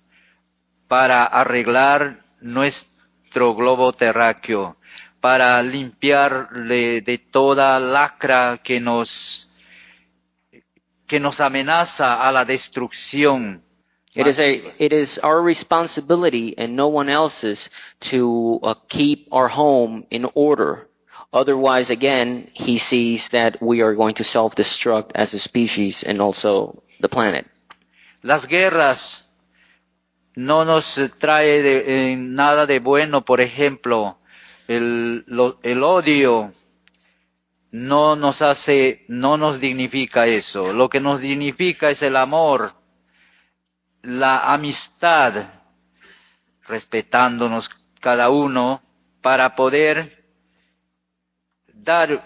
para 0.88 1.26
arreglar 1.26 2.20
nuestro 2.42 3.56
globo 3.56 3.94
terráqueo, 3.94 4.78
para 5.22 5.62
limpiarle 5.62 7.02
de 7.02 7.18
toda 7.18 7.80
lacra 7.80 8.60
que 8.64 8.80
nos 8.80 9.48
que 11.08 11.20
nos 11.22 11.40
amenaza 11.40 12.22
a 12.22 12.32
la 12.32 12.44
destrucción. 12.44 13.64
It 14.18 14.28
is 14.28 14.40
a 14.40 14.84
it 14.84 14.92
is 14.94 15.20
our 15.22 15.42
responsibility 15.42 16.56
and 16.58 16.76
no 16.76 16.88
one 16.88 17.08
else's 17.10 17.70
to 18.12 18.60
uh, 18.64 18.74
keep 18.90 19.28
our 19.32 19.48
home 19.48 20.06
in 20.10 20.26
order. 20.34 20.88
Otherwise, 21.34 21.90
again, 21.90 22.50
he 22.54 22.80
sees 22.80 23.30
that 23.32 23.62
we 23.62 23.82
are 23.82 23.94
going 23.96 24.16
to 24.16 24.24
self-destruct 24.24 25.12
as 25.14 25.34
a 25.34 25.40
species 25.40 26.04
and 26.08 26.22
also 26.22 26.82
the 27.02 27.10
planet. 27.10 27.46
Las 28.24 28.46
guerras 28.48 29.26
no 30.36 30.64
nos 30.64 30.86
trae 31.20 31.62
de- 31.62 32.12
eh, 32.12 32.16
nada 32.16 32.66
de 32.66 32.80
bueno, 32.80 33.22
por 33.26 33.40
ejemplo, 33.42 34.18
el, 34.68 35.24
lo- 35.28 35.58
el 35.64 35.84
odio 35.84 36.52
no 37.72 38.16
nos 38.16 38.42
hace, 38.42 39.02
no 39.10 39.38
nos 39.38 39.60
dignifica 39.60 40.26
eso. 40.28 40.72
Lo 40.74 40.88
que 40.90 41.00
nos 41.00 41.20
dignifica 41.22 41.90
es 41.90 42.02
el 42.02 42.16
amor, 42.16 42.72
la 44.08 44.54
amistad, 44.54 45.50
respetándonos 46.66 47.70
cada 48.00 48.30
uno 48.30 48.82
para 49.22 49.54
poder 49.54 50.24
dar 51.74 52.24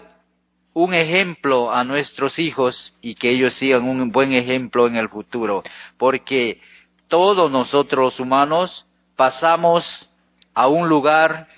un 0.74 0.94
ejemplo 0.94 1.72
a 1.72 1.82
nuestros 1.82 2.38
hijos 2.38 2.94
y 3.00 3.16
que 3.16 3.30
ellos 3.30 3.54
sigan 3.54 3.82
un 3.82 4.12
buen 4.12 4.32
ejemplo 4.32 4.86
en 4.86 4.94
el 4.94 5.08
futuro. 5.08 5.64
Porque 5.98 6.60
todos 7.08 7.50
nosotros 7.50 8.20
humanos 8.20 8.86
pasamos 9.16 10.08
a 10.54 10.68
un 10.68 10.88
lugar 10.88 11.48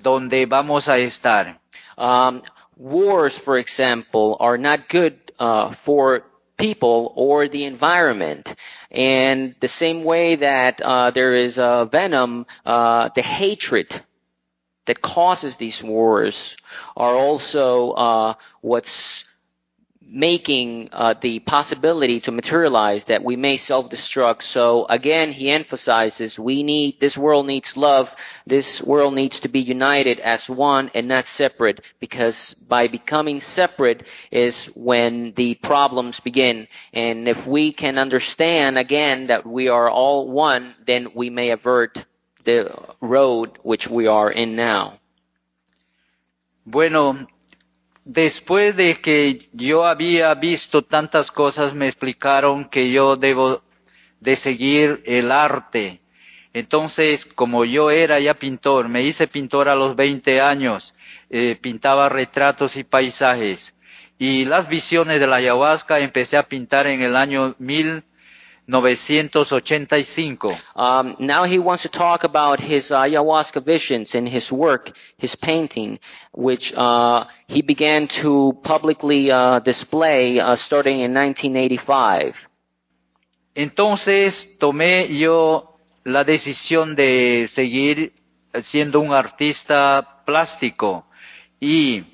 donde 0.00 0.46
vamos 0.46 0.88
a 0.88 0.96
estar. 0.96 1.60
Um, 1.98 2.40
wars, 2.78 3.38
for 3.44 3.58
example, 3.58 4.38
are 4.40 4.56
not 4.56 4.88
good 4.90 5.18
uh, 5.38 5.74
for 5.84 6.24
people 6.56 7.12
or 7.14 7.48
the 7.48 7.66
environment. 7.66 8.48
And 8.90 9.54
the 9.60 9.68
same 9.68 10.04
way 10.04 10.36
that 10.36 10.80
uh, 10.80 11.10
there 11.10 11.34
is 11.34 11.58
uh, 11.58 11.86
venom, 11.86 12.46
uh, 12.64 13.10
the 13.14 13.22
hatred 13.22 13.86
that 14.86 15.02
causes 15.02 15.56
these 15.58 15.80
wars 15.84 16.56
are 16.96 17.14
also 17.14 17.90
uh, 17.92 18.34
what's 18.60 19.24
making 20.08 20.88
uh, 20.92 21.14
the 21.20 21.40
possibility 21.40 22.20
to 22.20 22.30
materialize 22.30 23.04
that 23.08 23.24
we 23.24 23.34
may 23.34 23.56
self-destruct. 23.56 24.40
So 24.40 24.86
again, 24.88 25.32
he 25.32 25.50
emphasizes 25.50 26.38
we 26.38 26.62
need 26.62 26.98
this 27.00 27.16
world 27.16 27.46
needs 27.46 27.72
love. 27.74 28.06
This 28.46 28.82
world 28.86 29.14
needs 29.14 29.40
to 29.40 29.48
be 29.48 29.58
united 29.58 30.20
as 30.20 30.44
one 30.48 30.90
and 30.94 31.08
not 31.08 31.24
separate, 31.26 31.80
because 31.98 32.54
by 32.68 32.86
becoming 32.86 33.40
separate 33.40 34.04
is 34.30 34.70
when 34.76 35.34
the 35.36 35.58
problems 35.62 36.20
begin. 36.22 36.68
And 36.92 37.26
if 37.26 37.46
we 37.46 37.72
can 37.72 37.98
understand 37.98 38.78
again 38.78 39.26
that 39.26 39.44
we 39.44 39.68
are 39.68 39.90
all 39.90 40.30
one, 40.30 40.76
then 40.86 41.08
we 41.16 41.30
may 41.30 41.50
avert 41.50 41.98
the 42.44 42.68
road 43.00 43.58
which 43.64 43.88
we 43.90 44.06
are 44.06 44.30
in 44.30 44.54
now. 44.54 45.00
Bueno, 46.64 47.26
después 48.06 48.76
de 48.76 49.00
que 49.00 49.48
yo 49.52 49.84
había 49.84 50.32
visto 50.34 50.82
tantas 50.82 51.30
cosas, 51.30 51.74
me 51.74 51.88
explicaron 51.88 52.70
que 52.70 52.90
yo 52.90 53.16
debo 53.16 53.62
de 54.20 54.36
seguir 54.36 55.02
el 55.04 55.32
arte. 55.32 56.00
Entonces, 56.54 57.26
como 57.34 57.64
yo 57.64 57.90
era 57.90 58.18
ya 58.20 58.34
pintor, 58.34 58.88
me 58.88 59.02
hice 59.02 59.26
pintor 59.26 59.68
a 59.68 59.74
los 59.74 59.96
20 59.96 60.40
años, 60.40 60.94
eh, 61.28 61.58
pintaba 61.60 62.08
retratos 62.08 62.76
y 62.76 62.84
paisajes. 62.84 63.74
Y 64.18 64.44
las 64.44 64.68
visiones 64.68 65.20
de 65.20 65.26
la 65.26 65.36
ayahuasca 65.36 65.98
empecé 65.98 66.36
a 66.36 66.44
pintar 66.44 66.86
en 66.86 67.02
el 67.02 67.16
año 67.16 67.56
1985. 68.68 70.60
Um, 70.74 71.16
now 71.20 71.44
he 71.44 71.58
wants 71.58 71.82
to 71.84 71.88
talk 71.88 72.24
about 72.24 72.60
his 72.60 72.90
uh, 72.90 73.02
ayahuasca 73.02 73.64
visions 73.64 74.14
and 74.14 74.28
his 74.28 74.50
work, 74.50 74.90
his 75.18 75.36
painting, 75.40 75.98
which 76.32 76.72
uh, 76.76 77.24
he 77.46 77.62
began 77.62 78.08
to 78.22 78.52
publicly 78.64 79.30
uh, 79.30 79.60
display 79.60 80.40
uh, 80.40 80.56
starting 80.56 81.00
in 81.00 81.14
1985. 81.14 82.34
Entonces 83.54 84.58
tomé 84.58 85.08
yo 85.16 85.76
la 86.04 86.24
decisión 86.24 86.94
de 86.94 87.48
seguir 87.48 88.12
siendo 88.62 89.00
un 89.00 89.12
artista 89.12 90.22
plástico 90.24 91.06
y 91.60 92.04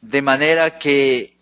de 0.00 0.22
manera 0.22 0.78
que 0.78 1.39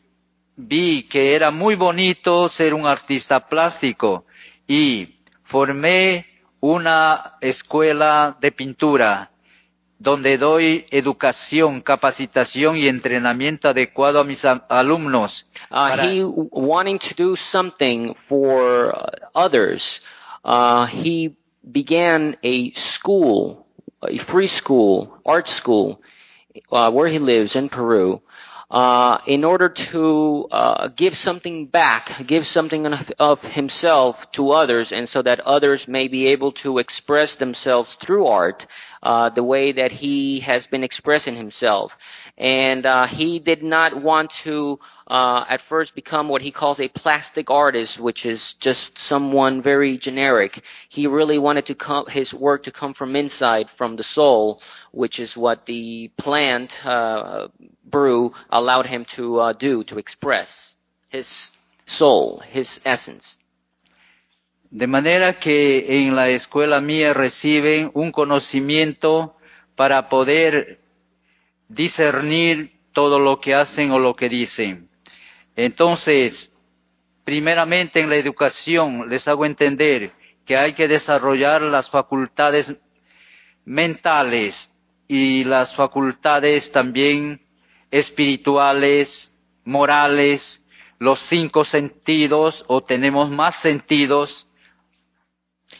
vi 0.58 1.04
que 1.04 1.36
era 1.36 1.50
muy 1.52 1.76
bonito 1.76 2.48
ser 2.48 2.74
un 2.74 2.84
artista 2.84 3.48
plástico 3.48 4.24
y 4.66 5.14
formé 5.44 6.26
una 6.60 7.34
escuela 7.40 8.36
de 8.40 8.50
pintura 8.50 9.30
donde 10.00 10.36
doy 10.36 10.84
educación, 10.90 11.80
capacitación 11.80 12.76
y 12.76 12.88
entrenamiento 12.88 13.68
adecuado 13.68 14.20
a 14.20 14.24
mis 14.24 14.44
alumnos. 14.44 15.46
Uh, 15.70 15.96
he 16.00 16.24
wanting 16.24 16.98
to 16.98 17.14
do 17.16 17.36
something 17.36 18.14
for 18.28 18.94
others. 19.34 19.82
Uh, 20.44 20.86
he 20.86 21.36
began 21.72 22.36
a 22.44 22.72
school, 22.74 23.66
a 24.02 24.18
free 24.30 24.48
school, 24.48 25.20
art 25.24 25.48
school, 25.48 26.00
uh, 26.70 26.90
where 26.90 27.08
he 27.08 27.18
lives 27.18 27.56
in 27.56 27.68
Peru, 27.68 28.20
uh, 28.70 29.18
in 29.26 29.44
order 29.44 29.72
to 29.92 30.46
uh, 30.50 30.88
give 30.88 31.14
something 31.14 31.66
back, 31.66 32.10
give 32.26 32.44
something 32.44 32.86
of, 33.18 33.38
himself 33.40 34.16
to 34.34 34.50
others, 34.50 34.92
and 34.92 35.08
so 35.08 35.22
that 35.22 35.40
others 35.40 35.86
may 35.88 36.06
be 36.06 36.26
able 36.26 36.52
to 36.52 36.78
express 36.78 37.36
themselves 37.36 37.96
through 38.04 38.26
art 38.26 38.64
uh, 39.02 39.30
the 39.30 39.42
way 39.42 39.72
that 39.72 39.90
he 39.90 40.40
has 40.40 40.66
been 40.66 40.84
expressing 40.84 41.34
himself. 41.34 41.92
And 42.38 42.86
uh, 42.86 43.08
he 43.08 43.40
did 43.40 43.64
not 43.64 44.00
want 44.00 44.32
to 44.44 44.78
uh, 45.08 45.44
at 45.48 45.60
first 45.68 45.94
become 45.96 46.28
what 46.28 46.40
he 46.40 46.52
calls 46.52 46.78
a 46.78 46.88
plastic 46.88 47.50
artist, 47.50 48.00
which 48.00 48.24
is 48.24 48.54
just 48.60 48.96
someone 48.96 49.60
very 49.60 49.98
generic. 49.98 50.52
He 50.88 51.08
really 51.08 51.38
wanted 51.38 51.66
to 51.66 51.74
come, 51.74 52.06
his 52.06 52.32
work 52.32 52.62
to 52.64 52.72
come 52.72 52.94
from 52.94 53.16
inside, 53.16 53.66
from 53.76 53.96
the 53.96 54.04
soul, 54.04 54.60
which 54.92 55.18
is 55.18 55.36
what 55.36 55.66
the 55.66 56.12
plant 56.16 56.70
uh, 56.84 57.48
brew 57.84 58.32
allowed 58.50 58.86
him 58.86 59.04
to 59.16 59.38
uh, 59.38 59.52
do, 59.54 59.82
to 59.84 59.98
express 59.98 60.48
his 61.08 61.26
soul, 61.86 62.40
his 62.48 62.78
essence. 62.84 63.34
De 64.70 64.86
manera 64.86 65.40
que 65.40 66.06
en 66.06 66.14
la 66.14 66.28
escuela 66.28 66.80
mía 66.80 67.14
reciben 67.14 67.90
un 67.94 68.12
conocimiento 68.12 69.34
para 69.74 70.08
poder 70.10 70.78
discernir 71.68 72.72
todo 72.92 73.18
lo 73.18 73.40
que 73.40 73.54
hacen 73.54 73.90
o 73.92 73.98
lo 73.98 74.14
que 74.16 74.28
dicen. 74.28 74.88
Entonces, 75.54 76.50
primeramente 77.24 78.00
en 78.00 78.08
la 78.08 78.16
educación 78.16 79.08
les 79.08 79.26
hago 79.28 79.44
entender 79.44 80.12
que 80.46 80.56
hay 80.56 80.72
que 80.72 80.88
desarrollar 80.88 81.62
las 81.62 81.90
facultades 81.90 82.72
mentales 83.64 84.70
y 85.06 85.44
las 85.44 85.74
facultades 85.74 86.70
también 86.72 87.40
espirituales, 87.90 89.32
morales, 89.64 90.62
los 90.98 91.20
cinco 91.28 91.64
sentidos 91.64 92.64
o 92.66 92.82
tenemos 92.82 93.30
más 93.30 93.60
sentidos, 93.60 94.46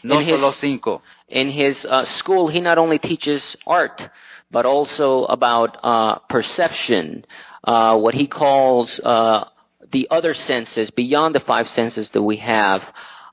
no 0.03 0.21
In 0.21 0.27
his- 0.27 0.35
solo 0.35 0.53
cinco. 0.53 1.03
In 1.27 1.49
his 1.49 1.83
uh, 1.85 2.05
school, 2.19 2.49
he 2.51 2.61
not 2.61 2.77
only 2.77 2.99
teaches 2.99 3.57
art, 3.65 3.99
but 4.51 4.65
also 4.65 5.25
about 5.25 5.77
uh, 5.83 6.19
perception, 6.29 7.25
uh, 7.63 7.97
what 7.97 8.13
he 8.13 8.27
calls 8.27 8.99
uh, 9.03 9.45
the 9.91 10.07
other 10.09 10.33
senses 10.33 10.91
beyond 10.91 11.35
the 11.35 11.39
five 11.39 11.67
senses 11.67 12.09
that 12.13 12.23
we 12.23 12.37
have, 12.37 12.81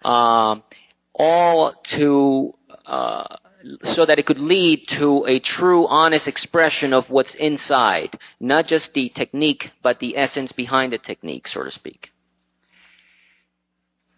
um, 0.04 0.62
all 1.14 1.74
to 1.96 2.52
uh, 2.86 3.36
so 3.82 4.06
that 4.06 4.18
it 4.18 4.26
could 4.26 4.38
lead 4.38 4.86
to 4.98 5.24
a 5.26 5.40
true, 5.40 5.86
honest 5.86 6.28
expression 6.28 6.92
of 6.92 7.04
what's 7.08 7.34
inside, 7.38 8.16
not 8.38 8.66
just 8.66 8.92
the 8.94 9.10
technique, 9.14 9.64
but 9.82 9.98
the 9.98 10.16
essence 10.16 10.52
behind 10.52 10.92
the 10.92 10.98
technique, 10.98 11.48
so 11.48 11.64
to 11.64 11.70
speak. 11.70 12.10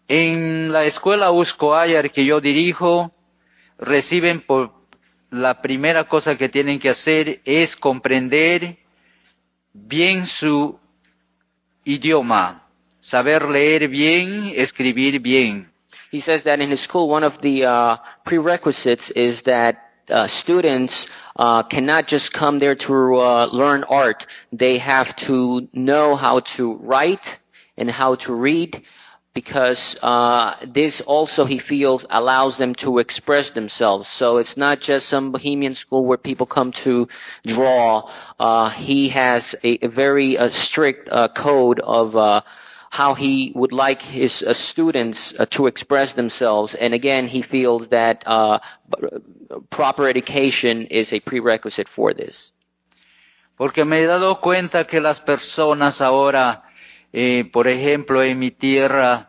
En 0.07 0.71
la 0.71 0.85
escuela 0.85 1.31
Usko-Ayar 1.31 2.11
que 2.11 2.25
yo 2.25 2.39
dirijo, 2.41 3.11
reciben 3.77 4.41
por 4.45 4.71
la 5.31 5.61
primera 5.61 6.05
cosa 6.05 6.35
que 6.35 6.49
tienen 6.49 6.79
que 6.79 6.89
hacer 6.89 7.41
es 7.45 7.75
comprender 7.75 8.77
bien 9.73 10.25
su 10.25 10.79
idioma, 11.85 12.63
saber 12.99 13.43
leer 13.43 13.87
bien, 13.87 14.53
escribir 14.55 15.19
bien. 15.19 15.69
He 16.11 16.21
says 16.21 16.43
that 16.45 16.59
in 16.59 16.71
his 16.71 16.83
school, 16.83 17.07
one 17.07 17.23
of 17.23 17.39
the 17.41 17.65
uh, 17.65 17.97
prerequisites 18.25 19.11
is 19.15 19.43
that 19.43 19.77
uh, 20.09 20.27
students 20.27 21.07
uh, 21.35 21.63
cannot 21.63 22.07
just 22.07 22.33
come 22.33 22.59
there 22.59 22.75
to 22.75 23.15
uh, 23.15 23.45
learn 23.51 23.83
art. 23.83 24.25
They 24.51 24.79
have 24.79 25.15
to 25.27 25.67
know 25.71 26.15
how 26.15 26.41
to 26.57 26.75
write 26.81 27.25
and 27.77 27.91
how 27.91 28.15
to 28.25 28.33
read 28.33 28.81
because 29.39 29.95
uh, 30.01 30.55
this 30.73 31.01
also, 31.07 31.45
he 31.45 31.59
feels, 31.59 32.05
allows 32.09 32.57
them 32.57 32.75
to 32.83 32.97
express 32.97 33.53
themselves. 33.53 34.05
So 34.17 34.35
it's 34.35 34.57
not 34.57 34.81
just 34.81 35.07
some 35.07 35.31
bohemian 35.31 35.75
school 35.75 36.05
where 36.05 36.17
people 36.17 36.45
come 36.45 36.73
to 36.83 37.07
draw. 37.45 38.11
Uh, 38.37 38.69
he 38.71 39.09
has 39.11 39.55
a, 39.63 39.85
a 39.85 39.87
very 39.87 40.37
uh, 40.37 40.49
strict 40.51 41.07
uh, 41.09 41.29
code 41.41 41.79
of 41.79 42.17
uh, 42.17 42.41
how 42.89 43.13
he 43.13 43.53
would 43.55 43.71
like 43.71 44.01
his 44.01 44.43
uh, 44.45 44.53
students 44.53 45.33
to 45.51 45.67
express 45.67 46.13
themselves. 46.15 46.75
And 46.77 46.93
again, 46.93 47.25
he 47.25 47.41
feels 47.41 47.87
that 47.89 48.23
proper 49.71 50.09
education 50.09 50.87
is 50.87 51.13
a 51.13 51.21
prerequisite 51.21 51.87
for 51.95 52.13
this. 52.13 52.51
Porque 53.57 53.85
me 53.85 53.99
he 53.99 54.05
dado 54.05 54.41
cuenta 54.41 54.85
que 54.85 54.99
las 54.99 55.19
personas 55.21 56.01
ahora, 56.01 56.63
eh, 57.13 57.49
por 57.51 57.67
ejemplo, 57.67 58.23
en 58.23 58.39
mi 58.39 58.51
tierra, 58.51 59.28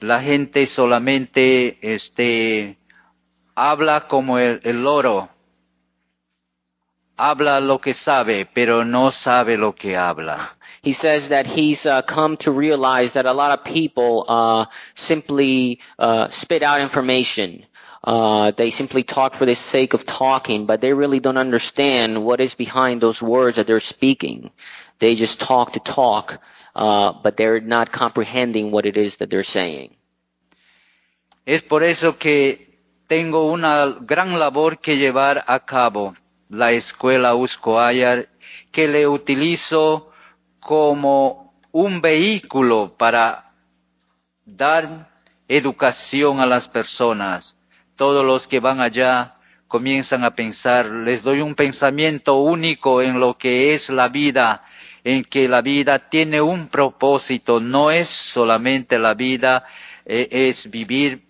la 0.00 0.22
gente 0.22 0.66
solamente 0.66 1.78
este, 1.80 2.76
habla 3.54 4.02
como 4.08 4.38
el, 4.38 4.60
el 4.64 4.82
loro. 4.82 5.28
Habla 7.16 7.60
lo 7.60 7.78
que 7.78 7.92
sabe, 7.92 8.48
pero 8.54 8.82
no 8.84 9.12
sabe 9.12 9.56
lo 9.56 9.74
que 9.74 9.96
habla. 9.96 10.56
He 10.82 10.94
says 10.94 11.28
that 11.28 11.44
he's 11.44 11.84
uh, 11.84 12.00
come 12.08 12.38
to 12.38 12.50
realize 12.50 13.12
that 13.12 13.26
a 13.26 13.32
lot 13.34 13.58
of 13.58 13.66
people 13.66 14.24
uh, 14.26 14.64
simply 14.94 15.78
uh, 15.98 16.28
spit 16.30 16.62
out 16.62 16.80
information. 16.80 17.66
Uh, 18.02 18.52
they 18.56 18.70
simply 18.70 19.02
talk 19.02 19.34
for 19.34 19.44
the 19.44 19.54
sake 19.54 19.92
of 19.92 20.06
talking, 20.06 20.64
but 20.64 20.80
they 20.80 20.94
really 20.94 21.20
don't 21.20 21.36
understand 21.36 22.24
what 22.24 22.40
is 22.40 22.54
behind 22.54 23.02
those 23.02 23.20
words 23.20 23.56
that 23.56 23.66
they're 23.66 23.78
speaking. 23.78 24.50
They 25.00 25.16
just 25.16 25.40
talk 25.40 25.72
to 25.72 25.80
talk, 25.80 26.38
uh, 26.74 27.14
but 27.22 27.36
they're 27.36 27.60
not 27.60 27.90
comprehending 27.90 28.70
what 28.70 28.84
it 28.84 28.96
is 28.96 29.16
that 29.18 29.30
they're 29.30 29.44
saying. 29.44 29.96
Es 31.46 31.62
por 31.62 31.82
eso 31.82 32.18
que 32.18 32.78
tengo 33.08 33.50
una 33.50 33.96
gran 34.02 34.38
labor 34.38 34.78
que 34.80 34.96
llevar 34.96 35.42
a 35.46 35.60
cabo, 35.60 36.14
la 36.48 36.72
escuela 36.72 37.34
Uscoayar, 37.34 38.28
que 38.70 38.86
le 38.86 39.08
utilizo 39.08 40.12
como 40.60 41.54
un 41.72 42.00
vehículo 42.00 42.94
para 42.96 43.52
dar 44.44 45.08
educación 45.48 46.40
a 46.40 46.46
las 46.46 46.68
personas. 46.68 47.56
Todos 47.96 48.24
los 48.24 48.46
que 48.46 48.60
van 48.60 48.80
allá 48.80 49.34
comienzan 49.66 50.24
a 50.24 50.34
pensar, 50.34 50.86
les 50.86 51.22
doy 51.22 51.40
un 51.40 51.54
pensamiento 51.54 52.36
único 52.36 53.02
en 53.02 53.18
lo 53.18 53.36
que 53.36 53.74
es 53.74 53.88
la 53.88 54.08
vida, 54.08 54.62
en 55.04 55.24
que 55.24 55.48
la 55.48 55.62
vida 55.62 56.10
tiene 56.10 56.40
un 56.40 56.68
propósito, 56.68 57.60
no 57.60 57.90
es 57.90 58.08
solamente 58.32 58.98
la 58.98 59.14
vida, 59.14 59.64
eh, 60.04 60.28
es 60.30 60.70
vivir 60.70 61.22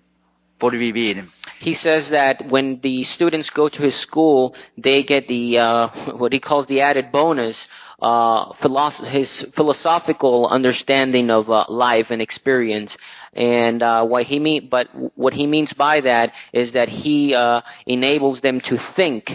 por 0.59 0.77
vivir. 0.77 1.25
He 1.61 1.75
says 1.75 2.11
that 2.11 2.43
when 2.49 2.81
the 2.83 3.05
students 3.05 3.51
go 3.51 3.69
to 3.69 3.83
his 3.83 4.01
school, 4.01 4.55
they 4.77 5.03
get 5.03 5.27
the 5.27 5.59
uh, 5.59 6.17
what 6.19 6.33
he 6.33 6.41
calls 6.41 6.67
the 6.69 6.81
added 6.81 7.11
bonus, 7.11 7.67
uh, 8.01 8.53
philosoph- 8.63 9.11
his 9.11 9.47
philosophical 9.55 10.47
understanding 10.49 11.31
of 11.31 11.51
uh, 11.51 11.65
life 11.69 12.07
and 12.11 12.23
experience. 12.23 12.97
And 13.33 13.83
uh, 13.83 14.05
what 14.05 14.25
he 14.25 14.39
mean, 14.39 14.69
but 14.71 14.89
what 15.15 15.33
he 15.33 15.47
means 15.47 15.73
by 15.73 16.01
that 16.01 16.33
is 16.53 16.73
that 16.73 16.89
he 16.89 17.35
uh, 17.35 17.61
enables 17.87 18.41
them 18.41 18.61
to 18.65 18.77
think 18.97 19.31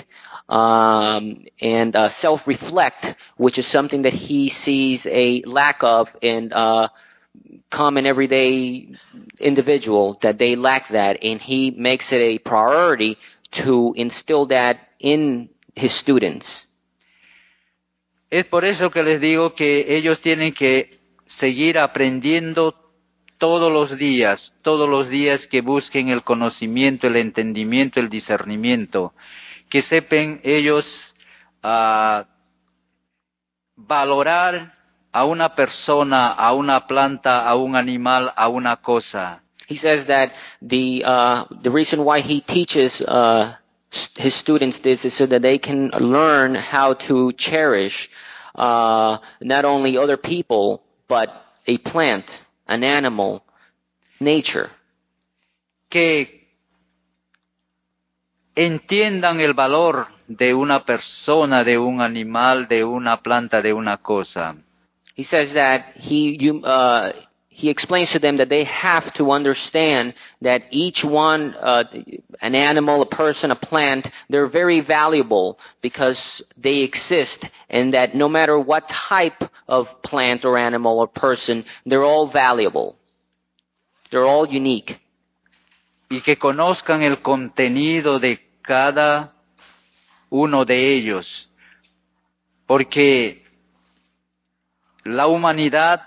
um, 0.49 1.45
and 1.59 1.95
uh, 1.95 2.09
self-reflect, 2.09 3.05
which 3.37 3.57
is 3.57 3.71
something 3.71 4.03
that 4.03 4.13
he 4.13 4.49
sees 4.49 5.05
a 5.09 5.41
lack 5.45 5.77
of 5.81 6.07
in 6.21 6.51
uh, 6.53 6.89
common 7.71 8.05
everyday 8.05 8.87
individual 9.39 10.17
that 10.21 10.37
they 10.37 10.55
lack 10.55 10.89
that 10.91 11.21
and 11.23 11.41
he 11.41 11.71
makes 11.71 12.11
it 12.11 12.21
a 12.21 12.37
priority 12.39 13.17
to 13.51 13.93
instill 13.95 14.47
that 14.47 14.77
in 14.99 15.49
his 15.75 15.97
students. 15.99 16.67
Es 18.29 18.45
por 18.45 18.65
eso 18.65 18.89
que 18.89 19.03
les 19.03 19.21
digo 19.21 19.53
que 19.55 19.97
ellos 19.97 20.19
tienen 20.21 20.53
que 20.53 20.99
seguir 21.27 21.77
aprendiendo 21.77 22.75
todos 23.37 23.71
los 23.71 23.97
días, 23.97 24.53
todos 24.61 24.89
los 24.89 25.09
días 25.09 25.47
que 25.47 25.61
busquen 25.61 26.09
el 26.09 26.23
conocimiento, 26.23 27.07
el 27.07 27.17
entendimiento, 27.17 27.99
el 27.99 28.09
discernimiento, 28.09 29.13
que 29.69 29.81
sepan 29.81 30.39
ellos 30.43 30.85
ah, 31.63 32.25
valorar 33.75 34.73
a 35.11 35.25
una 35.25 35.55
persona, 35.55 36.33
a 36.33 36.53
una 36.53 36.85
planta, 36.87 37.47
a 37.47 37.55
un 37.55 37.75
animal, 37.75 38.31
a 38.35 38.49
una 38.49 38.77
cosa. 38.77 39.41
He 39.67 39.77
says 39.77 40.05
that 40.07 40.31
the 40.61 41.03
uh, 41.03 41.45
the 41.63 41.71
reason 41.71 42.03
why 42.03 42.21
he 42.21 42.41
teaches 42.41 43.01
uh, 43.01 43.55
his 44.15 44.39
students 44.39 44.79
this 44.83 45.03
is 45.05 45.17
so 45.17 45.25
that 45.25 45.41
they 45.41 45.57
can 45.57 45.89
learn 45.99 46.53
how 46.53 46.93
to 47.07 47.31
cherish 47.37 48.09
uh, 48.53 49.17
not 49.41 49.65
only 49.65 49.97
other 49.97 50.17
people 50.17 50.83
but 51.07 51.29
a 51.67 51.77
plant, 51.79 52.25
an 52.67 52.83
animal, 52.83 53.43
nature. 54.19 54.69
que 55.95 56.34
entiendan 58.55 59.39
el 59.41 59.53
valor 59.53 60.07
de 60.27 60.53
una 60.53 60.85
persona, 60.85 61.63
de 61.63 61.77
un 61.77 62.01
animal, 62.01 62.67
de 62.67 62.83
una 62.83 63.21
planta, 63.21 63.61
de 63.61 63.73
una 63.73 63.97
cosa. 63.97 64.55
He 65.15 65.23
says 65.23 65.53
that 65.53 65.93
he 65.95 66.37
you, 66.39 66.59
uh, 66.65 67.13
he 67.47 67.69
explains 67.69 68.11
to 68.11 68.19
them 68.19 68.37
that 68.37 68.49
they 68.49 68.65
have 68.65 69.13
to 69.13 69.31
understand 69.31 70.13
that 70.41 70.63
each 70.71 71.03
one, 71.05 71.53
uh, 71.55 71.85
an 72.41 72.53
animal, 72.53 73.01
a 73.01 73.05
person, 73.05 73.51
a 73.51 73.55
plant, 73.55 74.07
they're 74.29 74.49
very 74.49 74.81
valuable 74.81 75.57
because 75.81 76.43
they 76.57 76.79
exist, 76.79 77.45
and 77.69 77.93
that 77.93 78.13
no 78.13 78.27
matter 78.27 78.59
what 78.59 78.83
type 79.07 79.41
of 79.69 79.87
plant 80.03 80.43
or 80.43 80.57
animal 80.57 80.99
or 80.99 81.07
person, 81.07 81.63
they're 81.85 82.03
all 82.03 82.29
valuable. 82.29 82.97
They're 84.11 84.25
all 84.25 84.47
unique. 84.47 84.99
y 86.09 86.21
que 86.21 86.37
conozcan 86.37 87.01
el 87.01 87.21
contenido 87.21 88.19
de 88.19 88.39
cada 88.65 89.31
uno 90.29 90.65
de 90.65 90.95
ellos, 90.95 91.49
porque 92.65 93.45
la 95.03 95.27
humanidad 95.27 96.01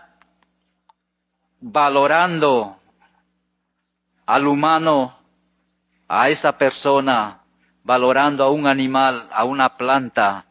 valorando 1.61 2.77
al 4.27 4.47
humano, 4.47 5.17
a 6.09 6.29
esa 6.31 6.59
persona, 6.59 7.41
valorando 7.85 8.45
a 8.45 8.51
un 8.51 8.67
animal, 8.67 9.29
a 9.31 9.45
una 9.45 9.77
planta, 9.77 10.45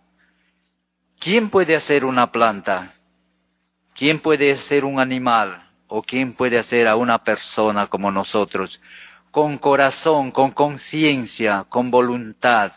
¿quién 1.19 1.49
puede 1.49 1.75
hacer 1.75 2.05
una 2.05 2.31
planta? 2.31 2.93
¿Quién 3.93 4.19
puede 4.19 4.55
ser 4.57 4.85
un 4.85 4.99
animal? 4.99 5.63
¿O 5.87 6.01
quién 6.01 6.33
puede 6.33 6.57
hacer 6.57 6.87
a 6.87 6.95
una 6.95 7.17
persona 7.23 7.87
como 7.87 8.11
nosotros? 8.11 8.79
Con 9.37 9.59
corazón, 9.59 10.31
con 10.31 10.49
conciencia, 10.49 11.67
con 11.69 11.91
voluntad. 11.91 12.71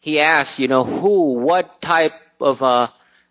He 0.00 0.18
asks, 0.18 0.58
you 0.58 0.66
know, 0.66 0.82
who, 0.82 1.34
what 1.38 1.80
type 1.80 2.14
of 2.40 2.60
uh, 2.60 2.88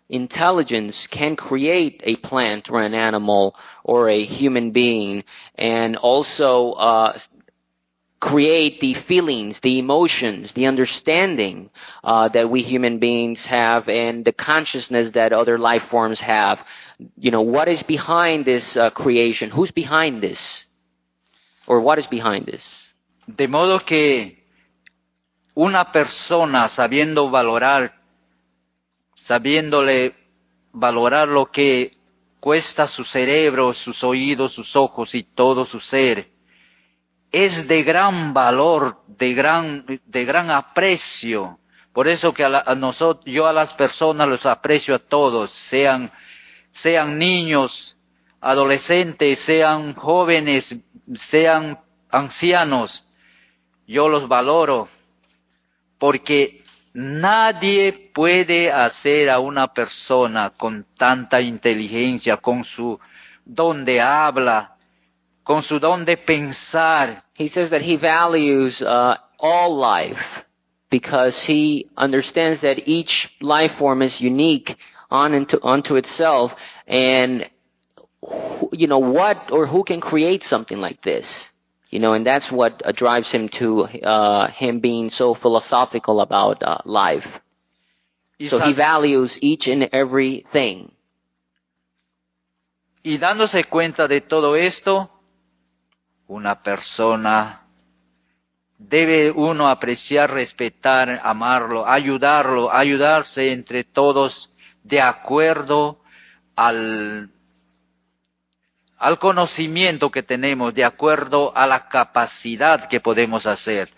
intelligence 0.08 1.06
can 1.10 1.36
create 1.36 2.00
a 2.04 2.16
plant 2.16 2.70
or 2.70 2.80
an 2.80 2.94
animal 2.94 3.54
or 3.84 4.08
a 4.08 4.24
human 4.24 4.70
being 4.70 5.24
and 5.56 5.96
also 5.96 6.70
uh, 6.70 7.18
create 8.18 8.80
the 8.80 8.94
feelings, 9.06 9.60
the 9.62 9.78
emotions, 9.78 10.54
the 10.54 10.64
understanding 10.64 11.68
uh, 12.02 12.30
that 12.30 12.48
we 12.48 12.62
human 12.62 12.98
beings 12.98 13.44
have 13.46 13.88
and 13.88 14.24
the 14.24 14.32
consciousness 14.32 15.10
that 15.12 15.34
other 15.34 15.58
life 15.58 15.82
forms 15.90 16.18
have. 16.18 16.60
You 17.18 17.30
know, 17.30 17.42
what 17.42 17.68
is 17.68 17.82
behind 17.82 18.46
this 18.46 18.74
uh, 18.74 18.88
creation? 18.88 19.50
Who's 19.50 19.70
behind 19.70 20.22
this? 20.22 20.64
Or 21.66 21.80
what 21.80 21.98
is 21.98 22.08
behind 22.08 22.46
this? 22.46 22.62
De 23.26 23.46
modo 23.48 23.80
que 23.84 24.42
una 25.54 25.92
persona 25.92 26.68
sabiendo 26.68 27.30
valorar, 27.30 27.94
sabiéndole 29.16 30.14
valorar 30.72 31.28
lo 31.28 31.46
que 31.50 31.96
cuesta 32.40 32.88
su 32.88 33.04
cerebro, 33.04 33.72
sus 33.72 34.02
oídos, 34.02 34.52
sus 34.54 34.74
ojos 34.74 35.14
y 35.14 35.22
todo 35.22 35.64
su 35.66 35.78
ser, 35.80 36.28
es 37.30 37.66
de 37.68 37.82
gran 37.82 38.34
valor, 38.34 38.98
de 39.06 39.32
gran, 39.34 40.00
de 40.04 40.24
gran 40.24 40.50
aprecio. 40.50 41.58
Por 41.92 42.08
eso 42.08 42.32
que 42.34 42.44
a, 42.44 42.48
la- 42.48 42.62
a 42.66 42.74
nosotros, 42.74 43.24
yo 43.26 43.46
a 43.46 43.52
las 43.52 43.72
personas 43.74 44.26
los 44.28 44.44
aprecio 44.46 44.94
a 44.94 44.98
todos, 44.98 45.50
sean, 45.70 46.10
sean 46.70 47.18
niños, 47.18 47.96
adolescentes, 48.42 49.38
sean 49.46 49.94
jóvenes, 49.94 50.74
sean 51.30 51.78
ancianos, 52.10 53.06
yo 53.86 54.08
los 54.08 54.28
valoro, 54.28 54.88
porque 55.98 56.62
nadie 56.92 58.10
puede 58.12 58.70
hacer 58.70 59.30
a 59.30 59.38
una 59.38 59.72
persona 59.72 60.50
con 60.50 60.84
tanta 60.98 61.40
inteligencia, 61.40 62.36
con 62.36 62.64
su 62.64 62.98
don 63.44 63.84
de 63.84 64.00
habla, 64.00 64.76
con 65.42 65.62
su 65.62 65.78
don 65.78 66.04
de 66.04 66.16
pensar, 66.18 67.22
He 67.34 67.48
says 67.48 67.70
that 67.70 67.80
he 67.80 67.96
values 67.96 68.82
uh, 68.82 69.16
all 69.38 69.76
life 69.76 70.18
because 70.90 71.42
he 71.46 71.88
understands 71.96 72.60
that 72.60 72.86
each 72.86 73.28
life 73.40 73.72
form 73.78 74.02
is 74.02 74.20
unique 74.20 74.70
on 75.10 75.34
into, 75.34 75.62
unto 75.64 75.96
itself, 75.96 76.52
and 76.86 77.48
you 78.72 78.86
know 78.86 78.98
what 78.98 79.50
or 79.50 79.66
who 79.66 79.84
can 79.84 80.00
create 80.00 80.42
something 80.42 80.78
like 80.78 81.02
this. 81.02 81.26
You 81.90 81.98
know, 81.98 82.14
and 82.14 82.26
that's 82.26 82.50
what 82.50 82.80
uh, 82.84 82.92
drives 82.92 83.30
him 83.30 83.50
to 83.58 83.82
uh, 84.02 84.50
him 84.50 84.80
being 84.80 85.10
so 85.10 85.34
philosophical 85.34 86.20
about 86.20 86.62
uh, 86.62 86.78
life. 86.86 87.26
So 88.48 88.58
he 88.58 88.72
values 88.72 89.36
each 89.40 89.68
and 89.68 89.88
every 89.92 90.44
thing. 90.52 90.92
y 93.02 93.18
dándose 93.18 93.64
cuenta 93.64 94.06
de 94.06 94.20
todo 94.22 94.54
esto, 94.56 95.10
una 96.28 96.62
persona 96.62 97.62
debe 98.78 99.30
uno 99.30 99.68
apreciar, 99.68 100.30
respetar, 100.30 101.20
amarlo, 101.22 101.86
ayudarlo, 101.86 102.72
ayudarse 102.72 103.52
entre 103.52 103.84
todos 103.84 104.50
de 104.82 105.00
acuerdo 105.00 105.98
al, 106.56 107.30
al 109.02 109.18
conocimiento 109.18 110.12
que 110.12 110.22
tenemos, 110.22 110.72
de 110.74 110.84
acuerdo 110.84 111.50
a 111.56 111.66
la 111.66 111.88
capacidad 111.88 112.88
que 112.88 113.00
podemos 113.00 113.46
hacer. 113.46 113.90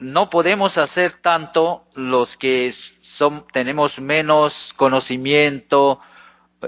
No 0.00 0.28
podemos 0.28 0.76
hacer 0.76 1.20
tanto 1.22 1.84
los 1.94 2.36
que 2.36 2.74
tenemos 3.52 3.96
menos 4.00 4.74
conocimiento, 4.74 6.00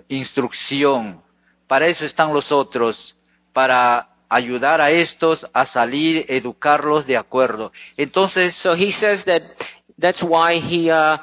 instrucción. 0.06 1.22
Para 1.66 1.88
eso 1.88 2.04
están 2.04 2.32
los 2.32 2.52
otros, 2.52 3.16
para 3.52 4.10
ayudar 4.28 4.80
a 4.80 4.90
estos 4.90 5.44
a 5.52 5.66
salir, 5.66 6.26
educarlos 6.28 7.04
de 7.04 7.16
acuerdo. 7.16 7.72
Entonces, 7.96 8.54
So 8.58 8.76
he 8.76 8.92
says 8.92 9.24
that 9.24 9.42
that's 9.98 10.22
why 10.22 10.60
he 10.60 10.88
uh, 10.88 11.18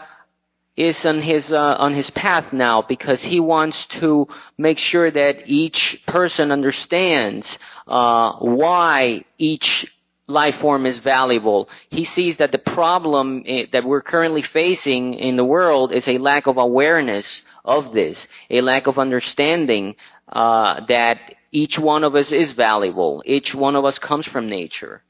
is 0.78 1.04
on 1.06 1.22
his 1.22 1.52
uh, 1.52 1.76
on 1.80 1.94
his 1.96 2.12
path 2.16 2.54
now 2.54 2.86
because 2.88 3.22
he 3.24 3.40
wants 3.40 3.88
to 4.00 4.28
make 4.58 4.78
sure 4.78 5.12
that 5.12 5.48
each 5.48 5.98
person 6.08 6.52
understands 6.52 7.58
uh, 7.88 8.38
why 8.40 9.24
each 9.40 9.88
life 10.28 10.56
form 10.62 10.86
is 10.86 11.00
valuable. 11.00 11.68
He 11.90 12.06
sees 12.06 12.38
that 12.38 12.52
the 12.52 12.60
problem 12.60 13.44
eh, 13.48 13.66
that 13.72 13.86
we're 13.86 14.04
currently 14.04 14.44
facing 14.54 15.16
in 15.16 15.36
the 15.36 15.46
world 15.46 15.92
is 15.92 16.08
a 16.08 16.20
lack 16.20 16.46
of 16.46 16.58
awareness 16.58 17.42
of 17.66 17.94
this, 17.94 18.28
a 18.50 18.62
lack 18.62 18.88
of 18.88 19.00
understanding 19.00 19.96
uh, 20.30 20.86
that 20.88 21.20
each 21.52 21.78
one 21.82 22.04
of 22.04 22.14
us 22.14 22.32
is 22.32 22.54
valuable. 22.54 23.24
Each 23.26 23.54
one 23.56 23.76
of 23.76 23.84
us 23.84 23.98
comes 23.98 24.28
from 24.28 24.50
nature. 24.50 25.02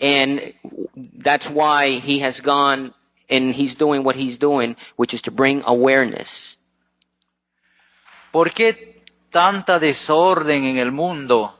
And 0.00 0.54
that's 1.24 1.48
why 1.52 1.98
he 2.00 2.20
has 2.20 2.40
gone 2.40 2.94
and 3.28 3.54
he's 3.54 3.74
doing 3.74 4.04
what 4.04 4.16
he's 4.16 4.38
doing, 4.38 4.76
which 4.96 5.14
is 5.14 5.22
to 5.22 5.30
bring 5.30 5.62
awareness. 5.64 6.58
¿por 8.34 8.52
qué 8.52 9.04
tanta 9.30 9.78
desorden 9.78 10.64
en 10.64 10.78
el 10.78 10.90
mundo? 10.90 11.54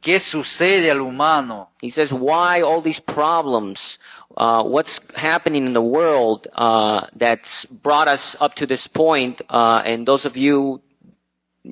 ¿Qué 0.00 0.20
sucede 0.20 0.88
al 0.88 1.00
humano? 1.00 1.70
He 1.82 1.90
says, 1.90 2.12
why 2.12 2.62
all 2.62 2.80
these 2.80 3.00
problems? 3.00 3.80
Uh, 4.36 4.62
what's 4.62 5.00
happening 5.16 5.66
in 5.66 5.72
the 5.72 5.82
world 5.82 6.46
uh, 6.54 7.08
that's 7.16 7.66
brought 7.82 8.06
us 8.06 8.36
up 8.38 8.54
to 8.54 8.66
this 8.66 8.88
point? 8.94 9.42
Uh, 9.50 9.82
and 9.84 10.06
those 10.06 10.24
of 10.24 10.36
you, 10.36 10.80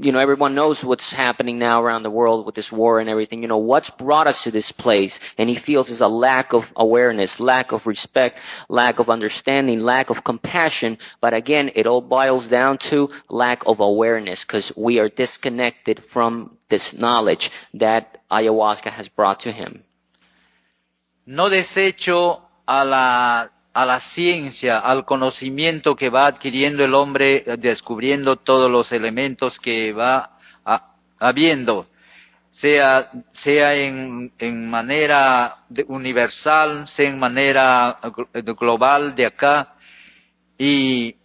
you 0.01 0.11
know, 0.11 0.18
everyone 0.18 0.55
knows 0.55 0.82
what's 0.82 1.12
happening 1.14 1.59
now 1.59 1.80
around 1.80 2.03
the 2.03 2.11
world 2.11 2.47
with 2.47 2.55
this 2.55 2.70
war 2.72 2.99
and 2.99 3.09
everything. 3.09 3.42
You 3.42 3.49
know, 3.49 3.59
what's 3.59 3.90
brought 3.90 4.26
us 4.26 4.40
to 4.42 4.51
this 4.51 4.72
place? 4.76 5.18
And 5.38 5.49
he 5.49 5.59
feels 5.64 5.88
is 5.88 6.01
a 6.01 6.09
lack 6.09 6.53
of 6.53 6.62
awareness, 6.76 7.36
lack 7.38 7.70
of 7.70 7.82
respect, 7.86 8.38
lack 8.68 8.99
of 8.99 9.09
understanding, 9.09 9.80
lack 9.80 10.11
of 10.11 10.24
compassion. 10.24 10.99
But 11.20 11.32
again, 11.32 11.70
it 11.76 11.86
all 11.86 12.01
boils 12.01 12.49
down 12.49 12.78
to 12.90 13.09
lack 13.28 13.61
of 13.66 13.80
awareness 13.80 14.45
because 14.47 14.72
we 14.76 14.99
are 14.99 15.09
disconnected 15.09 16.03
from 16.12 16.59
this 16.70 16.95
knowledge 16.99 17.51
that 17.74 18.18
ayahuasca 18.32 18.92
has 18.92 19.09
brought 19.09 19.40
to 19.40 19.53
him. 19.53 19.84
No 21.26 21.49
desecho 21.49 22.40
a 22.66 22.84
la, 22.84 23.49
a 23.75 23.85
la 23.85 23.99
ciencia, 24.01 24.79
al 24.79 25.05
conocimiento 25.05 25.97
que 25.97 26.09
va 26.09 26.27
adquiriendo 26.27 26.85
el 26.85 26.95
hombre, 26.95 27.45
descubriendo 27.59 28.37
todos 28.37 28.70
los 28.70 28.93
elementos 28.93 29.59
que 29.59 29.93
va 29.93 30.31
a- 30.64 30.95
habiendo, 31.18 31.87
sea, 32.51 33.11
sea 33.33 33.75
en, 33.75 34.33
en 34.39 34.70
manera 34.70 35.57
universal, 35.89 36.87
sea 36.89 37.09
en 37.09 37.18
manera 37.18 37.99
glo- 38.01 38.57
global 38.57 39.14
de 39.16 39.27
acá, 39.27 39.75
y 40.57 41.16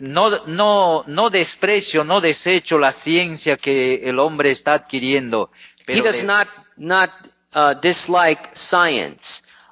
no, 0.00 0.44
no, 0.46 1.04
no 1.06 1.30
desprecio, 1.30 2.02
no 2.02 2.20
desecho 2.20 2.76
la 2.78 2.92
ciencia 2.92 3.56
que 3.56 3.94
el 4.02 4.18
hombre 4.18 4.50
está 4.50 4.74
adquiriendo. 4.74 5.50
He 5.80 5.84
pero 5.86 6.04
does 6.06 6.16
de- 6.16 6.24
not 6.24 6.48
not 6.76 7.10
uh, 7.54 7.74
dislike 7.80 8.50
science 8.54 9.22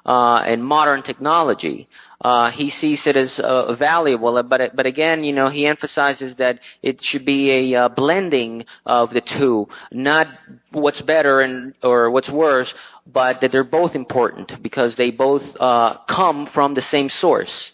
uh, 0.05 0.39
and 0.45 0.63
modern 0.63 1.03
technology. 1.03 1.85
Uh, 2.23 2.51
he 2.51 2.69
sees 2.69 3.05
it 3.05 3.15
as 3.17 3.39
uh, 3.43 3.75
valuable, 3.75 4.41
but 4.43 4.75
but 4.75 4.85
again, 4.85 5.23
you 5.23 5.33
know, 5.33 5.49
he 5.49 5.67
emphasizes 5.67 6.35
that 6.37 6.59
it 6.81 6.99
should 7.01 7.25
be 7.25 7.73
a 7.73 7.81
uh, 7.81 7.89
blending 7.89 8.65
of 8.85 9.09
the 9.09 9.21
two, 9.37 9.67
not 9.91 10.27
what's 10.71 11.01
better 11.01 11.41
and 11.41 11.73
or 11.83 12.09
what's 12.09 12.31
worse, 12.31 12.73
but 13.05 13.41
that 13.41 13.51
they're 13.51 13.63
both 13.63 13.93
important 13.93 14.53
because 14.61 14.95
they 14.95 15.11
both 15.11 15.43
uh, 15.59 15.97
come 16.07 16.47
from 16.53 16.73
the 16.73 16.81
same 16.81 17.09
source. 17.09 17.73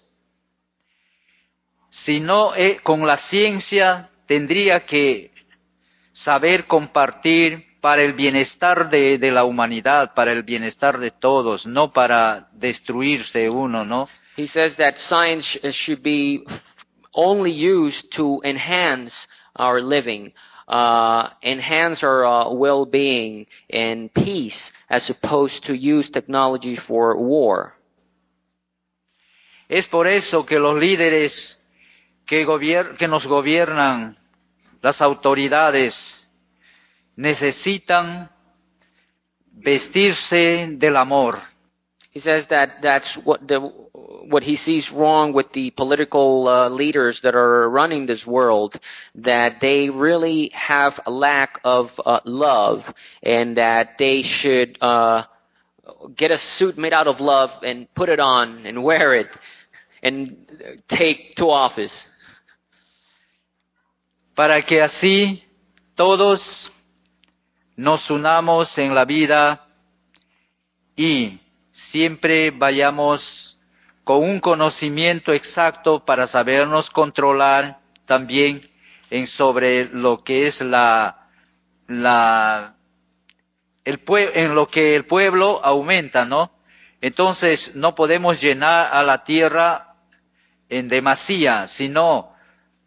sino 1.89 2.53
eh, 2.55 2.79
con 2.83 3.05
la 3.05 3.17
ciencia 3.17 4.09
tendría 4.27 4.85
que 4.85 5.31
saber 6.11 6.65
compartir 6.65 7.65
para 7.81 8.03
el 8.03 8.13
bienestar 8.13 8.89
de, 8.89 9.17
de 9.17 9.31
la 9.31 9.45
humanidad, 9.45 10.13
para 10.13 10.31
el 10.31 10.43
bienestar 10.43 10.99
de 10.99 11.11
todos, 11.11 11.65
no 11.65 11.93
para 11.93 12.49
destruirse 12.53 13.49
uno, 13.49 13.85
¿no? 13.85 14.09
He 14.39 14.47
says 14.47 14.77
that 14.77 14.97
science 14.97 15.43
sh- 15.43 15.75
should 15.83 16.01
be 16.01 16.45
only 17.13 17.51
used 17.51 18.05
to 18.15 18.39
enhance 18.45 19.27
our 19.53 19.81
living, 19.81 20.31
uh, 20.65 21.31
enhance 21.43 22.01
our 22.03 22.25
uh, 22.25 22.53
well-being 22.53 23.47
and 23.69 24.09
peace, 24.13 24.71
as 24.89 25.09
opposed 25.09 25.65
to 25.65 25.73
use 25.75 26.09
technology 26.09 26.77
for 26.87 27.17
war. 27.17 27.73
Es 29.67 29.87
por 29.87 30.07
eso 30.07 30.45
que 30.45 30.57
los 30.57 30.79
líderes 30.79 31.59
que, 32.25 32.45
gobier- 32.45 32.95
que 32.97 33.09
nos 33.09 33.27
gobiernan, 33.27 34.15
las 34.81 35.01
autoridades, 35.01 35.95
necesitan 37.17 38.31
vestirse 39.51 40.77
del 40.77 40.95
amor. 40.95 41.41
He 42.11 42.19
says 42.19 42.45
that 42.49 42.77
that's 42.81 43.17
what 43.23 43.47
the 43.47 43.59
what 43.59 44.43
he 44.43 44.55
sees 44.55 44.89
wrong 44.93 45.31
with 45.31 45.51
the 45.53 45.71
political 45.71 46.47
uh, 46.47 46.69
leaders 46.69 47.19
that 47.23 47.35
are 47.35 47.69
running 47.69 48.05
this 48.05 48.25
world. 48.25 48.79
That 49.15 49.57
they 49.61 49.89
really 49.89 50.51
have 50.53 50.93
a 51.05 51.11
lack 51.11 51.59
of 51.63 51.87
uh, 52.03 52.19
love, 52.25 52.79
and 53.21 53.57
that 53.57 53.91
they 53.99 54.23
should 54.23 54.77
uh, 54.81 55.23
get 56.17 56.31
a 56.31 56.37
suit 56.57 56.77
made 56.77 56.93
out 56.93 57.07
of 57.07 57.19
love 57.19 57.51
and 57.63 57.87
put 57.93 58.09
it 58.09 58.19
on 58.19 58.65
and 58.65 58.83
wear 58.83 59.15
it 59.15 59.27
and 60.01 60.35
take 60.89 61.35
to 61.35 61.45
office. 61.45 62.09
para 64.39 64.61
que 64.61 64.81
así 64.81 65.43
todos 65.95 66.71
nos 67.75 68.09
unamos 68.09 68.77
en 68.77 68.95
la 68.95 69.03
vida 69.03 69.67
y 70.95 71.41
siempre 71.91 72.51
vayamos 72.51 73.57
con 74.03 74.23
un 74.23 74.39
conocimiento 74.39 75.33
exacto 75.33 76.03
para 76.03 76.27
sabernos 76.27 76.89
controlar 76.89 77.77
también 78.05 78.61
en 79.09 79.27
sobre 79.27 79.85
lo 79.85 80.23
que 80.23 80.47
es 80.47 80.59
la 80.61 81.15
la 81.87 82.75
el 83.83 84.03
pue- 84.05 84.31
en 84.33 84.53
lo 84.53 84.67
que 84.67 84.95
el 84.95 85.05
pueblo 85.05 85.63
aumenta, 85.63 86.25
¿no? 86.25 86.51
Entonces 87.01 87.71
no 87.75 87.95
podemos 87.95 88.39
llenar 88.41 88.89
a 88.93 89.01
la 89.03 89.23
tierra 89.23 89.93
en 90.67 90.87
demasía, 90.87 91.67
sino 91.69 92.33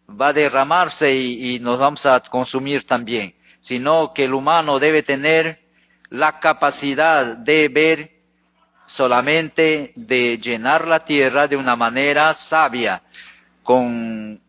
va 0.09 0.29
a 0.29 0.33
derramarse 0.33 1.13
y, 1.13 1.55
y 1.55 1.59
nos 1.61 1.79
vamos 1.79 2.05
a 2.07 2.21
consumir 2.21 2.85
también, 2.87 3.35
sino 3.61 4.13
que 4.13 4.25
el 4.25 4.35
humano 4.35 4.79
debe 4.79 5.03
tener 5.03 5.59
la 6.11 6.39
capacidad 6.39 7.39
de 7.39 7.69
ver 7.69 8.11
solamente 8.97 9.93
de 9.97 10.39
llenar 10.39 10.87
la 10.87 11.05
tierra 11.05 11.47
de 11.47 11.57
una 11.57 11.77
manera 11.77 12.35
sabia, 12.35 13.03
con, 13.63 14.41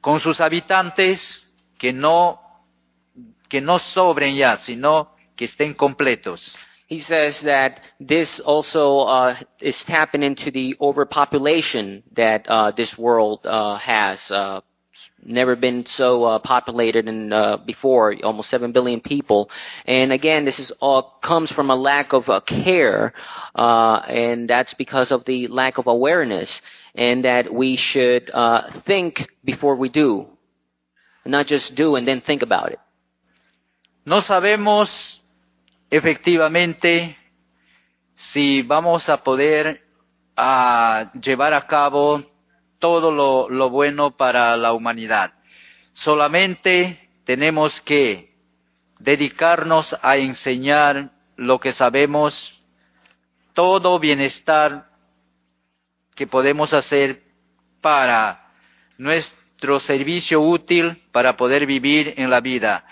con 0.00 0.20
sus 0.20 0.40
habitantes 0.40 1.50
que 1.78 1.92
no, 1.92 2.40
que 3.48 3.60
no 3.60 3.78
sobren 3.78 4.36
ya, 4.36 4.58
sino 4.58 5.16
que 5.36 5.46
estén 5.46 5.74
completos. 5.74 6.56
He 6.88 6.98
says 6.98 7.40
that 7.44 7.80
this 8.00 8.40
also 8.44 9.06
uh, 9.06 9.36
is 9.60 9.82
tapping 9.86 10.24
into 10.24 10.50
the 10.50 10.76
overpopulation 10.80 12.02
that 12.16 12.44
uh, 12.48 12.72
this 12.72 12.98
world 12.98 13.40
uh, 13.44 13.78
has. 13.78 14.20
Uh, 14.28 14.60
never 15.24 15.56
been 15.56 15.84
so 15.86 16.24
uh, 16.24 16.38
populated 16.38 17.08
in, 17.08 17.32
uh, 17.32 17.58
before, 17.58 18.14
almost 18.22 18.50
7 18.50 18.72
billion 18.72 19.00
people. 19.00 19.50
And 19.86 20.12
again, 20.12 20.44
this 20.44 20.58
is 20.58 20.72
all 20.80 21.18
comes 21.22 21.50
from 21.52 21.70
a 21.70 21.76
lack 21.76 22.12
of 22.12 22.28
uh, 22.28 22.40
care, 22.46 23.12
uh, 23.54 24.02
and 24.08 24.48
that's 24.48 24.74
because 24.74 25.10
of 25.10 25.24
the 25.24 25.48
lack 25.48 25.78
of 25.78 25.86
awareness, 25.86 26.60
and 26.94 27.24
that 27.24 27.52
we 27.52 27.76
should 27.76 28.30
uh, 28.32 28.80
think 28.86 29.18
before 29.44 29.76
we 29.76 29.88
do, 29.88 30.26
not 31.24 31.46
just 31.46 31.74
do 31.74 31.96
and 31.96 32.06
then 32.06 32.20
think 32.20 32.42
about 32.42 32.72
it. 32.72 32.78
No 34.04 34.20
sabemos 34.20 35.20
efectivamente 35.90 37.16
si 38.14 38.62
vamos 38.62 39.08
a 39.08 39.18
poder 39.18 39.80
ah, 40.36 41.10
llevar 41.22 41.52
a 41.52 41.66
cabo 41.66 42.22
todo 42.80 43.12
lo, 43.12 43.48
lo 43.48 43.70
bueno 43.70 44.16
para 44.16 44.56
la 44.56 44.72
humanidad. 44.72 45.32
Solamente 45.92 47.08
tenemos 47.24 47.80
que 47.82 48.30
dedicarnos 48.98 49.96
a 50.02 50.16
enseñar 50.16 51.10
lo 51.36 51.60
que 51.60 51.72
sabemos, 51.72 52.60
todo 53.54 53.98
bienestar 54.00 54.86
que 56.14 56.26
podemos 56.26 56.74
hacer 56.74 57.22
para 57.80 58.48
nuestro 58.98 59.80
servicio 59.80 60.40
útil 60.40 60.96
para 61.12 61.36
poder 61.36 61.66
vivir 61.66 62.14
en 62.16 62.28
la 62.28 62.40
vida. 62.40 62.84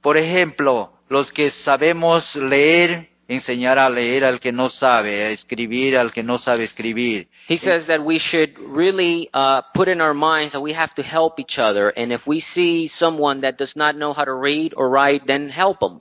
Por 0.00 0.16
ejemplo, 0.16 0.92
los 1.10 1.30
que 1.32 1.50
sabemos 1.50 2.34
leer, 2.36 3.09
enseñar 3.30 3.78
a 3.78 3.88
leer 3.88 4.24
al 4.24 4.40
que 4.40 4.50
no 4.50 4.68
sabe, 4.68 5.22
a 5.22 5.30
escribir 5.30 5.96
al 5.96 6.10
que 6.12 6.22
no 6.22 6.38
sabe 6.38 6.64
escribir. 6.64 7.28
He 7.48 7.58
says 7.58 7.86
that 7.86 8.04
we 8.04 8.18
should 8.18 8.58
really 8.58 9.28
uh, 9.32 9.62
put 9.72 9.88
in 9.88 10.00
our 10.00 10.14
minds 10.14 10.52
that 10.52 10.60
we 10.60 10.72
have 10.72 10.92
to 10.94 11.02
help 11.02 11.38
each 11.38 11.58
other, 11.58 11.90
and 11.90 12.12
if 12.12 12.26
we 12.26 12.40
see 12.40 12.88
someone 12.88 13.42
that 13.42 13.56
does 13.56 13.76
not 13.76 13.96
know 13.96 14.12
how 14.12 14.24
to 14.24 14.34
read 14.34 14.74
or 14.76 14.90
write, 14.90 15.26
then 15.26 15.48
help 15.48 15.78
them. 15.78 16.00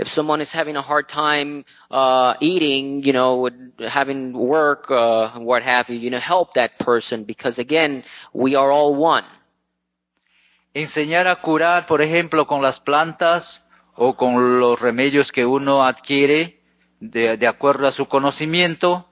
If 0.00 0.08
someone 0.08 0.40
is 0.40 0.52
having 0.52 0.76
a 0.76 0.82
hard 0.82 1.08
time 1.08 1.64
uh, 1.90 2.34
eating, 2.40 3.02
you 3.04 3.12
know, 3.12 3.48
having 3.78 4.32
work, 4.32 4.90
uh, 4.90 5.38
what 5.38 5.62
have 5.62 5.88
you, 5.88 5.96
you 5.96 6.10
know, 6.10 6.20
help 6.20 6.54
that 6.54 6.78
person 6.78 7.24
because 7.24 7.58
again, 7.58 8.04
we 8.32 8.54
are 8.54 8.70
all 8.70 8.94
one. 8.94 9.24
Enseñar 10.74 11.26
a 11.26 11.40
curar, 11.40 11.86
por 11.86 12.00
ejemplo, 12.00 12.46
con 12.46 12.62
las 12.62 12.78
plantas 12.78 13.64
o 14.00 14.16
con 14.16 14.60
los 14.60 14.80
remedios 14.80 15.32
que 15.32 15.44
uno 15.44 15.84
adquiere 15.84 16.60
de, 17.00 17.36
de 17.36 17.46
acuerdo 17.46 17.88
a 17.88 17.92
su 17.92 18.06
conocimiento, 18.06 19.06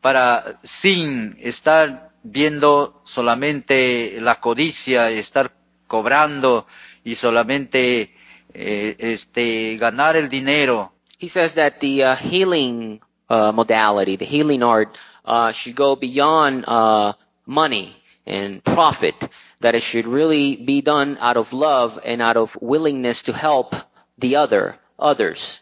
para 0.00 0.60
sin 0.62 1.36
estar 1.40 2.10
viendo 2.22 3.02
solamente 3.04 4.20
la 4.20 4.40
codicia, 4.40 5.10
estar 5.10 5.50
cobrando 5.86 6.66
y 7.04 7.14
solamente 7.14 8.14
eh, 8.52 8.96
este 8.98 9.76
ganar 9.76 10.16
el 10.16 10.28
dinero. 10.28 10.92
He 11.18 11.28
says 11.28 11.54
that 11.54 11.80
the 11.80 12.04
uh, 12.04 12.16
healing 12.16 13.00
uh, 13.28 13.50
modality, 13.52 14.16
the 14.16 14.26
healing 14.26 14.62
art, 14.62 14.96
uh, 15.24 15.52
should 15.52 15.74
go 15.74 15.96
beyond 15.96 16.64
uh, 16.66 17.14
money 17.46 17.96
and 18.26 18.62
profit. 18.62 19.16
That 19.60 19.74
it 19.74 19.82
should 19.90 20.06
really 20.06 20.62
be 20.64 20.80
done 20.82 21.16
out 21.18 21.36
of 21.36 21.46
love 21.52 21.98
and 22.04 22.22
out 22.22 22.36
of 22.36 22.50
willingness 22.60 23.22
to 23.24 23.32
help 23.32 23.72
the 24.18 24.36
other, 24.36 24.78
others. 24.98 25.60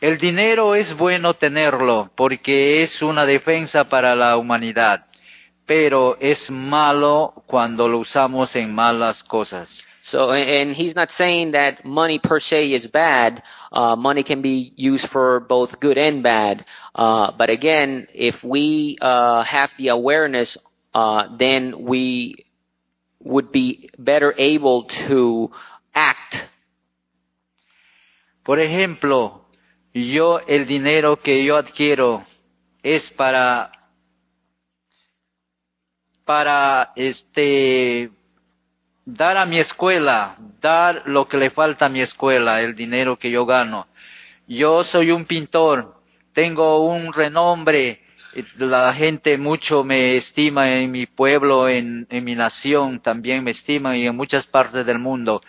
El 0.00 0.18
dinero 0.18 0.74
es 0.74 0.96
bueno 0.96 1.34
tenerlo 1.34 2.10
porque 2.16 2.82
es 2.82 3.02
una 3.02 3.26
defensa 3.26 3.84
para 3.84 4.14
la 4.14 4.36
humanidad, 4.36 5.06
pero 5.66 6.16
es 6.20 6.48
malo 6.50 7.42
cuando 7.46 7.88
lo 7.88 7.98
usamos 7.98 8.54
en 8.54 8.72
malas 8.72 9.22
cosas. 9.24 9.84
So, 10.10 10.30
and 10.30 10.72
he's 10.72 10.94
not 10.94 11.10
saying 11.10 11.52
that 11.52 11.84
money 11.84 12.18
per 12.18 12.40
se 12.40 12.72
is 12.72 12.86
bad. 12.86 13.42
Uh, 13.70 13.94
money 13.94 14.22
can 14.22 14.40
be 14.40 14.72
used 14.76 15.06
for 15.10 15.40
both 15.40 15.78
good 15.80 15.98
and 15.98 16.22
bad. 16.22 16.64
Uh, 16.94 17.32
but 17.36 17.50
again, 17.50 18.06
if 18.14 18.36
we 18.42 18.96
uh, 19.02 19.44
have 19.44 19.70
the 19.76 19.88
awareness, 19.88 20.56
uh, 20.94 21.36
then 21.36 21.84
we 21.84 22.46
would 23.22 23.52
be 23.52 23.90
better 23.98 24.32
able 24.38 24.84
to 25.08 25.50
act. 25.94 26.36
Por 28.48 28.60
ejemplo, 28.60 29.42
yo 29.92 30.40
el 30.46 30.66
dinero 30.66 31.20
que 31.20 31.44
yo 31.44 31.58
adquiero 31.58 32.24
es 32.82 33.10
para 33.10 33.70
para 36.24 36.92
este 36.96 38.08
dar 39.04 39.36
a 39.36 39.44
mi 39.44 39.58
escuela, 39.58 40.34
dar 40.62 41.02
lo 41.04 41.28
que 41.28 41.36
le 41.36 41.50
falta 41.50 41.84
a 41.84 41.88
mi 41.90 42.00
escuela, 42.00 42.62
el 42.62 42.74
dinero 42.74 43.18
que 43.18 43.30
yo 43.30 43.44
gano. 43.44 43.86
Yo 44.46 44.82
soy 44.82 45.10
un 45.10 45.26
pintor, 45.26 45.96
tengo 46.32 46.88
un 46.88 47.12
renombre, 47.12 48.00
la 48.56 48.94
gente 48.94 49.36
mucho 49.36 49.84
me 49.84 50.16
estima 50.16 50.72
en 50.72 50.90
mi 50.90 51.04
pueblo, 51.04 51.68
en, 51.68 52.06
en 52.08 52.24
mi 52.24 52.34
nación, 52.34 53.00
también 53.00 53.44
me 53.44 53.50
estima 53.50 53.94
y 53.94 54.06
en 54.06 54.16
muchas 54.16 54.46
partes 54.46 54.86
del 54.86 55.00
mundo. 55.00 55.42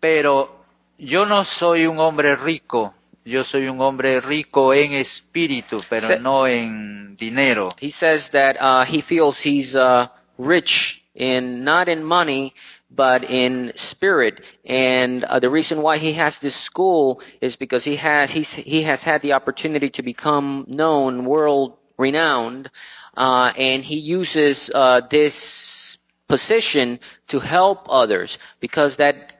Pero 0.00 0.57
yo 0.98 1.24
no 1.24 1.44
soy 1.44 1.86
un 1.86 1.98
hombre 1.98 2.36
rico, 2.36 2.94
yo 3.24 3.44
soy 3.44 3.68
un 3.68 3.80
hombre 3.80 4.20
rico 4.20 4.74
en 4.74 4.92
espíritu, 4.94 5.80
pero 5.88 6.08
Se- 6.08 6.18
no 6.20 6.46
en 6.46 7.16
dinero. 7.16 7.74
He 7.80 7.90
says 7.90 8.28
that 8.32 8.56
uh, 8.60 8.84
he 8.84 9.02
feels 9.02 9.40
he's 9.42 9.74
uh, 9.74 10.08
rich 10.38 11.02
in 11.14 11.64
not 11.64 11.88
in 11.88 12.04
money 12.04 12.52
but 12.90 13.22
in 13.22 13.70
spirit, 13.76 14.40
and 14.64 15.22
uh, 15.24 15.38
the 15.38 15.50
reason 15.50 15.82
why 15.82 15.98
he 15.98 16.14
has 16.14 16.38
this 16.40 16.56
school 16.64 17.20
is 17.42 17.54
because 17.56 17.84
he 17.84 17.96
has 17.96 18.30
he's, 18.30 18.50
he 18.64 18.82
has 18.82 19.02
had 19.02 19.20
the 19.20 19.32
opportunity 19.32 19.90
to 19.90 20.02
become 20.02 20.64
known, 20.68 21.26
world 21.26 21.76
renowned, 21.98 22.70
uh, 23.14 23.52
and 23.58 23.84
he 23.84 23.96
uses 23.96 24.70
uh, 24.74 25.02
this 25.10 25.98
position 26.28 26.98
to 27.28 27.40
help 27.40 27.80
others 27.88 28.38
because 28.60 28.96
that 28.96 29.37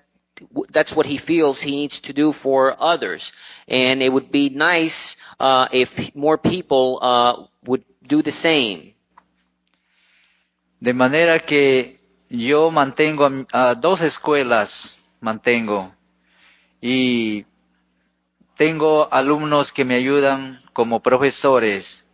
that's 0.72 0.94
what 0.94 1.06
he 1.06 1.18
feels 1.18 1.60
he 1.60 1.72
needs 1.72 2.00
to 2.02 2.12
do 2.12 2.32
for 2.42 2.80
others. 2.80 3.32
And 3.66 4.02
it 4.02 4.12
would 4.12 4.30
be 4.30 4.50
nice 4.50 5.16
uh, 5.38 5.68
if 5.72 5.88
more 6.14 6.38
people 6.38 6.98
uh, 7.02 7.46
would 7.66 7.84
do 8.06 8.22
the 8.22 8.32
same. 8.32 8.94
De 10.80 10.92
manera 10.92 11.40
que 11.40 11.98
yo 12.30 12.70
mantengo 12.70 13.28
a, 13.52 13.74
dos 13.74 14.00
escuelas, 14.00 14.96
mantengo. 15.20 15.92
Y 16.80 17.44
tengo 18.56 19.12
alumnos 19.12 19.72
que 19.72 19.84
me 19.84 19.96
ayudan 19.96 20.62
como 20.72 21.00
profesores. 21.00 22.04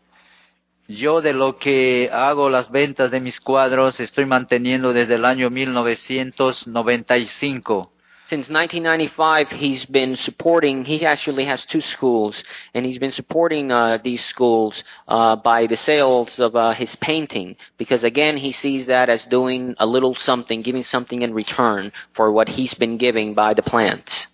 Yo 0.87 1.22
de 1.22 1.33
lo 1.33 1.59
que 1.59 2.11
hago 2.12 2.51
las 2.51 2.70
ventas 2.70 3.11
de 3.11 3.20
mis 3.20 3.41
cuadros 3.41 3.99
estoy 4.01 4.27
manteniendo 4.27 4.93
desde 4.93 5.14
el 5.14 5.25
año 5.25 5.49
1995. 5.51 7.94
Since 8.27 8.49
1995, 8.49 9.49
he's 9.49 9.85
been 9.85 10.16
supporting, 10.16 10.83
he 10.83 11.05
actually 11.05 11.45
has 11.45 11.62
two 11.70 11.83
schools, 11.83 12.43
and 12.72 12.87
he's 12.87 12.99
been 12.99 13.12
supporting 13.12 13.70
uh, 13.70 13.99
these 14.03 14.25
schools 14.25 14.83
uh, 15.07 15.37
by 15.37 15.66
the 15.66 15.77
sales 15.77 16.33
of 16.39 16.57
uh, 16.57 16.72
his 16.72 16.97
painting, 17.03 17.55
because 17.77 18.03
again, 18.03 18.39
he 18.39 18.53
sees 18.53 18.87
that 18.87 19.11
as 19.11 19.27
doing 19.29 19.75
a 19.79 19.87
little 19.87 20.14
something, 20.16 20.62
giving 20.62 20.83
something 20.83 21.20
in 21.20 21.35
return 21.35 21.93
for 22.16 22.33
what 22.33 22.49
he's 22.49 22.72
been 22.72 22.97
giving 22.97 23.35
by 23.35 23.53
the 23.53 23.62
plants. 23.62 24.27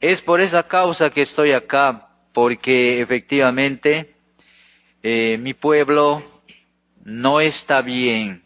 Es 0.00 0.22
por 0.22 0.40
esa 0.40 0.62
causa 0.62 1.10
que 1.10 1.22
estoy 1.22 1.52
acá, 1.52 2.08
porque 2.32 3.02
efectivamente 3.02 4.14
eh, 5.02 5.36
mi 5.38 5.52
pueblo 5.52 6.22
no 7.04 7.38
está 7.38 7.82
bien. 7.82 8.42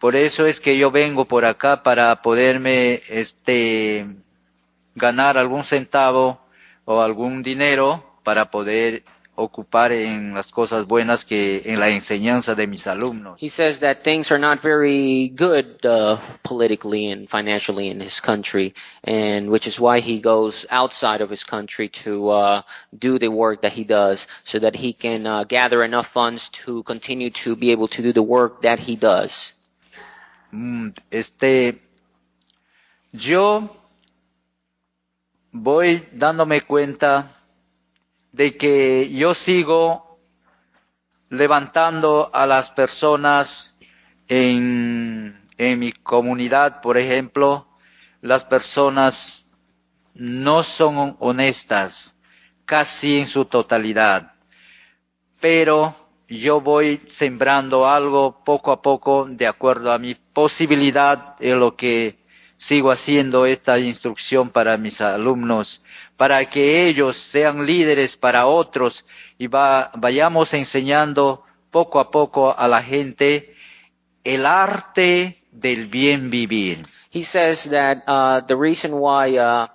Por 0.00 0.14
eso 0.14 0.46
es 0.46 0.60
que 0.60 0.78
yo 0.78 0.90
vengo 0.90 1.24
por 1.24 1.44
acá 1.44 1.78
para 1.82 2.22
poderme 2.22 3.02
este 3.08 4.06
ganar 4.94 5.36
algún 5.36 5.64
centavo 5.64 6.40
o 6.84 7.00
algún 7.00 7.42
dinero 7.42 8.04
para 8.22 8.50
poder 8.50 9.02
ocupar 9.38 9.92
en 9.92 10.34
las 10.34 10.50
cosas 10.50 10.86
buenas 10.86 11.24
que 11.24 11.62
en 11.64 11.78
la 11.78 11.88
enseñanza 11.90 12.54
de 12.54 12.66
mis 12.66 12.86
alumnos. 12.86 13.38
He 13.40 13.48
says 13.48 13.78
that 13.80 14.02
things 14.02 14.30
are 14.32 14.38
not 14.38 14.60
very 14.62 15.32
good 15.36 15.84
uh, 15.84 16.18
politically 16.42 17.10
and 17.10 17.28
financially 17.28 17.88
in 17.88 18.00
his 18.00 18.20
country, 18.20 18.74
and 19.04 19.48
which 19.48 19.66
is 19.66 19.78
why 19.78 20.00
he 20.00 20.20
goes 20.20 20.66
outside 20.70 21.20
of 21.20 21.30
his 21.30 21.44
country 21.44 21.90
to 22.04 22.28
uh, 22.30 22.62
do 22.98 23.18
the 23.18 23.28
work 23.28 23.62
that 23.62 23.72
he 23.72 23.84
does, 23.84 24.26
so 24.44 24.58
that 24.58 24.74
he 24.74 24.92
can 24.92 25.24
uh, 25.24 25.44
gather 25.44 25.84
enough 25.84 26.06
funds 26.12 26.50
to 26.64 26.82
continue 26.82 27.30
to 27.44 27.54
be 27.54 27.70
able 27.70 27.86
to 27.88 28.02
do 28.02 28.12
the 28.12 28.22
work 28.22 28.62
that 28.62 28.80
he 28.80 28.96
does. 28.96 29.52
Mm, 30.50 30.90
Este, 31.10 31.82
yo 33.12 33.68
voy 35.52 36.08
dándome 36.12 36.62
cuenta 36.62 37.32
de 38.32 38.56
que 38.56 39.10
yo 39.10 39.34
sigo 39.34 40.18
levantando 41.30 42.30
a 42.34 42.46
las 42.46 42.70
personas 42.70 43.76
en, 44.26 45.38
en 45.58 45.78
mi 45.78 45.92
comunidad, 45.92 46.80
por 46.80 46.96
ejemplo, 46.96 47.66
las 48.22 48.44
personas 48.44 49.44
no 50.14 50.62
son 50.62 51.16
honestas 51.20 52.16
casi 52.64 53.18
en 53.18 53.26
su 53.26 53.44
totalidad, 53.44 54.32
pero 55.40 55.94
yo 56.28 56.60
voy 56.60 57.00
sembrando 57.10 57.86
algo 57.88 58.42
poco 58.44 58.70
a 58.72 58.82
poco 58.82 59.26
de 59.28 59.46
acuerdo 59.46 59.92
a 59.92 59.98
mi 59.98 60.14
posibilidad 60.14 61.34
en 61.40 61.58
lo 61.58 61.74
que 61.74 62.16
sigo 62.56 62.90
haciendo 62.90 63.46
esta 63.46 63.78
instrucción 63.78 64.50
para 64.50 64.76
mis 64.76 65.00
alumnos, 65.00 65.82
para 66.16 66.44
que 66.50 66.88
ellos 66.88 67.16
sean 67.30 67.64
líderes 67.64 68.16
para 68.16 68.46
otros 68.46 69.04
y 69.38 69.46
va- 69.46 69.90
vayamos 69.94 70.52
enseñando 70.54 71.44
poco 71.70 72.00
a 72.00 72.10
poco 72.10 72.56
a 72.58 72.66
la 72.68 72.82
gente 72.82 73.54
el 74.24 74.44
arte 74.44 75.38
del 75.52 75.86
bien 75.86 76.28
vivir. 76.30 76.84
He 77.10 77.22
says 77.22 77.66
that 77.70 78.02
uh, 78.06 78.44
the 78.46 78.54
reason 78.56 78.92
why 78.94 79.38
uh, 79.38 79.68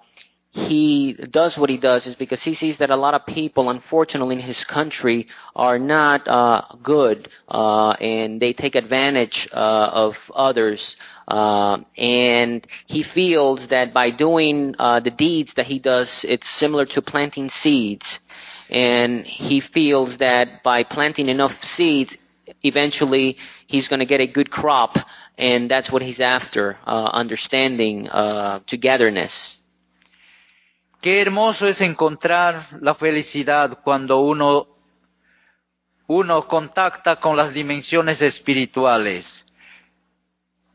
he 0.54 1.18
does 1.32 1.58
what 1.58 1.72
he 1.72 1.80
does 1.80 2.06
is 2.06 2.14
because 2.14 2.44
he 2.44 2.54
sees 2.54 2.78
that 2.78 2.92
a 2.92 2.96
lot 2.96 3.16
of 3.16 3.26
people, 3.26 3.72
unfortunately, 3.72 4.36
in 4.36 4.42
his 4.42 4.64
country 4.66 5.26
are 5.56 5.80
not 5.80 6.28
uh, 6.28 6.62
good, 6.84 7.28
uh, 7.50 7.92
and 7.94 8.40
they 8.40 8.54
take 8.54 8.76
advantage 8.76 9.50
uh, 9.52 9.90
of 9.92 10.14
others. 10.36 10.96
Uh, 11.28 11.78
and 11.98 12.68
he 12.86 13.04
feels 13.16 13.68
that 13.72 13.96
by 13.96 14.12
doing 14.12 14.76
uh, 14.78 15.00
the 15.00 15.10
deeds 15.10 15.52
that 15.56 15.66
he 15.66 15.80
does, 15.80 16.24
it's 16.30 16.60
similar 16.60 16.86
to 16.86 17.02
planting 17.02 17.50
seeds. 17.50 18.20
And 18.70 19.26
he 19.26 19.60
feels 19.74 20.20
that 20.20 20.62
by 20.64 20.84
planting 20.84 21.30
enough 21.30 21.54
seeds, 21.64 22.16
eventually 22.62 23.38
he's 23.66 23.88
going 23.88 24.02
to 24.02 24.06
get 24.06 24.22
a 24.22 24.28
good 24.28 24.52
crop, 24.52 24.98
and 25.36 25.70
that's 25.70 25.92
what 25.92 26.04
he's 26.04 26.20
after, 26.20 26.78
uh, 26.86 27.06
understanding, 27.06 28.08
uh, 28.10 28.60
togetherness. 28.68 29.58
Qué 31.04 31.20
hermoso 31.20 31.68
es 31.68 31.82
encontrar 31.82 32.80
la 32.80 32.96
felicidad 32.96 33.80
cuando 33.84 34.22
uno, 34.22 34.68
uno 36.08 36.48
contacta 36.48 37.18
con 37.18 37.36
las 37.36 37.54
dimensiones 37.54 38.22
espirituales. 38.22 39.46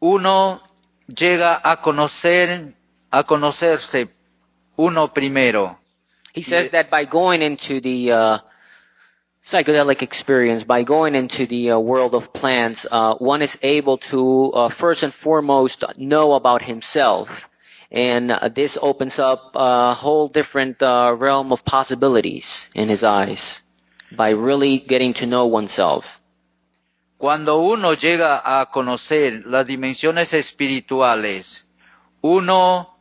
Uno 0.01 0.61
llega 1.07 1.63
a 1.65 1.81
conocer, 1.81 2.75
a 3.11 3.25
conocerse 3.25 4.11
uno 4.77 5.15
primero. 5.15 5.79
He 6.35 6.43
says 6.43 6.71
that 6.73 6.91
by 6.91 7.07
going 7.07 7.41
into 7.41 7.81
the 7.81 8.13
uh, 8.13 8.39
psychedelic 9.51 10.03
experience, 10.03 10.63
by 10.63 10.85
going 10.85 11.15
into 11.15 11.47
the 11.47 11.71
uh, 11.71 11.79
world 11.79 12.15
of 12.15 12.31
plants, 12.35 12.87
uh, 12.91 13.15
one 13.15 13.41
is 13.41 13.57
able 13.63 13.97
to 14.11 14.53
uh, 14.53 14.69
first 14.79 15.03
and 15.03 15.15
foremost 15.25 15.83
know 15.97 16.35
about 16.35 16.61
himself. 16.61 17.29
And 17.91 18.31
uh, 18.31 18.49
this 18.55 18.79
opens 18.83 19.19
up 19.19 19.53
a 19.55 19.95
whole 19.95 20.29
different 20.29 20.83
uh, 20.83 21.17
realm 21.19 21.53
of 21.53 21.65
possibilities 21.65 22.47
in 22.75 22.89
his 22.89 23.03
eyes 23.03 23.61
by 24.17 24.31
really 24.31 24.85
getting 24.87 25.15
to 25.15 25.27
know 25.27 25.47
oneself. 25.47 26.05
Cuando 27.17 27.59
uno 27.59 27.95
llega 27.95 28.43
a 28.45 28.67
conocer 28.71 29.43
las 29.47 29.67
dimensiones 29.67 30.33
espirituales, 30.33 31.65
uno 32.21 32.95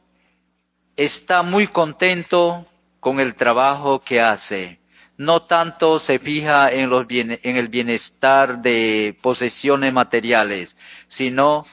está 0.96 1.44
muy 1.44 1.68
contento 1.68 2.66
con 3.00 3.20
el 3.20 3.36
trabajo 3.36 4.00
que 4.00 4.20
hace. 4.20 4.80
No 5.18 5.44
tanto 5.44 6.00
se 6.00 6.20
fija 6.20 6.72
en, 6.72 6.90
los 6.90 7.06
bien- 7.06 7.40
en 7.44 7.58
el 7.58 7.68
bienestar 7.68 8.62
de 8.62 9.18
posesiones 9.22 9.92
materiales, 9.94 10.76
sino 11.08 11.66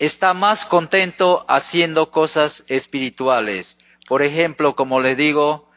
está 0.00 0.34
más 0.34 0.64
contento 0.64 1.44
haciendo 1.46 2.10
cosas 2.10 2.64
espirituales. 2.66 3.76
Por 4.08 4.22
ejemplo, 4.22 4.74
como 4.74 4.98
le 4.98 5.14
digo, 5.14 5.68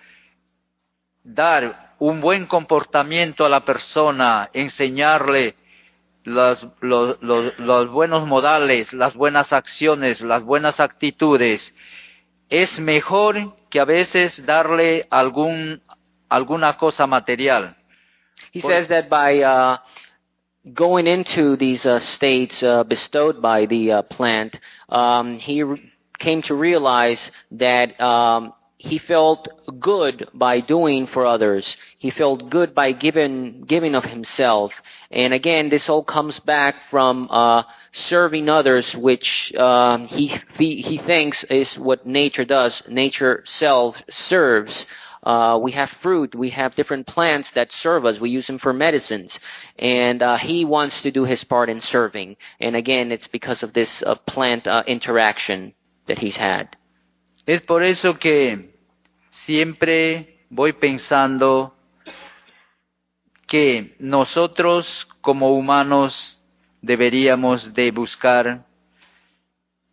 dar 1.24 1.94
un 2.00 2.22
buen 2.22 2.46
comportamiento 2.48 3.46
a 3.46 3.50
la 3.50 3.64
persona, 3.64 4.50
enseñarle 4.54 5.56
los, 6.24 6.66
los- 6.82 7.22
los- 7.22 7.60
los 7.60 7.90
buenos 7.90 8.26
modales, 8.26 8.92
las 8.94 9.14
buenas 9.16 9.52
acciones, 9.54 10.22
las 10.22 10.44
buenas 10.44 10.80
actitudes, 10.80 11.76
es 12.50 12.80
mejor 12.80 13.56
que 13.70 13.80
a 13.80 13.86
veces 13.86 14.46
darle 14.46 15.06
algún, 15.10 15.82
alguna 16.30 16.78
cosa 16.78 17.06
material. 17.08 17.76
He 18.54 18.62
Por- 18.62 18.72
says 18.72 18.88
that 18.88 19.10
by 19.10 19.44
uh, 19.44 19.78
going 20.74 21.08
into 21.08 21.58
these 21.58 21.86
uh, 21.86 22.00
states 22.00 22.64
uh, 22.64 22.84
bestowed 22.84 23.42
by 23.42 23.66
the 23.66 23.92
uh, 23.92 24.02
plant, 24.04 24.56
um, 24.90 25.38
he 25.38 25.64
r- 25.64 25.78
came 26.20 26.42
to 26.44 26.56
realize 26.56 27.30
that 27.52 28.00
um, 28.02 28.54
he 28.78 29.00
felt 29.00 29.48
good 29.80 30.28
by 30.34 30.62
doing 30.62 31.08
for 31.08 31.26
others. 31.26 31.76
He 32.00 32.12
felt 32.12 32.50
good 32.50 32.76
by 32.76 32.92
giving 32.92 33.66
giving 33.68 33.96
of 33.96 34.04
himself. 34.04 34.72
And 35.12 35.34
again, 35.34 35.70
this 35.70 35.88
all 35.90 36.04
comes 36.04 36.40
back 36.40 36.76
from 36.92 37.28
uh, 37.30 37.64
serving 37.94 38.50
others, 38.50 38.96
which 38.98 39.54
um, 39.58 40.08
he 40.08 40.36
he 40.58 40.82
he 40.82 41.00
thinks 41.06 41.46
is 41.50 41.78
what 41.80 42.06
nature 42.06 42.46
does. 42.46 42.82
Nature 42.88 43.44
self 43.46 43.96
serves. 44.10 44.86
Uh, 45.24 45.58
we 45.62 45.72
have 45.72 45.90
fruit. 46.02 46.36
We 46.36 46.50
have 46.50 46.76
different 46.76 47.08
plants 47.08 47.52
that 47.56 47.72
serve 47.72 48.06
us. 48.06 48.20
We 48.20 48.30
use 48.30 48.48
them 48.48 48.60
for 48.60 48.74
medicines. 48.74 49.38
And 49.80 50.22
uh, 50.22 50.38
he 50.38 50.66
wants 50.66 51.02
to 51.04 51.12
do 51.12 51.24
his 51.24 51.44
part 51.46 51.70
in 51.70 51.80
serving. 51.82 52.36
And 52.60 52.76
again, 52.76 53.12
it's 53.12 53.28
because 53.28 53.64
of 53.64 53.74
this 53.74 54.04
uh, 54.06 54.16
plant 54.28 54.68
uh, 54.68 54.84
interaction 54.86 55.74
that 56.08 56.18
he's 56.18 56.36
had. 56.36 56.76
Es 57.46 57.62
por 57.62 57.84
eso 57.84 58.18
que 58.20 58.74
siempre 59.46 60.40
voy 60.50 60.74
pensando 60.74 61.74
que 63.48 63.96
nosotros 64.00 65.08
como 65.22 65.54
humanos 65.54 66.40
deberíamos 66.82 67.74
de 67.74 67.92
buscar 67.92 68.66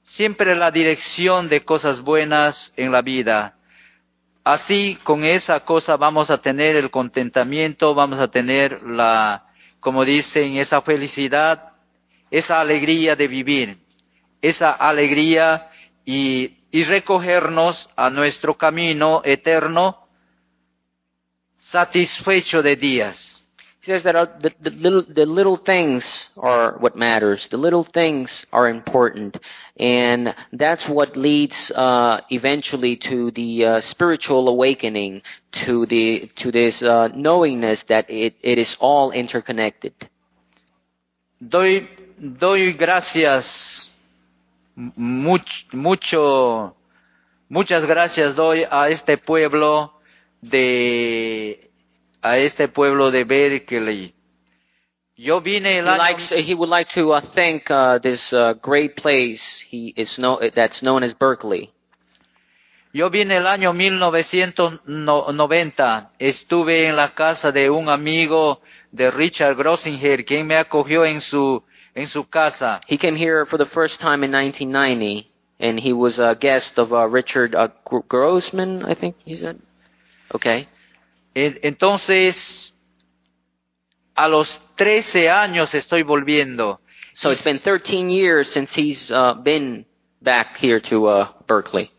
siempre 0.02 0.54
la 0.56 0.70
dirección 0.70 1.48
de 1.48 1.64
cosas 1.64 2.00
buenas 2.00 2.72
en 2.76 2.90
la 2.92 3.02
vida. 3.02 3.54
Así, 4.44 4.98
con 5.04 5.24
esa 5.24 5.60
cosa 5.60 5.96
vamos 5.96 6.30
a 6.30 6.38
tener 6.38 6.76
el 6.76 6.90
contentamiento, 6.90 7.94
vamos 7.94 8.20
a 8.20 8.28
tener 8.28 8.82
la, 8.82 9.44
como 9.80 10.04
dicen, 10.04 10.56
esa 10.56 10.80
felicidad, 10.82 11.72
esa 12.30 12.60
alegría 12.60 13.16
de 13.16 13.28
vivir, 13.28 13.76
esa 14.40 14.70
alegría 14.72 15.68
y 16.04 16.56
y 16.70 16.84
recogernos 16.84 17.88
a 17.96 18.10
nuestro 18.10 18.56
camino 18.56 19.22
eterno 19.24 20.06
satisfecho 21.58 22.62
de 22.62 22.76
días. 22.76 23.39
He 23.82 23.92
says 23.92 24.04
that 24.04 24.14
uh, 24.14 24.26
the, 24.42 24.50
the, 24.62 24.70
little, 24.70 25.04
the 25.08 25.24
little 25.24 25.56
things 25.56 26.28
are 26.36 26.76
what 26.78 26.96
matters. 26.96 27.48
The 27.50 27.56
little 27.56 27.86
things 27.94 28.44
are 28.52 28.68
important. 28.68 29.38
And 29.78 30.34
that's 30.52 30.86
what 30.86 31.16
leads 31.16 31.72
uh, 31.74 32.20
eventually 32.28 33.00
to 33.08 33.30
the 33.30 33.64
uh, 33.64 33.80
spiritual 33.80 34.48
awakening, 34.48 35.22
to, 35.64 35.86
the, 35.86 36.28
to 36.38 36.52
this 36.52 36.82
uh, 36.82 37.08
knowingness 37.14 37.82
that 37.88 38.10
it, 38.10 38.34
it 38.42 38.58
is 38.58 38.76
all 38.80 39.12
interconnected. 39.12 39.94
Doy, 41.40 41.88
doy 42.38 42.74
gracias, 42.74 43.88
much, 44.76 45.66
mucho, 45.72 46.74
muchas 47.48 47.86
gracias 47.86 48.36
doy 48.36 48.64
a 48.70 48.90
este 48.90 49.16
pueblo 49.16 49.94
de 50.42 51.69
a 52.22 52.38
este 52.38 52.68
pueblo 52.68 53.10
de 53.10 53.24
Berkeley. 53.24 54.14
Yo 55.16 55.40
vine 55.40 55.78
el 55.78 55.86
He, 55.86 55.90
año, 55.90 55.98
likes, 55.98 56.30
he 56.30 56.54
would 56.54 56.70
like 56.70 56.90
to 56.94 57.12
uh, 57.12 57.20
thank 57.34 57.70
uh, 57.70 57.98
this 57.98 58.32
uh, 58.32 58.54
great 58.62 58.94
place 58.96 59.42
he 59.68 59.92
is 59.96 60.16
know, 60.18 60.38
that's 60.54 60.82
known 60.82 61.02
as 61.02 61.14
Berkeley. 61.14 61.70
yo 62.92 63.08
vine 63.10 63.36
el 63.36 63.46
año 63.46 63.72
1990. 63.72 66.10
Estuve 66.18 66.88
en 66.88 66.96
la 66.96 67.14
casa 67.14 67.52
de 67.52 67.70
un 67.70 67.88
amigo 67.88 68.60
de 68.90 69.10
Richard 69.10 69.56
Grossinger, 69.56 70.24
quien 70.24 70.46
me 70.46 70.56
acogió 70.56 71.04
en 71.04 71.20
su 71.20 71.62
en 71.94 72.08
su 72.08 72.28
casa. 72.28 72.80
He 72.86 72.96
came 72.96 73.16
here 73.16 73.44
for 73.46 73.58
the 73.58 73.66
first 73.66 74.00
time 74.00 74.24
in 74.24 74.32
1990, 74.32 75.28
and 75.60 75.78
he 75.78 75.92
was 75.92 76.18
a 76.18 76.34
guest 76.34 76.78
of 76.78 76.92
uh, 76.92 77.06
Richard 77.08 77.54
uh, 77.54 77.68
Grossman, 78.08 78.84
I 78.84 78.94
think 78.94 79.16
he 79.24 79.36
said. 79.36 79.58
Okay. 80.34 80.66
En- 81.34 81.58
Entonces, 81.62 82.74
a 84.14 84.28
los 84.28 84.60
13 84.76 85.30
años 85.30 85.74
estoy 85.74 86.02
volviendo. 86.02 86.80
So 87.14 87.30
it's 87.30 87.42
been 87.44 87.60
13 87.60 88.08
years 88.10 88.52
since 88.52 88.72
he's 88.74 89.10
uh, 89.10 89.34
been 89.42 89.84
back 90.22 90.56
here 90.58 90.80
to 90.90 91.06
uh, 91.06 91.28
Berkeley. 91.46 91.90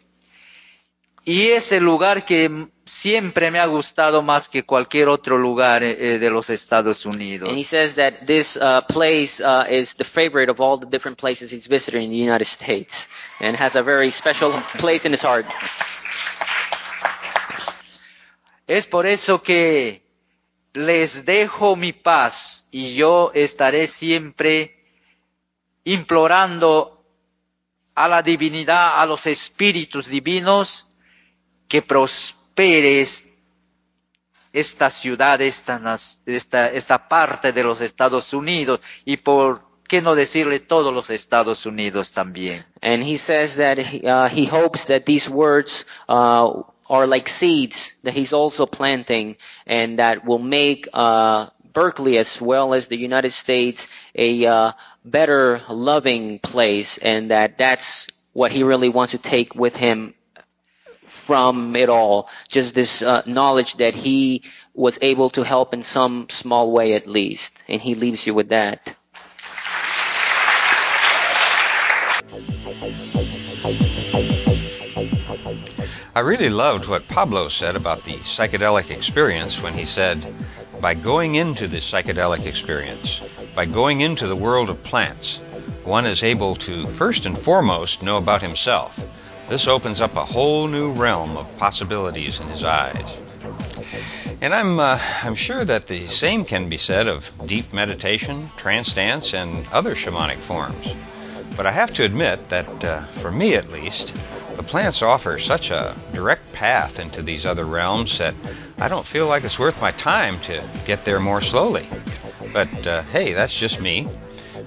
Y 1.23 1.49
es 1.51 1.71
el 1.71 1.83
lugar 1.83 2.25
que 2.25 2.49
siempre 2.83 3.51
me 3.51 3.59
ha 3.59 3.67
gustado 3.67 4.23
más 4.23 4.49
que 4.49 4.63
cualquier 4.63 5.07
otro 5.07 5.37
lugar 5.37 5.83
eh, 5.83 6.15
eh, 6.15 6.19
de 6.19 6.29
los 6.31 6.49
Estados 6.49 7.05
Unidos. 7.05 7.47
And 7.49 7.57
he 7.59 7.63
says 7.63 7.95
that 7.95 8.25
this 8.25 8.57
uh, 8.57 8.81
place 8.89 9.39
uh, 9.39 9.65
is 9.69 9.93
the 9.99 10.05
favorite 10.15 10.49
of 10.49 10.59
all 10.59 10.79
the 10.79 10.87
different 10.87 11.19
places 11.19 11.51
he's 11.51 11.67
visited 11.67 12.01
in 12.01 12.09
the 12.09 12.15
United 12.17 12.47
States 12.47 12.91
and 13.39 13.55
has 13.55 13.75
a 13.75 13.83
very 13.83 14.09
special 14.09 14.51
place 14.79 15.05
in 15.05 15.11
his 15.11 15.21
heart. 15.21 15.45
Es 18.67 18.85
por 18.87 19.05
eso 19.05 19.41
que 19.41 20.01
les 20.73 21.25
dejo 21.25 21.75
mi 21.75 21.93
paz 21.93 22.65
y 22.71 22.95
yo 22.95 23.31
estaré 23.33 23.87
siempre 23.87 24.75
implorando 25.83 26.99
a 27.95 28.07
la 28.07 28.21
divinidad, 28.21 28.99
a 29.01 29.05
los 29.05 29.25
espíritus 29.25 30.07
divinos, 30.07 30.87
que 31.67 31.81
prospere 31.81 33.01
es- 33.01 33.23
esta 34.53 34.89
ciudad, 34.91 35.39
esta, 35.41 35.97
esta, 36.25 36.67
esta 36.67 37.07
parte 37.07 37.51
de 37.53 37.63
los 37.63 37.79
Estados 37.81 38.33
Unidos 38.33 38.81
y 39.05 39.17
por 39.17 39.61
qué 39.87 40.01
no 40.01 40.13
decirle 40.15 40.61
todos 40.61 40.93
los 40.93 41.09
Estados 41.09 41.65
Unidos 41.65 42.11
también. 42.13 42.65
And 42.81 43.01
he 43.03 43.17
says 43.17 43.55
that 43.57 43.77
he, 43.77 44.01
uh, 44.05 44.27
he 44.29 44.45
hopes 44.47 44.85
that 44.87 45.03
these 45.05 45.29
words 45.29 45.85
uh, 46.07 46.63
are 46.91 47.07
like 47.07 47.29
seeds 47.29 47.91
that 48.03 48.13
he's 48.13 48.33
also 48.33 48.65
planting 48.65 49.37
and 49.65 49.97
that 49.97 50.25
will 50.25 50.39
make 50.39 50.85
uh, 50.93 51.47
Berkeley 51.73 52.17
as 52.17 52.37
well 52.41 52.73
as 52.73 52.89
the 52.89 52.97
United 52.97 53.31
States 53.31 53.87
a 54.13 54.45
uh, 54.45 54.71
better 55.05 55.61
loving 55.69 56.39
place 56.43 56.99
and 57.01 57.31
that 57.31 57.55
that's 57.57 58.07
what 58.33 58.51
he 58.51 58.61
really 58.61 58.89
wants 58.89 59.13
to 59.13 59.29
take 59.29 59.55
with 59.55 59.73
him 59.73 60.13
from 61.25 61.77
it 61.77 61.87
all. 61.87 62.27
Just 62.49 62.75
this 62.75 63.01
uh, 63.01 63.21
knowledge 63.25 63.73
that 63.77 63.93
he 63.93 64.43
was 64.73 64.99
able 65.01 65.29
to 65.29 65.45
help 65.45 65.73
in 65.73 65.83
some 65.83 66.27
small 66.29 66.73
way 66.73 66.93
at 66.93 67.07
least. 67.07 67.51
And 67.69 67.79
he 67.79 67.95
leaves 67.95 68.23
you 68.25 68.33
with 68.33 68.49
that. 68.49 68.81
I 76.21 76.23
really 76.23 76.49
loved 76.49 76.87
what 76.87 77.07
Pablo 77.07 77.49
said 77.49 77.75
about 77.75 78.05
the 78.05 78.19
psychedelic 78.37 78.91
experience 78.91 79.59
when 79.63 79.73
he 79.73 79.85
said, 79.85 80.21
by 80.79 80.93
going 80.93 81.33
into 81.33 81.67
the 81.67 81.81
psychedelic 81.81 82.45
experience, 82.45 83.19
by 83.55 83.65
going 83.65 84.01
into 84.01 84.27
the 84.27 84.35
world 84.35 84.69
of 84.69 84.83
plants, 84.83 85.39
one 85.83 86.05
is 86.05 86.21
able 86.21 86.55
to 86.57 86.95
first 86.99 87.25
and 87.25 87.43
foremost 87.43 88.03
know 88.03 88.17
about 88.17 88.43
himself. 88.43 88.91
This 89.49 89.67
opens 89.67 89.99
up 89.99 90.11
a 90.13 90.23
whole 90.23 90.67
new 90.67 90.93
realm 90.93 91.37
of 91.37 91.57
possibilities 91.57 92.39
in 92.39 92.49
his 92.49 92.63
eyes. 92.63 93.01
And 94.43 94.53
I'm, 94.53 94.79
uh, 94.79 94.99
I'm 95.23 95.35
sure 95.35 95.65
that 95.65 95.87
the 95.87 96.07
same 96.07 96.45
can 96.45 96.69
be 96.69 96.77
said 96.77 97.07
of 97.07 97.23
deep 97.47 97.73
meditation, 97.73 98.51
trance 98.59 98.93
dance, 98.93 99.31
and 99.33 99.65
other 99.69 99.95
shamanic 99.95 100.47
forms. 100.47 100.85
But 101.57 101.65
I 101.65 101.73
have 101.73 101.93
to 101.95 102.05
admit 102.05 102.49
that, 102.49 102.67
uh, 102.83 103.21
for 103.21 103.31
me 103.31 103.55
at 103.55 103.69
least, 103.69 104.13
the 104.55 104.63
plants 104.63 105.01
offer 105.01 105.37
such 105.39 105.69
a 105.69 105.95
direct 106.13 106.41
path 106.53 106.99
into 106.99 107.21
these 107.21 107.45
other 107.45 107.65
realms 107.65 108.17
that 108.19 108.33
I 108.77 108.87
don't 108.87 109.07
feel 109.07 109.27
like 109.27 109.43
it's 109.43 109.59
worth 109.59 109.75
my 109.81 109.91
time 109.91 110.41
to 110.47 110.83
get 110.87 110.99
there 111.05 111.19
more 111.19 111.41
slowly. 111.41 111.89
But 112.53 112.69
uh, 112.87 113.03
hey, 113.11 113.33
that's 113.33 113.57
just 113.59 113.79
me. 113.79 114.07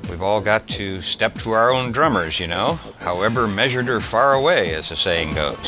We've 0.09 0.22
all 0.22 0.43
got 0.43 0.66
to 0.78 1.01
step 1.03 1.35
to 1.45 1.51
our 1.51 1.70
own 1.70 1.93
drummers, 1.93 2.39
you 2.39 2.47
know, 2.47 2.74
however 2.99 3.47
measured 3.47 3.89
or 3.89 4.01
far 4.11 4.35
away, 4.35 4.74
as 4.74 4.89
the 4.89 4.97
saying 4.97 5.35
goes. 5.35 5.64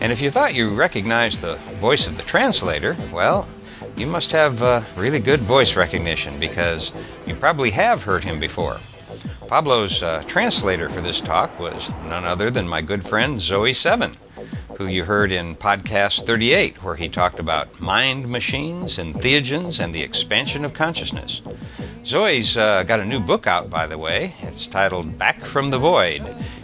And 0.00 0.12
if 0.12 0.20
you 0.20 0.30
thought 0.30 0.54
you 0.54 0.76
recognized 0.76 1.42
the 1.42 1.58
voice 1.80 2.06
of 2.10 2.16
the 2.16 2.24
translator, 2.24 2.96
well, 3.12 3.48
you 3.96 4.06
must 4.06 4.32
have 4.32 4.54
uh, 4.54 4.82
really 4.98 5.22
good 5.22 5.46
voice 5.46 5.74
recognition 5.76 6.40
because 6.40 6.90
you 7.26 7.36
probably 7.38 7.70
have 7.70 8.00
heard 8.00 8.24
him 8.24 8.40
before. 8.40 8.78
Pablo's 9.52 10.02
uh, 10.02 10.24
translator 10.30 10.88
for 10.88 11.02
this 11.02 11.20
talk 11.26 11.60
was 11.60 11.86
none 12.08 12.24
other 12.24 12.50
than 12.50 12.66
my 12.66 12.80
good 12.80 13.02
friend 13.02 13.38
Zoe 13.38 13.74
Seven, 13.74 14.16
who 14.78 14.86
you 14.86 15.04
heard 15.04 15.30
in 15.30 15.56
podcast 15.56 16.24
38, 16.24 16.82
where 16.82 16.96
he 16.96 17.10
talked 17.10 17.38
about 17.38 17.78
mind 17.78 18.30
machines 18.30 18.98
and 18.98 19.14
theogens 19.16 19.78
and 19.78 19.94
the 19.94 20.02
expansion 20.02 20.64
of 20.64 20.72
consciousness. 20.72 21.42
Zoe's 22.06 22.56
uh, 22.56 22.84
got 22.88 23.00
a 23.00 23.04
new 23.04 23.20
book 23.20 23.46
out, 23.46 23.68
by 23.68 23.86
the 23.86 23.98
way. 23.98 24.34
It's 24.40 24.70
titled 24.72 25.18
Back 25.18 25.38
from 25.52 25.70
the 25.70 25.78
Void, 25.78 26.22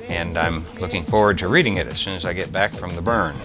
and 0.08 0.38
I'm 0.38 0.64
looking 0.80 1.04
forward 1.04 1.36
to 1.38 1.48
reading 1.48 1.76
it 1.76 1.88
as 1.88 2.02
soon 2.02 2.14
as 2.14 2.24
I 2.24 2.32
get 2.32 2.54
back 2.54 2.72
from 2.80 2.96
the 2.96 3.02
burn. 3.02 3.36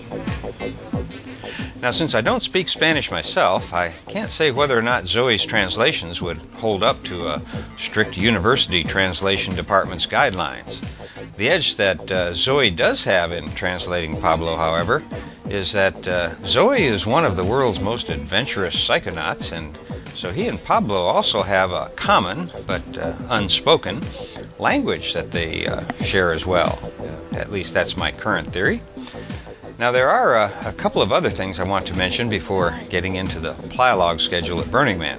Now, 1.83 1.91
since 1.91 2.15
I 2.15 2.21
don't 2.21 2.41
speak 2.41 2.69
Spanish 2.69 3.11
myself, 3.11 3.61
I 3.73 3.93
can't 4.07 4.31
say 4.31 4.51
whether 4.51 4.79
or 4.79 4.81
not 4.81 5.03
Zoe's 5.03 5.45
translations 5.45 6.21
would 6.21 6.37
hold 6.55 6.81
up 6.81 7.03
to 7.03 7.23
a 7.23 7.75
strict 7.77 8.15
university 8.15 8.85
translation 8.85 9.53
department's 9.53 10.07
guidelines. 10.07 10.79
The 11.37 11.49
edge 11.49 11.75
that 11.77 12.09
uh, 12.09 12.35
Zoe 12.35 12.73
does 12.73 13.03
have 13.03 13.33
in 13.33 13.53
translating 13.57 14.21
Pablo, 14.21 14.55
however, 14.55 15.03
is 15.47 15.73
that 15.73 16.07
uh, 16.07 16.39
Zoe 16.47 16.87
is 16.87 17.05
one 17.05 17.25
of 17.25 17.35
the 17.35 17.43
world's 17.43 17.81
most 17.81 18.07
adventurous 18.07 18.89
psychonauts, 18.89 19.51
and 19.51 19.77
so 20.15 20.31
he 20.31 20.47
and 20.47 20.63
Pablo 20.63 20.95
also 20.95 21.41
have 21.43 21.71
a 21.71 21.91
common 21.99 22.49
but 22.65 22.83
uh, 22.97 23.17
unspoken 23.27 23.99
language 24.57 25.11
that 25.13 25.31
they 25.33 25.67
uh, 25.67 25.83
share 26.05 26.31
as 26.31 26.45
well. 26.47 26.79
At 27.33 27.51
least 27.51 27.73
that's 27.73 27.97
my 27.97 28.17
current 28.17 28.53
theory. 28.53 28.81
Now, 29.79 29.91
there 29.91 30.09
are 30.09 30.35
uh, 30.35 30.71
a 30.71 30.75
couple 30.81 31.01
of 31.01 31.11
other 31.11 31.31
things 31.31 31.59
I 31.59 31.67
want 31.67 31.87
to 31.87 31.93
mention 31.93 32.29
before 32.29 32.79
getting 32.91 33.15
into 33.15 33.39
the 33.39 33.55
Plialog 33.75 34.19
schedule 34.19 34.61
at 34.61 34.71
Burning 34.71 34.99
Man. 34.99 35.17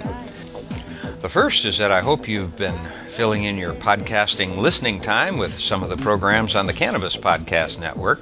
The 1.22 1.28
first 1.28 1.64
is 1.64 1.76
that 1.78 1.90
I 1.90 2.02
hope 2.02 2.28
you've 2.28 2.56
been 2.56 2.78
filling 3.16 3.44
in 3.44 3.56
your 3.56 3.74
podcasting 3.74 4.56
listening 4.56 5.02
time 5.02 5.38
with 5.38 5.50
some 5.58 5.82
of 5.82 5.90
the 5.90 5.96
programs 5.96 6.54
on 6.54 6.68
the 6.68 6.72
Cannabis 6.72 7.18
Podcast 7.22 7.80
Network 7.80 8.20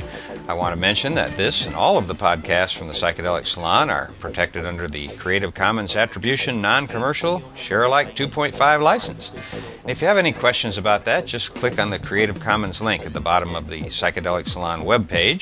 I 0.48 0.54
want 0.54 0.74
to 0.74 0.80
mention 0.80 1.16
that 1.16 1.38
this 1.38 1.64
and 1.66 1.76
all 1.76 1.98
of 1.98 2.08
the 2.08 2.14
podcasts 2.14 2.78
from 2.78 2.88
the 2.88 2.94
Psychedelic 2.94 3.46
Salon 3.46 3.90
are 3.90 4.10
protected 4.20 4.66
under 4.66 4.88
the 4.88 5.10
Creative 5.22 5.54
Commons 5.54 5.96
Attribution 5.96 6.62
Non 6.62 6.88
Commercial 6.88 7.42
Share 7.68 7.84
Alike 7.84 8.16
2.5 8.16 8.82
license. 8.82 9.30
And 9.34 9.90
if 9.90 10.02
you 10.02 10.08
have 10.08 10.18
any 10.18 10.34
questions 10.34 10.78
about 10.78 11.06
that, 11.06 11.26
just 11.26 11.52
click 11.54 11.80
on 11.80 11.90
the 11.90 12.00
Creative 12.00 12.36
Commons 12.36 12.80
link 12.82 13.04
at 13.04 13.14
the 13.14 13.22
bottom 13.22 13.56
of 13.56 13.68
the 13.68 13.84
Psychedelic 14.02 14.48
Salon 14.48 14.82
webpage, 14.82 15.42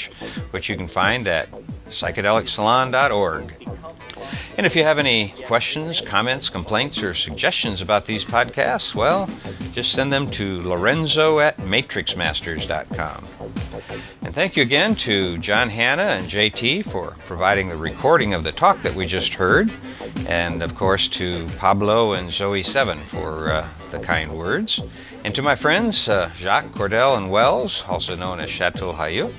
which 0.51 0.69
you 0.69 0.77
can 0.77 0.89
find 0.89 1.27
at 1.27 1.49
psychedelicsalon.org. 1.87 3.53
And 4.57 4.67
if 4.67 4.75
you 4.75 4.83
have 4.83 4.97
any 4.97 5.33
questions, 5.47 6.01
comments, 6.09 6.49
complaints, 6.49 7.01
or 7.01 7.15
suggestions 7.15 7.81
about 7.81 8.05
these 8.05 8.25
podcasts, 8.25 8.95
well, 8.95 9.27
just 9.73 9.91
send 9.91 10.11
them 10.11 10.29
to 10.37 10.61
lorenzo 10.67 11.39
at 11.39 11.57
matrixmasters.com. 11.57 14.18
And 14.29 14.35
thank 14.35 14.57
you 14.57 14.61
again 14.61 14.95
to 15.07 15.39
Jon 15.39 15.71
Hanna 15.71 16.03
and 16.03 16.29
JT 16.29 16.91
for 16.91 17.15
providing 17.25 17.67
the 17.67 17.77
recording 17.77 18.35
of 18.35 18.43
the 18.43 18.51
talk 18.51 18.77
that 18.83 18.95
we 18.95 19.07
just 19.07 19.33
heard, 19.33 19.69
and 19.71 20.61
of 20.61 20.77
course 20.77 21.09
to 21.17 21.47
Pablo 21.59 22.13
and 22.13 22.31
Zoe 22.31 22.61
Seven 22.61 23.03
for 23.09 23.51
uh, 23.51 23.91
the 23.91 23.97
kind 24.05 24.37
words, 24.37 24.79
and 25.23 25.33
to 25.33 25.41
my 25.41 25.59
friends 25.59 26.07
uh, 26.07 26.29
Jacques 26.37 26.71
Cordell 26.75 27.17
and 27.17 27.31
Wells, 27.31 27.83
also 27.87 28.13
known 28.13 28.39
as 28.39 28.51
Chateau 28.51 28.93
Hayuk. 28.93 29.33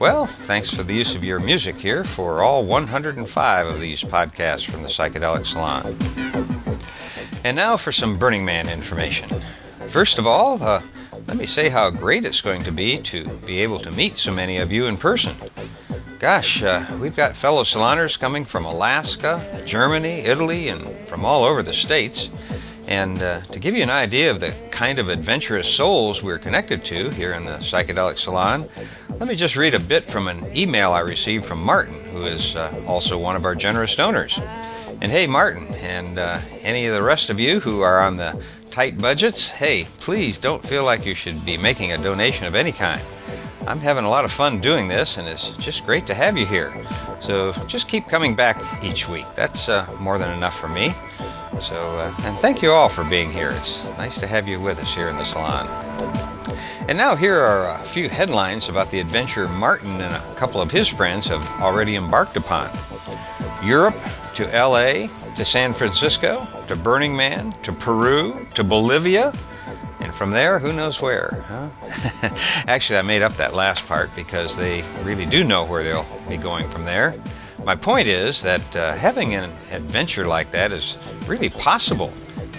Well, 0.00 0.32
thanks 0.46 0.72
for 0.76 0.84
the 0.84 0.94
use 0.94 1.12
of 1.16 1.24
your 1.24 1.40
music 1.40 1.74
here 1.74 2.04
for 2.14 2.40
all 2.40 2.64
105 2.64 3.66
of 3.66 3.80
these 3.80 4.04
podcasts 4.04 4.70
from 4.70 4.84
the 4.84 4.94
Psychedelic 4.96 5.44
Salon. 5.46 5.98
And 7.42 7.56
now 7.56 7.76
for 7.76 7.90
some 7.90 8.16
Burning 8.16 8.44
Man 8.44 8.68
information. 8.68 9.28
First 9.92 10.20
of 10.20 10.26
all, 10.26 10.62
uh, 10.62 10.82
let 11.30 11.36
me 11.36 11.46
say 11.46 11.70
how 11.70 11.92
great 11.92 12.24
it's 12.24 12.42
going 12.42 12.64
to 12.64 12.72
be 12.72 13.00
to 13.12 13.22
be 13.46 13.62
able 13.62 13.80
to 13.80 13.92
meet 13.92 14.16
so 14.16 14.32
many 14.32 14.58
of 14.58 14.72
you 14.72 14.86
in 14.86 14.96
person. 14.96 15.38
Gosh, 16.20 16.60
uh, 16.60 16.98
we've 17.00 17.14
got 17.14 17.36
fellow 17.36 17.62
saloners 17.62 18.18
coming 18.18 18.44
from 18.44 18.64
Alaska, 18.64 19.64
Germany, 19.64 20.24
Italy, 20.26 20.70
and 20.70 21.08
from 21.08 21.24
all 21.24 21.44
over 21.44 21.62
the 21.62 21.72
States. 21.72 22.28
And 22.88 23.22
uh, 23.22 23.46
to 23.52 23.60
give 23.60 23.74
you 23.74 23.84
an 23.84 23.90
idea 23.90 24.34
of 24.34 24.40
the 24.40 24.70
kind 24.76 24.98
of 24.98 25.06
adventurous 25.06 25.76
souls 25.76 26.20
we're 26.24 26.40
connected 26.40 26.82
to 26.86 27.10
here 27.10 27.34
in 27.34 27.44
the 27.44 27.60
Psychedelic 27.72 28.18
Salon, 28.18 28.68
let 29.10 29.28
me 29.28 29.36
just 29.38 29.56
read 29.56 29.74
a 29.74 29.78
bit 29.78 30.06
from 30.12 30.26
an 30.26 30.50
email 30.56 30.90
I 30.90 31.00
received 31.00 31.44
from 31.44 31.62
Martin, 31.62 32.10
who 32.10 32.26
is 32.26 32.54
uh, 32.56 32.82
also 32.88 33.16
one 33.16 33.36
of 33.36 33.44
our 33.44 33.54
generous 33.54 33.94
donors. 33.96 34.36
And 34.36 35.12
hey, 35.12 35.28
Martin, 35.28 35.68
and 35.74 36.18
uh, 36.18 36.40
any 36.60 36.86
of 36.86 36.94
the 36.94 37.02
rest 37.02 37.30
of 37.30 37.38
you 37.38 37.60
who 37.60 37.82
are 37.82 38.02
on 38.02 38.16
the 38.16 38.32
tight 38.72 38.98
budgets, 38.98 39.52
hey, 39.56 39.84
please 40.04 40.38
don't 40.40 40.62
feel 40.64 40.84
like 40.84 41.04
you 41.04 41.14
should 41.14 41.44
be 41.44 41.56
making 41.56 41.92
a 41.92 42.02
donation 42.02 42.44
of 42.44 42.54
any 42.54 42.72
kind. 42.72 43.02
I'm 43.68 43.80
having 43.80 44.04
a 44.04 44.08
lot 44.08 44.24
of 44.24 44.30
fun 44.36 44.60
doing 44.60 44.88
this, 44.88 45.16
and 45.18 45.28
it's 45.28 45.52
just 45.60 45.84
great 45.84 46.06
to 46.06 46.14
have 46.14 46.36
you 46.36 46.46
here. 46.46 46.72
So 47.20 47.52
just 47.68 47.88
keep 47.88 48.04
coming 48.08 48.34
back 48.34 48.56
each 48.82 49.04
week. 49.10 49.26
That's 49.36 49.68
uh, 49.68 49.96
more 50.00 50.18
than 50.18 50.30
enough 50.32 50.58
for 50.60 50.68
me. 50.68 50.92
So, 51.68 51.76
uh, 51.76 52.14
and 52.18 52.40
thank 52.40 52.62
you 52.62 52.70
all 52.70 52.92
for 52.94 53.08
being 53.08 53.30
here. 53.30 53.50
It's 53.50 53.84
nice 53.98 54.18
to 54.20 54.26
have 54.26 54.46
you 54.46 54.60
with 54.60 54.78
us 54.78 54.92
here 54.96 55.10
in 55.10 55.16
the 55.16 55.26
salon. 55.26 56.39
And 56.88 56.98
now, 56.98 57.16
here 57.16 57.36
are 57.36 57.82
a 57.82 57.92
few 57.92 58.08
headlines 58.08 58.68
about 58.68 58.90
the 58.90 59.00
adventure 59.00 59.48
Martin 59.48 60.00
and 60.00 60.14
a 60.14 60.36
couple 60.38 60.60
of 60.60 60.70
his 60.70 60.90
friends 60.96 61.28
have 61.28 61.42
already 61.60 61.96
embarked 61.96 62.36
upon 62.36 62.70
Europe 63.64 63.94
to 64.36 64.44
LA 64.46 65.06
to 65.36 65.44
San 65.44 65.74
Francisco 65.74 66.46
to 66.68 66.76
Burning 66.76 67.16
Man 67.16 67.52
to 67.64 67.72
Peru 67.84 68.46
to 68.54 68.64
Bolivia. 68.64 69.32
And 70.00 70.14
from 70.14 70.32
there, 70.32 70.58
who 70.58 70.72
knows 70.72 70.98
where? 71.02 71.44
Huh? 71.44 71.70
Actually, 72.66 72.98
I 72.98 73.02
made 73.02 73.22
up 73.22 73.32
that 73.38 73.54
last 73.54 73.86
part 73.86 74.08
because 74.16 74.56
they 74.56 74.80
really 75.04 75.28
do 75.28 75.44
know 75.44 75.68
where 75.68 75.84
they'll 75.84 76.08
be 76.28 76.40
going 76.40 76.70
from 76.72 76.84
there. 76.84 77.14
My 77.64 77.76
point 77.76 78.08
is 78.08 78.40
that 78.42 78.74
uh, 78.74 78.98
having 78.98 79.34
an 79.34 79.50
adventure 79.70 80.24
like 80.24 80.50
that 80.52 80.72
is 80.72 80.96
really 81.28 81.50
possible. 81.50 82.08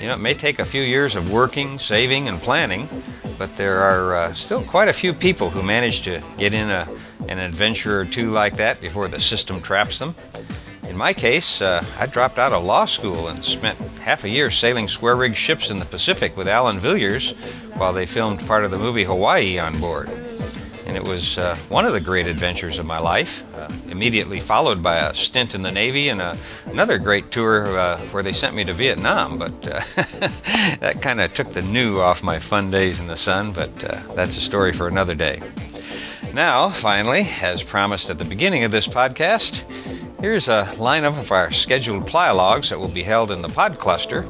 You 0.01 0.07
know, 0.07 0.15
it 0.15 0.17
may 0.17 0.35
take 0.35 0.57
a 0.57 0.65
few 0.65 0.81
years 0.81 1.15
of 1.15 1.31
working, 1.31 1.77
saving, 1.77 2.27
and 2.27 2.41
planning, 2.41 2.89
but 3.37 3.51
there 3.55 3.83
are 3.83 4.15
uh, 4.15 4.33
still 4.33 4.67
quite 4.67 4.87
a 4.87 4.93
few 4.93 5.13
people 5.13 5.51
who 5.51 5.61
manage 5.61 6.03
to 6.05 6.19
get 6.39 6.55
in 6.55 6.71
a, 6.71 6.89
an 7.29 7.37
adventure 7.37 8.01
or 8.01 8.05
two 8.11 8.31
like 8.31 8.57
that 8.57 8.81
before 8.81 9.07
the 9.09 9.19
system 9.19 9.61
traps 9.61 9.99
them. 9.99 10.15
In 10.89 10.97
my 10.97 11.13
case, 11.13 11.61
uh, 11.61 11.83
I 11.99 12.07
dropped 12.11 12.39
out 12.39 12.51
of 12.51 12.63
law 12.63 12.87
school 12.87 13.27
and 13.27 13.45
spent 13.45 13.77
half 14.01 14.23
a 14.23 14.27
year 14.27 14.49
sailing 14.49 14.87
square 14.87 15.15
rigged 15.15 15.37
ships 15.37 15.69
in 15.69 15.77
the 15.77 15.85
Pacific 15.85 16.35
with 16.35 16.47
Alan 16.47 16.81
Villiers 16.81 17.31
while 17.77 17.93
they 17.93 18.07
filmed 18.07 18.39
part 18.47 18.65
of 18.65 18.71
the 18.71 18.79
movie 18.79 19.05
Hawaii 19.05 19.59
on 19.59 19.79
board 19.79 20.09
and 20.91 20.97
it 20.97 21.09
was 21.09 21.37
uh, 21.37 21.55
one 21.69 21.85
of 21.85 21.93
the 21.93 22.01
great 22.01 22.27
adventures 22.27 22.77
of 22.77 22.85
my 22.85 22.99
life. 22.99 23.29
Uh, 23.53 23.69
immediately 23.87 24.41
followed 24.45 24.83
by 24.83 25.07
a 25.07 25.13
stint 25.13 25.53
in 25.53 25.63
the 25.63 25.71
Navy 25.71 26.09
and 26.09 26.19
a, 26.19 26.35
another 26.65 26.99
great 26.99 27.31
tour 27.31 27.79
uh, 27.79 28.11
where 28.11 28.21
they 28.21 28.33
sent 28.33 28.57
me 28.57 28.65
to 28.65 28.75
Vietnam. 28.75 29.39
But 29.39 29.55
uh, 29.63 29.79
that 30.81 30.99
kind 31.01 31.21
of 31.21 31.33
took 31.33 31.47
the 31.53 31.61
new 31.61 31.99
off 31.99 32.21
my 32.21 32.41
fun 32.49 32.71
days 32.71 32.99
in 32.99 33.07
the 33.07 33.15
sun. 33.15 33.53
But 33.55 33.71
uh, 33.81 34.13
that's 34.17 34.35
a 34.35 34.41
story 34.41 34.73
for 34.77 34.89
another 34.89 35.15
day. 35.15 35.39
Now, 36.33 36.77
finally, 36.81 37.23
as 37.41 37.63
promised 37.71 38.09
at 38.09 38.17
the 38.17 38.27
beginning 38.27 38.65
of 38.65 38.71
this 38.71 38.89
podcast, 38.93 39.63
here's 40.19 40.49
a 40.49 40.75
lineup 40.77 41.23
of 41.23 41.31
our 41.31 41.47
scheduled 41.51 42.03
plyalogs 42.03 42.69
that 42.69 42.79
will 42.79 42.93
be 42.93 43.03
held 43.03 43.31
in 43.31 43.41
the 43.41 43.51
pod 43.55 43.79
cluster, 43.79 44.23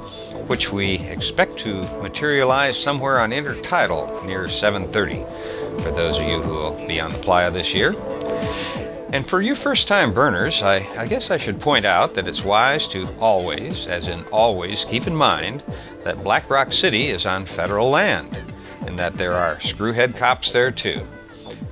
which 0.45 0.68
we 0.72 0.99
expect 1.09 1.57
to 1.64 1.82
materialize 2.03 2.78
somewhere 2.84 3.20
on 3.20 3.32
intertidal 3.32 4.24
near 4.28 4.45
7:30 4.45 5.61
for 5.84 5.91
those 5.91 6.17
of 6.17 6.28
you 6.28 6.41
who 6.41 6.51
will 6.51 6.88
be 6.88 6.99
on 6.99 7.13
the 7.13 7.19
playa 7.19 7.51
this 7.51 7.72
year. 7.74 7.93
And 9.13 9.28
for 9.28 9.41
you 9.41 9.55
first 9.55 9.88
time 9.88 10.13
burners, 10.13 10.61
I, 10.63 10.80
I, 10.97 11.07
guess 11.07 11.28
I 11.32 11.38
should 11.38 11.59
point 11.59 11.86
out 11.86 12.15
that 12.15 12.28
it's 12.28 12.43
wise 12.45 12.88
to 12.93 13.13
always, 13.19 13.86
as 13.89 14.07
in 14.07 14.24
always, 14.32 14.86
keep 14.89 15.05
in 15.05 15.15
mind 15.15 15.63
that 16.05 16.24
Black 16.24 16.49
Rock 16.49 16.72
City 16.72 17.11
is 17.11 17.26
on 17.26 17.45
federal 17.57 17.91
land 17.91 18.34
and 18.88 18.97
that 18.97 19.17
there 19.17 19.34
are 19.34 19.59
screwhead 19.59 20.17
cops 20.17 20.53
there 20.53 20.72
too. 20.72 21.03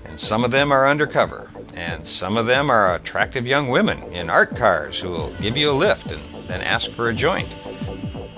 And 0.03 0.19
some 0.19 0.43
of 0.43 0.51
them 0.51 0.71
are 0.73 0.87
undercover, 0.87 1.49
and 1.73 2.05
some 2.05 2.35
of 2.35 2.45
them 2.45 2.69
are 2.69 2.95
attractive 2.95 3.45
young 3.45 3.69
women 3.69 4.03
in 4.11 4.29
art 4.29 4.49
cars 4.51 4.99
who 5.01 5.09
will 5.09 5.37
give 5.41 5.55
you 5.55 5.69
a 5.69 5.79
lift 5.79 6.07
and 6.07 6.49
then 6.49 6.61
ask 6.61 6.91
for 6.95 7.09
a 7.09 7.15
joint. 7.15 7.53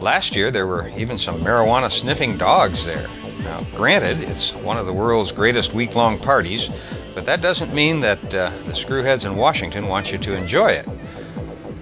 Last 0.02 0.36
year, 0.36 0.52
there 0.52 0.66
were 0.66 0.90
even 0.90 1.20
some 1.20 1.42
marijuana 1.42 1.92
sniffing 2.02 2.38
dogs 2.40 2.84
there. 2.86 3.06
Now, 3.46 3.62
granted, 3.76 4.18
it's 4.18 4.52
one 4.66 4.78
of 4.78 4.88
the 4.88 4.94
world's 4.94 5.32
greatest 5.32 5.76
week 5.76 5.92
long 5.92 6.18
parties, 6.18 6.68
but 7.14 7.26
that 7.28 7.42
doesn't 7.42 7.74
mean 7.74 8.02
that 8.02 8.18
uh, 8.34 8.50
the 8.66 8.74
screwheads 8.74 9.26
in 9.26 9.38
Washington 9.38 9.88
want 9.88 10.08
you 10.08 10.18
to 10.18 10.36
enjoy 10.36 10.72
it. 10.72 10.86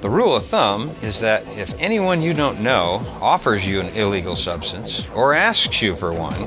The 0.01 0.09
rule 0.09 0.35
of 0.35 0.49
thumb 0.49 0.97
is 1.01 1.19
that 1.21 1.43
if 1.47 1.69
anyone 1.79 2.21
you 2.21 2.33
don't 2.33 2.61
know 2.61 2.99
offers 3.19 3.63
you 3.63 3.79
an 3.79 3.95
illegal 3.95 4.35
substance 4.35 5.01
or 5.15 5.33
asks 5.33 5.79
you 5.81 5.95
for 5.95 6.11
one, 6.11 6.43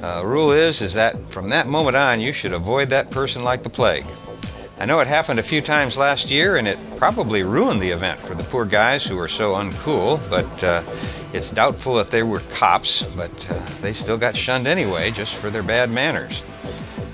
uh, 0.00 0.20
the 0.20 0.26
rule 0.26 0.52
is 0.52 0.80
is 0.80 0.94
that 0.94 1.16
from 1.32 1.50
that 1.50 1.66
moment 1.66 1.96
on 1.96 2.20
you 2.20 2.32
should 2.34 2.52
avoid 2.52 2.90
that 2.90 3.10
person 3.10 3.42
like 3.42 3.62
the 3.62 3.70
plague. 3.70 4.04
I 4.76 4.86
know 4.86 4.98
it 4.98 5.06
happened 5.06 5.38
a 5.38 5.48
few 5.48 5.62
times 5.62 5.96
last 5.96 6.26
year, 6.28 6.56
and 6.56 6.66
it 6.66 6.76
probably 6.98 7.42
ruined 7.42 7.80
the 7.80 7.94
event 7.94 8.20
for 8.26 8.34
the 8.34 8.46
poor 8.50 8.66
guys 8.66 9.06
who 9.08 9.14
were 9.14 9.28
so 9.28 9.54
uncool, 9.54 10.18
but 10.28 10.50
uh, 10.66 10.82
it's 11.32 11.52
doubtful 11.54 11.94
that 11.96 12.10
they 12.10 12.24
were 12.24 12.40
cops, 12.58 13.04
but 13.14 13.30
uh, 13.48 13.80
they 13.82 13.92
still 13.92 14.18
got 14.18 14.34
shunned 14.34 14.66
anyway 14.66 15.12
just 15.14 15.30
for 15.40 15.48
their 15.50 15.62
bad 15.62 15.90
manners. 15.90 16.42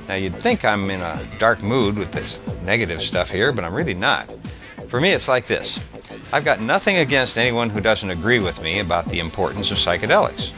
Now, 0.08 0.16
you'd 0.16 0.42
think 0.42 0.64
I'm 0.64 0.88
in 0.88 1.00
a 1.00 1.36
dark 1.38 1.60
mood 1.60 1.98
with 1.98 2.12
this 2.12 2.40
negative 2.62 3.00
stuff 3.00 3.28
here, 3.28 3.52
but 3.54 3.62
I'm 3.62 3.74
really 3.74 3.94
not. 3.94 4.28
For 4.90 4.98
me, 4.98 5.12
it's 5.12 5.28
like 5.28 5.46
this 5.46 5.78
I've 6.32 6.44
got 6.44 6.60
nothing 6.60 6.96
against 6.96 7.36
anyone 7.36 7.68
who 7.68 7.80
doesn't 7.80 8.10
agree 8.10 8.42
with 8.42 8.58
me 8.58 8.80
about 8.80 9.04
the 9.04 9.20
importance 9.20 9.70
of 9.70 9.76
psychedelics. 9.76 10.50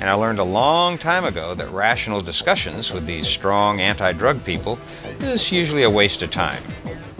And 0.00 0.08
I 0.08 0.14
learned 0.14 0.38
a 0.38 0.44
long 0.44 0.96
time 0.96 1.24
ago 1.24 1.54
that 1.56 1.72
rational 1.72 2.22
discussions 2.22 2.92
with 2.94 3.06
these 3.06 3.26
strong 3.38 3.80
anti 3.80 4.12
drug 4.12 4.44
people 4.44 4.78
is 5.20 5.48
usually 5.50 5.82
a 5.82 5.90
waste 5.90 6.22
of 6.22 6.30
time. 6.30 6.62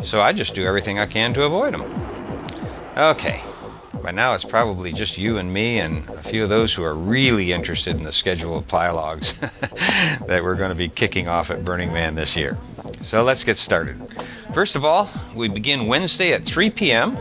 So 0.05 0.21
I 0.21 0.33
just 0.33 0.55
do 0.55 0.65
everything 0.65 0.99
I 0.99 1.11
can 1.11 1.35
to 1.35 1.43
avoid 1.43 1.75
them. 1.75 1.83
Okay. 2.97 3.43
By 4.03 4.13
now, 4.13 4.35
it's 4.35 4.47
probably 4.49 4.93
just 4.93 5.19
you 5.19 5.39
and 5.39 5.53
me 5.53 5.81
and 5.81 6.09
a 6.09 6.23
few 6.31 6.45
of 6.45 6.49
those 6.49 6.73
who 6.73 6.85
are 6.85 6.97
really 6.97 7.53
interested 7.53 7.97
in 7.97 8.05
the 8.05 8.13
schedule 8.13 8.59
of 8.59 8.65
plylogs 8.67 9.29
that 9.41 10.41
we're 10.43 10.57
going 10.57 10.71
to 10.71 10.77
be 10.77 10.89
kicking 10.89 11.27
off 11.27 11.51
at 11.51 11.65
Burning 11.65 11.93
Man 11.93 12.15
this 12.15 12.35
year. 12.37 12.57
So 13.03 13.23
let's 13.23 13.45
get 13.45 13.57
started. 13.57 13.99
First 14.55 14.77
of 14.77 14.85
all, 14.85 15.13
we 15.37 15.49
begin 15.49 15.89
Wednesday 15.89 16.33
at 16.33 16.43
3 16.53 16.73
p.m., 16.77 17.17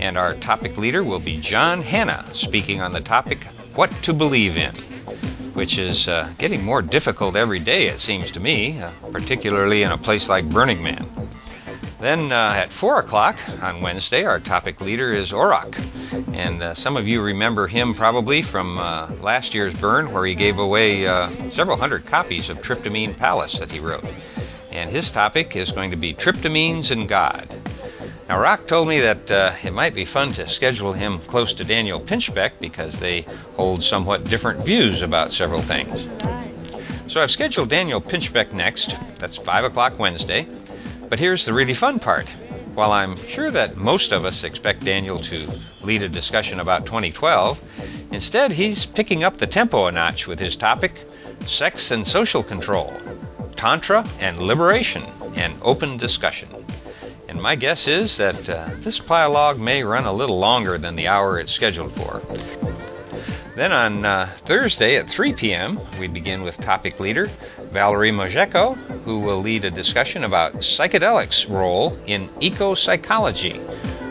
and 0.00 0.16
our 0.16 0.34
topic 0.34 0.76
leader 0.76 1.04
will 1.04 1.22
be 1.24 1.40
Jon 1.42 1.82
Hanna, 1.82 2.30
speaking 2.34 2.80
on 2.80 2.92
the 2.92 3.00
topic 3.00 3.38
What 3.76 3.90
to 4.04 4.14
Believe 4.14 4.52
in, 4.56 5.52
which 5.54 5.78
is 5.80 6.06
uh, 6.06 6.32
getting 6.38 6.62
more 6.62 6.80
difficult 6.80 7.34
every 7.34 7.58
day, 7.58 7.88
it 7.88 7.98
seems 7.98 8.30
to 8.30 8.38
me, 8.38 8.80
uh, 8.80 8.92
particularly 9.10 9.82
in 9.82 9.90
a 9.90 9.98
place 9.98 10.28
like 10.28 10.48
Burning 10.48 10.80
Man. 10.80 11.10
Then 12.00 12.30
uh, 12.30 12.54
at 12.54 12.68
4 12.80 13.00
o'clock 13.00 13.34
on 13.60 13.82
Wednesday, 13.82 14.24
our 14.24 14.38
topic 14.38 14.80
leader 14.80 15.12
is 15.12 15.32
Oroc. 15.32 15.74
And 16.36 16.62
uh, 16.62 16.74
some 16.76 16.96
of 16.96 17.06
you 17.06 17.20
remember 17.20 17.66
him 17.66 17.94
probably 17.96 18.42
from 18.52 18.78
uh, 18.78 19.12
last 19.20 19.52
year's 19.52 19.74
burn, 19.80 20.14
where 20.14 20.24
he 20.24 20.36
gave 20.36 20.58
away 20.58 21.04
uh, 21.04 21.30
several 21.50 21.76
hundred 21.76 22.06
copies 22.06 22.48
of 22.50 22.58
Tryptamine 22.58 23.18
Palace 23.18 23.56
that 23.58 23.70
he 23.70 23.80
wrote. 23.80 24.04
And 24.04 24.88
his 24.88 25.10
topic 25.12 25.56
is 25.56 25.72
going 25.72 25.90
to 25.90 25.96
be 25.96 26.14
Tryptamines 26.14 26.92
and 26.92 27.08
God. 27.08 27.63
Now, 28.28 28.40
Rock 28.40 28.66
told 28.68 28.88
me 28.88 29.00
that 29.00 29.30
uh, 29.30 29.52
it 29.62 29.72
might 29.72 29.94
be 29.94 30.06
fun 30.06 30.32
to 30.34 30.48
schedule 30.48 30.94
him 30.94 31.20
close 31.28 31.54
to 31.56 31.64
Daniel 31.64 32.00
Pinchbeck 32.00 32.58
because 32.58 32.96
they 32.98 33.26
hold 33.52 33.82
somewhat 33.82 34.24
different 34.24 34.64
views 34.64 35.02
about 35.02 35.30
several 35.30 35.60
things. 35.68 35.92
So 37.12 37.20
I've 37.20 37.28
scheduled 37.28 37.68
Daniel 37.68 38.00
Pinchbeck 38.00 38.54
next. 38.54 38.94
That's 39.20 39.38
5 39.44 39.64
o'clock 39.64 39.98
Wednesday. 39.98 40.46
But 41.10 41.18
here's 41.18 41.44
the 41.44 41.52
really 41.52 41.74
fun 41.78 41.98
part. 41.98 42.24
While 42.74 42.92
I'm 42.92 43.16
sure 43.34 43.52
that 43.52 43.76
most 43.76 44.10
of 44.10 44.24
us 44.24 44.42
expect 44.42 44.84
Daniel 44.84 45.18
to 45.18 45.84
lead 45.84 46.02
a 46.02 46.08
discussion 46.08 46.60
about 46.60 46.86
2012, 46.86 47.58
instead 48.10 48.52
he's 48.52 48.88
picking 48.96 49.22
up 49.22 49.36
the 49.36 49.46
tempo 49.46 49.86
a 49.86 49.92
notch 49.92 50.24
with 50.26 50.38
his 50.38 50.56
topic 50.56 50.92
Sex 51.46 51.90
and 51.90 52.06
Social 52.06 52.42
Control, 52.42 52.90
Tantra 53.58 54.02
and 54.18 54.38
Liberation, 54.38 55.02
and 55.36 55.60
Open 55.62 55.98
Discussion. 55.98 56.48
And 57.28 57.40
my 57.40 57.56
guess 57.56 57.86
is 57.86 58.16
that 58.18 58.48
uh, 58.48 58.76
this 58.84 59.00
dialogue 59.08 59.58
may 59.58 59.82
run 59.82 60.04
a 60.04 60.12
little 60.12 60.38
longer 60.38 60.78
than 60.78 60.96
the 60.96 61.06
hour 61.06 61.40
it's 61.40 61.54
scheduled 61.54 61.94
for. 61.94 62.20
Then 63.56 63.70
on 63.70 64.04
uh, 64.04 64.36
Thursday 64.48 64.96
at 64.96 65.06
3 65.14 65.36
p.m., 65.38 65.78
we 66.00 66.08
begin 66.08 66.42
with 66.42 66.56
topic 66.56 66.98
leader 66.98 67.28
Valerie 67.72 68.10
Mojeiko, 68.10 68.74
who 69.04 69.20
will 69.20 69.40
lead 69.40 69.64
a 69.64 69.70
discussion 69.70 70.24
about 70.24 70.54
psychedelics' 70.54 71.48
role 71.48 71.96
in 72.06 72.30
eco 72.40 72.74
psychology, 72.74 73.60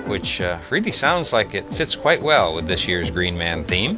which 0.08 0.40
uh, 0.40 0.62
really 0.72 0.92
sounds 0.92 1.32
like 1.34 1.54
it 1.54 1.66
fits 1.78 1.98
quite 2.02 2.22
well 2.24 2.56
with 2.56 2.68
this 2.68 2.86
year's 2.88 3.12
Green 3.12 3.38
Man 3.38 3.66
theme. 3.66 3.98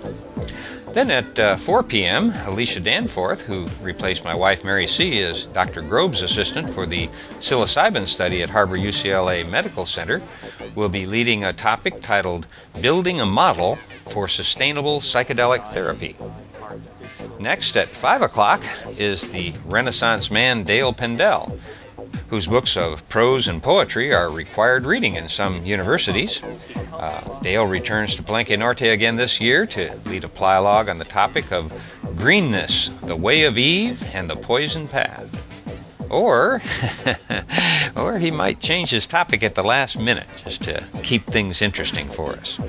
Then 0.96 1.12
at 1.12 1.38
uh, 1.38 1.58
4 1.66 1.84
p.m., 1.84 2.32
Alicia 2.46 2.80
Danforth, 2.80 3.42
who 3.42 3.68
replaced 3.84 4.24
my 4.24 4.34
wife 4.34 4.60
Mary 4.64 4.88
C. 4.88 5.22
as 5.22 5.46
Dr. 5.54 5.82
Grob's 5.82 6.22
assistant 6.22 6.74
for 6.74 6.88
the 6.88 7.10
psilocybin 7.42 8.08
study 8.08 8.42
at 8.42 8.50
Harbor 8.50 8.78
UCLA 8.78 9.46
Medical 9.46 9.86
Center, 9.86 10.22
will 10.74 10.88
be 10.88 11.06
leading 11.06 11.44
a 11.44 11.52
topic 11.52 11.96
titled 12.02 12.48
Building 12.82 13.20
a 13.20 13.26
Model 13.26 13.78
for 14.14 14.30
Sustainable 14.30 15.02
Psychedelic 15.02 15.74
Therapy. 15.74 16.16
Next, 17.42 17.76
at 17.76 17.90
5 18.02 18.22
o'clock, 18.22 18.62
is 18.98 19.22
the 19.34 19.52
Renaissance 19.66 20.30
man 20.32 20.64
Dale 20.64 20.94
Pendell, 20.94 21.60
whose 22.30 22.48
books 22.48 22.76
of 22.78 23.00
prose 23.10 23.48
and 23.48 23.62
poetry 23.62 24.14
are 24.14 24.32
required 24.32 24.86
reading 24.86 25.16
in 25.16 25.28
some 25.28 25.66
universities. 25.66 26.42
Uh, 26.76 27.42
Dale 27.42 27.66
returns 27.66 28.16
to 28.16 28.24
Palenque 28.24 28.58
Norte 28.58 28.92
again 28.92 29.16
this 29.16 29.38
year 29.40 29.66
to 29.68 30.02
lead 30.06 30.24
a 30.24 30.28
dialogue 30.28 30.90
on 30.90 31.00
the 31.00 31.06
topic 31.06 31.46
of 31.52 31.72
greenness, 32.18 32.90
the 33.08 33.16
way 33.16 33.44
of 33.44 33.58
Eve, 33.58 33.98
and 34.14 34.30
the 34.30 34.36
poison 34.36 34.88
path. 34.88 35.30
Or, 36.10 36.62
or 37.96 38.18
he 38.18 38.32
might 38.32 38.60
change 38.60 38.90
his 38.90 39.08
topic 39.08 39.44
at 39.44 39.56
the 39.56 39.64
last 39.64 39.98
minute 39.98 40.28
just 40.44 40.64
to 40.64 40.88
keep 41.08 41.26
things 41.28 41.62
interesting 41.62 42.12
for 42.16 42.34
us. 42.34 42.60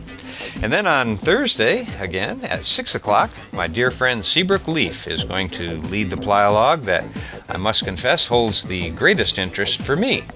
And 0.63 0.73
then 0.73 0.87
on 0.87 1.19
Thursday, 1.19 1.85
again 1.99 2.43
at 2.45 2.65
6 2.65 2.95
o'clock, 2.95 3.31
my 3.53 3.69
dear 3.69 3.91
friend 3.91 4.25
Seabrook 4.25 4.67
Leaf 4.67 5.07
is 5.07 5.25
going 5.25 5.51
to 5.51 5.81
lead 5.89 6.11
the 6.11 6.17
dialogue 6.17 6.87
that 6.87 7.05
I 7.49 7.57
must 7.57 7.85
confess 7.85 8.27
holds 8.29 8.67
the 8.69 8.95
greatest 8.97 9.39
interest 9.39 9.81
for 9.85 9.97
me. 9.97 10.27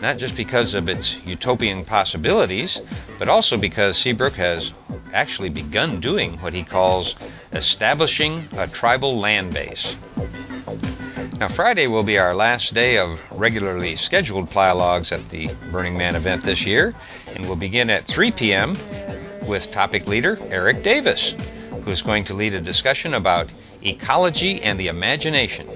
Not 0.00 0.18
just 0.18 0.36
because 0.36 0.74
of 0.74 0.88
its 0.88 1.16
utopian 1.24 1.84
possibilities, 1.84 2.80
but 3.18 3.28
also 3.28 3.56
because 3.56 3.96
Seabrook 4.02 4.34
has 4.34 4.72
actually 5.12 5.48
begun 5.48 6.00
doing 6.00 6.40
what 6.40 6.52
he 6.52 6.64
calls 6.64 7.14
establishing 7.52 8.48
a 8.52 8.66
tribal 8.68 9.20
land 9.20 9.54
base. 9.54 9.94
Now, 11.42 11.56
Friday 11.56 11.88
will 11.88 12.06
be 12.06 12.18
our 12.18 12.36
last 12.36 12.72
day 12.72 12.98
of 12.98 13.18
regularly 13.36 13.96
scheduled 13.96 14.50
dialogues 14.50 15.10
at 15.10 15.28
the 15.28 15.48
Burning 15.72 15.98
Man 15.98 16.14
event 16.14 16.44
this 16.44 16.62
year, 16.64 16.92
and 17.26 17.48
we'll 17.48 17.58
begin 17.58 17.90
at 17.90 18.06
3 18.06 18.32
p.m. 18.38 18.76
with 19.48 19.64
topic 19.74 20.06
leader 20.06 20.36
Eric 20.42 20.84
Davis, 20.84 21.34
who's 21.84 22.00
going 22.00 22.24
to 22.26 22.34
lead 22.34 22.54
a 22.54 22.60
discussion 22.60 23.14
about 23.14 23.48
ecology 23.82 24.60
and 24.62 24.78
the 24.78 24.86
imagination. 24.86 25.66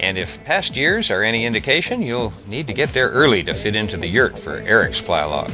And 0.00 0.16
if 0.16 0.28
past 0.46 0.74
years 0.74 1.10
are 1.10 1.22
any 1.22 1.44
indication, 1.44 2.00
you'll 2.00 2.32
need 2.48 2.66
to 2.68 2.72
get 2.72 2.94
there 2.94 3.10
early 3.10 3.42
to 3.42 3.62
fit 3.62 3.76
into 3.76 3.98
the 3.98 4.08
yurt 4.08 4.32
for 4.42 4.56
Eric's 4.56 5.02
dialogue. 5.06 5.52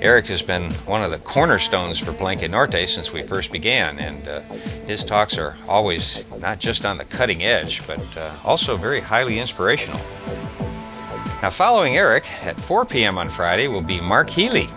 Eric 0.00 0.26
has 0.26 0.42
been 0.42 0.72
one 0.86 1.02
of 1.02 1.10
the 1.10 1.18
cornerstones 1.18 1.98
for 2.00 2.12
Palenque 2.12 2.48
Norte 2.50 2.86
since 2.86 3.10
we 3.14 3.26
first 3.26 3.50
began, 3.50 3.98
and 3.98 4.28
uh, 4.28 4.40
his 4.86 5.04
talks 5.08 5.38
are 5.38 5.56
always 5.66 6.18
not 6.38 6.58
just 6.58 6.84
on 6.84 6.98
the 6.98 7.04
cutting 7.04 7.42
edge, 7.42 7.80
but 7.86 8.00
uh, 8.16 8.38
also 8.44 8.76
very 8.76 9.00
highly 9.00 9.40
inspirational. 9.40 9.98
Now, 11.42 11.50
following 11.56 11.96
Eric 11.96 12.24
at 12.24 12.56
4 12.68 12.84
p.m. 12.86 13.16
on 13.16 13.34
Friday 13.36 13.68
will 13.68 13.86
be 13.86 14.00
Mark 14.00 14.28
Heley. 14.28 14.68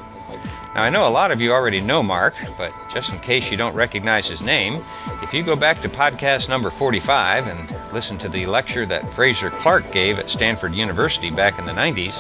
Now, 0.80 0.86
I 0.86 0.90
know 0.92 1.10
a 1.10 1.12
lot 1.12 1.32
of 1.32 1.42
you 1.42 1.52
already 1.52 1.82
know 1.82 2.02
Mark, 2.02 2.36
but 2.58 2.72
just 2.94 3.12
in 3.12 3.20
case 3.20 3.52
you 3.52 3.58
don't 3.58 3.76
recognize 3.76 4.30
his 4.30 4.40
name, 4.40 4.82
if 5.22 5.34
you 5.34 5.44
go 5.44 5.60
back 5.60 5.82
to 5.82 5.90
podcast 5.90 6.48
number 6.48 6.72
45 6.80 7.48
and 7.48 7.94
listen 7.94 8.18
to 8.20 8.30
the 8.30 8.46
lecture 8.46 8.86
that 8.88 9.04
Fraser 9.14 9.52
Clark 9.60 9.92
gave 9.92 10.16
at 10.16 10.30
Stanford 10.30 10.72
University 10.72 11.36
back 11.36 11.60
in 11.60 11.66
the 11.66 11.74
90s, 11.74 12.16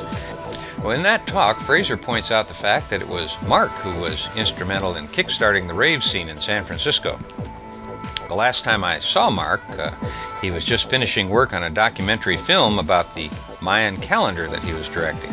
well, 0.83 0.91
in 0.91 1.03
that 1.03 1.25
talk, 1.25 1.65
Fraser 1.65 1.95
points 1.95 2.31
out 2.31 2.49
the 2.49 2.59
fact 2.59 2.91
that 2.91 3.01
it 3.01 3.07
was 3.07 3.33
Mark 3.47 3.71
who 3.79 4.01
was 4.01 4.27
instrumental 4.35 4.97
in 4.97 5.07
kickstarting 5.07 5.65
the 5.69 5.73
rave 5.73 6.03
scene 6.03 6.27
in 6.27 6.37
San 6.39 6.67
Francisco. 6.67 7.17
The 8.27 8.35
last 8.35 8.65
time 8.65 8.83
I 8.83 8.99
saw 8.99 9.29
Mark, 9.29 9.61
uh, 9.69 9.95
he 10.41 10.51
was 10.51 10.65
just 10.65 10.89
finishing 10.89 11.29
work 11.29 11.53
on 11.53 11.63
a 11.63 11.73
documentary 11.73 12.37
film 12.45 12.77
about 12.77 13.15
the 13.15 13.29
Mayan 13.61 14.01
calendar 14.01 14.49
that 14.49 14.63
he 14.63 14.73
was 14.73 14.89
directing. 14.93 15.31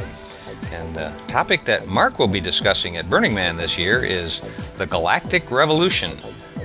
And 0.73 0.97
the 0.97 1.11
topic 1.31 1.61
that 1.67 1.87
Mark 1.87 2.19
will 2.19 2.31
be 2.31 2.41
discussing 2.41 2.97
at 2.97 3.09
Burning 3.09 3.35
Man 3.35 3.57
this 3.57 3.77
year 3.79 4.05
is 4.05 4.41
the 4.79 4.87
Galactic 4.87 5.51
Revolution, 5.51 6.19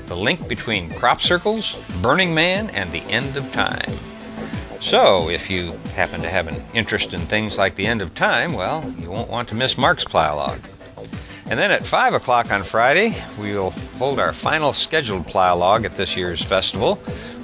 the 0.07 0.15
link 0.15 0.49
between 0.49 0.97
crop 0.99 1.19
circles, 1.19 1.75
Burning 2.01 2.33
Man, 2.33 2.69
and 2.69 2.91
the 2.91 3.03
end 3.11 3.37
of 3.37 3.43
time. 3.53 3.99
So, 4.81 5.29
if 5.29 5.49
you 5.49 5.73
happen 5.93 6.21
to 6.23 6.29
have 6.29 6.47
an 6.47 6.65
interest 6.73 7.13
in 7.13 7.27
things 7.27 7.55
like 7.57 7.75
the 7.75 7.85
end 7.85 8.01
of 8.01 8.15
time, 8.15 8.55
well, 8.55 8.91
you 8.97 9.11
won't 9.11 9.29
want 9.29 9.49
to 9.49 9.55
miss 9.55 9.75
Mark's 9.77 10.05
dialogue. 10.11 10.61
And 11.45 11.59
then 11.59 11.69
at 11.69 11.85
5 11.85 12.13
o'clock 12.13 12.47
on 12.49 12.65
Friday, 12.71 13.11
we'll 13.37 13.71
hold 13.99 14.19
our 14.19 14.33
final 14.41 14.73
scheduled 14.73 15.27
dialogue 15.27 15.85
at 15.85 15.97
this 15.97 16.13
year's 16.15 16.43
festival 16.49 16.95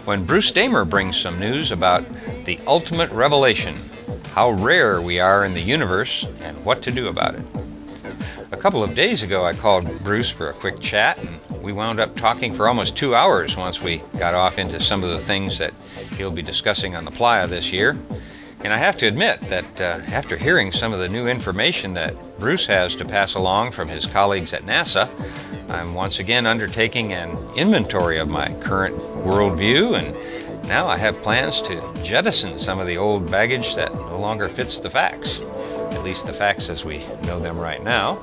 when 0.06 0.26
Bruce 0.26 0.52
Damer 0.56 0.86
brings 0.86 1.22
some 1.22 1.40
news 1.40 1.72
about 1.72 2.04
the 2.46 2.58
ultimate 2.66 3.12
revelation 3.12 3.97
how 4.38 4.52
rare 4.52 5.02
we 5.02 5.20
are 5.20 5.46
in 5.46 5.56
the 5.56 5.60
universe 5.60 6.24
and 6.42 6.64
what 6.64 6.84
to 6.84 6.94
do 6.94 7.08
about 7.08 7.34
it. 7.34 7.42
A 8.52 8.62
couple 8.62 8.84
of 8.84 8.96
days 8.96 9.24
ago, 9.24 9.44
I 9.44 9.60
called 9.60 9.88
Bruce 10.04 10.32
for 10.38 10.52
a 10.52 10.60
quick 10.62 10.76
chat, 10.80 11.18
and 11.18 11.64
we 11.64 11.74
wound 11.74 12.00
up 12.00 12.14
talking 12.16 12.56
for 12.56 12.68
almost 12.68 12.96
two 13.00 13.16
hours 13.16 13.56
once 13.58 13.80
we 13.84 13.98
got 14.20 14.36
off 14.36 14.60
into 14.60 14.80
some 14.80 15.04
of 15.04 15.10
the 15.10 15.26
things 15.26 15.58
that 15.58 15.74
he'll 16.18 16.36
be 16.36 16.44
discussing 16.44 16.94
on 16.94 17.04
the 17.04 17.10
playa 17.10 17.48
this 17.48 17.72
year. 17.74 17.98
And 18.62 18.72
I 18.72 18.78
have 18.78 19.00
to 19.00 19.08
admit 19.08 19.40
that 19.50 19.82
uh, 19.82 20.06
after 20.06 20.38
hearing 20.38 20.72
some 20.72 20.94
of 20.94 21.00
the 21.00 21.10
new 21.10 21.26
information 21.26 21.96
that 21.96 22.14
Bruce 22.40 22.68
has 22.68 22.96
to 22.98 23.06
pass 23.06 23.34
along 23.34 23.74
from 23.74 23.88
his 23.88 24.08
colleagues 24.14 24.54
at 24.54 24.62
NASA, 24.62 25.10
I'm 25.68 25.96
once 25.96 26.20
again 26.20 26.46
undertaking 26.46 27.12
an 27.12 27.58
inventory 27.58 28.20
of 28.20 28.28
my 28.28 28.50
current 28.64 28.98
worldview, 29.26 29.98
and 29.98 30.47
now 30.68 30.88
I 30.88 31.00
have 31.00 31.24
plans 31.24 31.62
to 31.68 32.04
jettison 32.04 32.58
some 32.58 32.80
of 32.80 32.88
the 32.88 32.98
old 32.98 33.32
baggage 33.32 33.66
that 33.78 33.94
no 33.94 34.20
longer 34.20 34.50
fits 34.54 34.80
the 34.84 34.90
facts, 34.90 35.40
at 35.92 36.04
least 36.04 36.26
the 36.26 36.36
facts 36.38 36.70
as 36.70 36.84
we 36.86 37.00
know 37.24 37.40
them 37.40 37.58
right 37.58 37.82
now. 37.82 38.20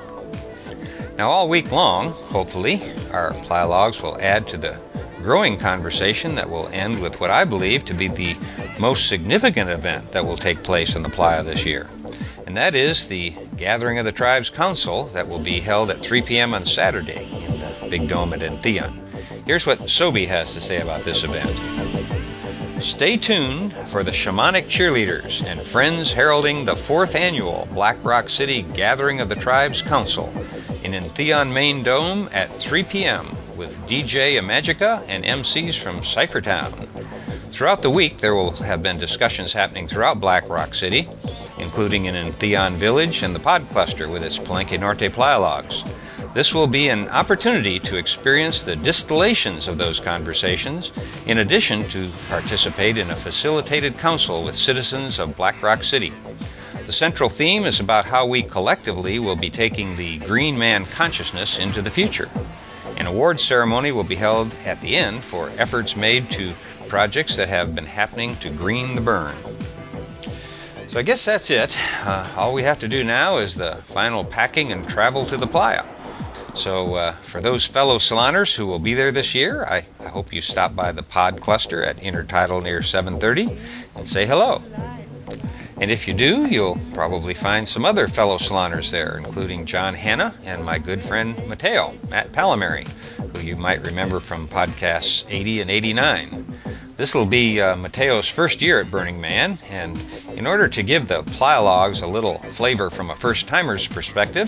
Now, 1.17 1.29
all 1.29 1.49
week 1.49 1.71
long, 1.71 2.11
hopefully, 2.29 2.77
our 3.11 3.31
dialogues 3.49 3.99
will 4.03 4.19
add 4.21 4.45
to 4.47 4.57
the 4.57 4.77
growing 5.23 5.57
conversation 5.57 6.35
that 6.35 6.47
will 6.47 6.67
end 6.67 7.01
with 7.01 7.15
what 7.19 7.31
I 7.31 7.45
believe 7.45 7.85
to 7.85 7.97
be 7.97 8.09
the 8.09 8.35
most 8.79 9.09
significant 9.09 9.71
event 9.71 10.13
that 10.13 10.23
will 10.23 10.37
take 10.37 10.61
place 10.61 10.95
in 10.95 11.01
the 11.01 11.09
playa 11.09 11.43
this 11.43 11.65
year. 11.65 11.89
And 12.45 12.55
that 12.57 12.75
is 12.75 13.07
the 13.09 13.31
gathering 13.57 13.97
of 13.97 14.05
the 14.05 14.11
Tribes 14.11 14.51
Council 14.55 15.09
that 15.13 15.27
will 15.27 15.43
be 15.43 15.61
held 15.61 15.89
at 15.89 16.05
3 16.05 16.23
p.m. 16.27 16.53
on 16.53 16.63
Saturday 16.63 17.25
in 17.25 17.59
the 17.59 17.87
Big 17.89 18.07
Dome 18.07 18.33
at 18.33 18.41
Entheon. 18.41 19.45
Here's 19.45 19.65
what 19.65 19.79
Sobi 19.87 20.27
has 20.27 20.53
to 20.53 20.61
say 20.61 20.79
about 20.81 21.05
this 21.05 21.23
event. 21.23 22.24
Stay 22.85 23.17
tuned 23.17 23.73
for 23.91 24.03
the 24.03 24.11
Shamanic 24.11 24.69
Cheerleaders 24.69 25.41
and 25.43 25.65
Friends 25.71 26.13
heralding 26.13 26.65
the 26.65 26.75
fourth 26.87 27.15
annual 27.15 27.67
Black 27.73 27.97
Rock 28.05 28.29
City 28.29 28.61
Gathering 28.75 29.19
of 29.19 29.27
the 29.27 29.35
Tribes 29.35 29.81
Council 29.87 30.29
in 30.83 30.91
Entheon 30.91 31.51
Main 31.51 31.83
Dome 31.83 32.29
at 32.31 32.47
3 32.69 32.85
p.m. 32.91 33.57
with 33.57 33.71
DJ 33.89 34.39
Imagica 34.39 35.03
and 35.07 35.25
MCs 35.25 35.83
from 35.83 36.01
Cyphertown. 36.01 37.34
Throughout 37.57 37.81
the 37.81 37.89
week, 37.89 38.17
there 38.19 38.35
will 38.35 38.51
have 38.63 38.83
been 38.83 38.99
discussions 38.99 39.53
happening 39.53 39.87
throughout 39.87 40.19
Black 40.19 40.43
Rock 40.49 40.73
City, 40.73 41.07
including 41.57 42.03
in 42.03 42.13
Entheon 42.13 42.77
Village 42.77 43.21
and 43.21 43.33
the 43.33 43.39
Pod 43.39 43.65
Cluster 43.71 44.09
with 44.09 44.23
its 44.23 44.37
Palenque 44.39 44.77
Norte 44.77 45.09
playa. 45.13 45.63
This 46.35 46.51
will 46.53 46.67
be 46.67 46.89
an 46.89 47.07
opportunity 47.07 47.79
to 47.85 47.97
experience 47.97 48.65
the 48.65 48.75
distillations 48.75 49.69
of 49.69 49.77
those 49.77 50.01
conversations, 50.03 50.91
in 51.27 51.37
addition 51.37 51.87
to 51.91 52.11
participate 52.27 52.97
in 52.97 53.09
a 53.09 53.23
facilitated 53.23 53.93
council 54.01 54.43
with 54.43 54.55
citizens 54.55 55.17
of 55.17 55.37
Black 55.37 55.63
Rock 55.63 55.81
City. 55.81 56.11
The 56.85 56.91
central 56.91 57.29
theme 57.29 57.63
is 57.63 57.79
about 57.79 58.03
how 58.03 58.27
we 58.27 58.43
collectively 58.43 59.17
will 59.17 59.39
be 59.39 59.49
taking 59.49 59.95
the 59.95 60.19
Green 60.27 60.59
Man 60.59 60.85
consciousness 60.97 61.57
into 61.57 61.81
the 61.81 61.89
future. 61.89 62.27
An 62.97 63.07
award 63.07 63.39
ceremony 63.39 63.91
will 63.91 64.07
be 64.07 64.15
held 64.15 64.51
at 64.65 64.81
the 64.81 64.95
end 64.95 65.23
for 65.31 65.49
efforts 65.51 65.95
made 65.97 66.29
to 66.31 66.53
projects 66.89 67.37
that 67.37 67.49
have 67.49 67.75
been 67.75 67.85
happening 67.85 68.37
to 68.41 68.55
green 68.55 68.95
the 68.95 69.01
burn. 69.01 69.35
So 70.89 70.99
I 70.99 71.03
guess 71.03 71.23
that's 71.25 71.49
it. 71.49 71.71
Uh, 71.71 72.33
all 72.37 72.53
we 72.53 72.63
have 72.63 72.79
to 72.79 72.87
do 72.87 73.03
now 73.03 73.39
is 73.39 73.55
the 73.55 73.83
final 73.93 74.23
packing 74.23 74.71
and 74.71 74.87
travel 74.87 75.27
to 75.29 75.37
the 75.37 75.47
playa. 75.47 75.83
So, 76.55 76.95
uh, 76.95 77.17
for 77.33 77.41
those 77.41 77.69
fellow 77.73 77.99
saloners 77.99 78.55
who 78.55 78.65
will 78.65 78.79
be 78.79 78.93
there 78.93 79.11
this 79.11 79.35
year, 79.35 79.65
I, 79.65 79.85
I 79.99 80.07
hope 80.07 80.31
you 80.31 80.39
stop 80.39 80.73
by 80.73 80.93
the 80.93 81.03
pod 81.03 81.41
cluster 81.41 81.83
at 81.83 81.97
Intertidal 81.97 82.63
near 82.63 82.81
7:30 82.81 83.49
and 83.95 84.07
say 84.07 84.25
hello. 84.25 84.61
And 85.77 85.91
if 85.91 86.07
you 86.07 86.15
do, 86.15 86.47
you'll 86.49 86.79
probably 86.93 87.33
find 87.33 87.67
some 87.67 87.83
other 87.83 88.07
fellow 88.07 88.37
saloners 88.37 88.89
there, 88.91 89.17
including 89.17 89.65
Jon 89.65 89.93
Hanna 89.93 90.39
and 90.43 90.63
my 90.63 90.79
good 90.79 91.01
friend 91.07 91.35
Mateo, 91.47 91.93
Matt 92.09 92.31
Palomari, 92.31 92.85
who 93.33 93.39
you 93.39 93.57
might 93.57 93.81
remember 93.81 94.21
from 94.25 94.47
podcasts 94.47 95.23
80 95.27 95.61
and 95.61 95.69
89. 95.69 96.45
This 96.97 97.13
will 97.13 97.29
be 97.29 97.59
uh, 97.59 97.75
Mateo's 97.75 98.31
first 98.37 98.61
year 98.61 98.79
at 98.79 98.89
Burning 98.89 99.19
Man, 99.19 99.59
and 99.67 99.97
in 100.37 100.47
order 100.47 100.69
to 100.69 100.81
give 100.81 101.09
the 101.09 101.23
Playalogs 101.37 102.01
a 102.01 102.07
little 102.07 102.41
flavor 102.55 102.89
from 102.89 103.09
a 103.09 103.19
first 103.19 103.45
timer's 103.49 103.85
perspective, 103.93 104.47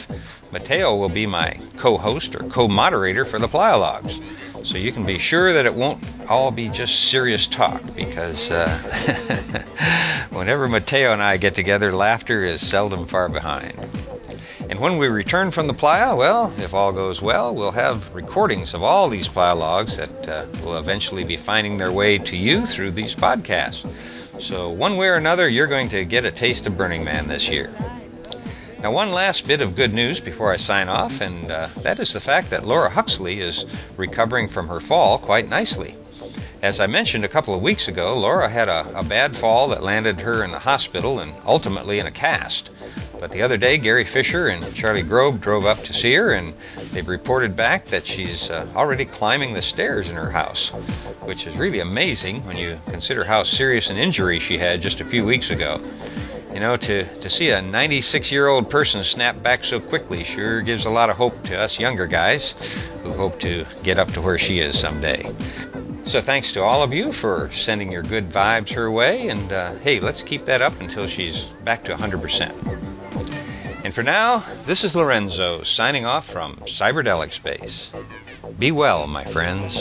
Mateo 0.54 0.96
will 0.96 1.14
be 1.14 1.28
my 1.28 1.60
co 1.82 1.98
host 1.98 2.36
or 2.40 2.50
co 2.50 2.70
moderator 2.70 3.26
for 3.26 3.38
the 3.38 3.50
Playalogs. 3.50 4.16
So 4.64 4.78
you 4.78 4.92
can 4.92 5.06
be 5.06 5.20
sure 5.20 5.54
that 5.54 5.66
it 5.66 5.74
won't 5.74 6.04
all 6.28 6.52
be 6.52 6.70
just 6.70 6.92
serious 7.10 7.48
talk 7.56 7.82
because 7.96 8.50
uh, 8.52 10.28
whenever 10.32 10.68
Mateo 10.68 11.14
and 11.14 11.22
I 11.22 11.38
get 11.38 11.56
together, 11.56 11.94
laughter 11.94 12.46
is 12.46 12.70
seldom 12.70 13.08
far 13.08 13.30
behind. 13.30 13.78
And 14.70 14.82
when 14.82 15.00
we 15.00 15.08
return 15.08 15.52
from 15.52 15.68
the 15.68 15.74
playa, 15.74 16.16
well, 16.16 16.54
if 16.58 16.74
all 16.74 16.92
goes 16.92 17.22
well, 17.22 17.56
we'll 17.56 17.72
have 17.72 18.14
recordings 18.14 18.74
of 18.74 18.82
all 18.82 19.10
these 19.10 19.30
playa 19.32 19.56
logs 19.56 19.96
that 19.98 20.30
uh, 20.30 20.48
will 20.64 20.78
eventually 20.80 21.24
be 21.24 21.42
finding 21.46 21.78
their 21.78 21.94
way 21.94 22.18
to 22.18 22.36
you 22.36 22.66
through 22.76 22.92
these 22.92 23.16
podcasts. 23.16 23.82
So, 24.50 24.70
one 24.70 24.98
way 24.98 25.08
or 25.08 25.16
another, 25.16 25.50
you're 25.50 25.68
going 25.68 25.90
to 25.92 26.06
get 26.06 26.26
a 26.26 26.32
taste 26.32 26.68
of 26.68 26.78
Burning 26.78 27.04
Man 27.04 27.28
this 27.28 27.48
year. 27.50 27.74
Now, 28.80 28.92
one 28.92 29.12
last 29.12 29.48
bit 29.48 29.62
of 29.62 29.76
good 29.76 29.92
news 29.92 30.20
before 30.20 30.54
I 30.54 30.58
sign 30.58 30.88
off, 30.88 31.12
and 31.20 31.52
uh, 31.52 31.70
that 31.84 32.00
is 32.00 32.14
the 32.14 32.20
fact 32.20 32.52
that 32.52 32.64
Laura 32.64 32.92
Huxley 32.92 33.40
is 33.40 33.66
recovering 33.98 34.50
from 34.50 34.68
her 34.68 34.80
fall 34.88 35.18
quite 35.18 35.50
nicely. 35.50 35.96
As 36.62 36.80
I 36.80 36.86
mentioned 36.86 37.26
a 37.26 37.30
couple 37.30 37.56
of 37.56 37.64
weeks 37.64 37.88
ago, 37.88 38.16
Laura 38.16 38.48
had 38.48 38.68
a, 38.68 39.00
a 39.00 39.04
bad 39.04 39.32
fall 39.42 39.70
that 39.70 39.82
landed 39.82 40.20
her 40.20 40.44
in 40.44 40.52
the 40.52 40.60
hospital 40.60 41.20
and 41.22 41.34
ultimately 41.44 41.98
in 41.98 42.06
a 42.06 42.12
cast. 42.12 42.70
But 43.20 43.32
the 43.32 43.42
other 43.42 43.58
day, 43.58 43.80
Gary 43.80 44.06
Fisher 44.12 44.50
and 44.50 44.76
Charlie 44.76 45.04
Grob 45.04 45.42
drove 45.42 45.66
up 45.66 45.84
to 45.84 45.94
see 45.94 46.14
her, 46.14 46.34
and 46.34 46.54
they've 46.94 47.08
reported 47.08 47.58
back 47.58 47.86
that 47.90 48.04
she's 48.06 48.48
uh, 48.52 48.72
already 48.76 49.06
climbing 49.06 49.54
the 49.54 49.62
stairs 49.62 50.08
in 50.08 50.16
her 50.16 50.32
house, 50.32 50.72
which 51.26 51.48
is 51.48 51.58
really 51.58 51.80
amazing 51.80 52.46
when 52.46 52.58
you 52.58 52.78
consider 52.86 53.24
how 53.24 53.44
serious 53.44 53.90
an 53.90 53.98
injury 53.98 54.40
she 54.40 54.58
had 54.58 54.82
just 54.82 55.02
a 55.02 55.10
few 55.10 55.26
weeks 55.26 55.50
ago. 55.50 55.80
You 56.54 56.60
know, 56.60 56.78
to, 56.78 57.22
to 57.22 57.30
see 57.30 57.50
a 57.50 57.62
96 57.62 58.32
year 58.32 58.48
old 58.48 58.70
person 58.70 59.04
snap 59.04 59.44
back 59.44 59.64
so 59.64 59.80
quickly 59.80 60.24
sure 60.24 60.62
gives 60.62 60.86
a 60.86 60.90
lot 60.90 61.10
of 61.10 61.18
hope 61.18 61.34
to 61.46 61.58
us 61.58 61.78
younger 61.80 62.08
guys 62.08 62.54
who 63.04 63.12
hope 63.14 63.40
to 63.42 63.64
get 63.84 64.00
up 64.00 64.08
to 64.10 64.22
where 64.22 64.38
she 64.38 64.60
is 64.60 64.80
someday. 64.82 65.24
So 66.06 66.22
thanks 66.26 66.54
to 66.54 66.62
all 66.62 66.84
of 66.84 66.94
you 66.94 67.12
for 67.20 67.50
sending 67.52 67.92
your 67.92 68.02
good 68.02 68.30
vibes 68.30 68.74
her 68.74 68.90
way, 68.90 69.28
and 69.28 69.52
uh, 69.52 69.78
hey, 69.80 70.00
let's 70.00 70.24
keep 70.28 70.46
that 70.46 70.62
up 70.62 70.74
until 70.80 71.08
she's 71.08 71.52
back 71.66 71.84
to 71.84 71.96
100%. 71.96 73.07
And 73.88 73.96
for 73.96 74.04
now, 74.04 74.44
this 74.68 74.84
is 74.84 74.96
Lorenzo 74.96 75.62
signing 75.64 76.04
off 76.04 76.26
from 76.34 76.62
Cyberdelic 76.78 77.32
Space. 77.32 77.90
Be 78.60 78.70
well, 78.74 79.08
my 79.08 79.24
friends. 79.32 79.74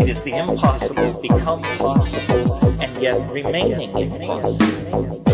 It 0.00 0.10
is 0.10 0.22
the 0.22 0.36
impossible 0.36 1.22
become 1.22 1.62
possible 1.78 2.60
and 2.82 3.02
yet 3.02 3.32
remaining 3.32 3.96
impossible. 3.96 5.33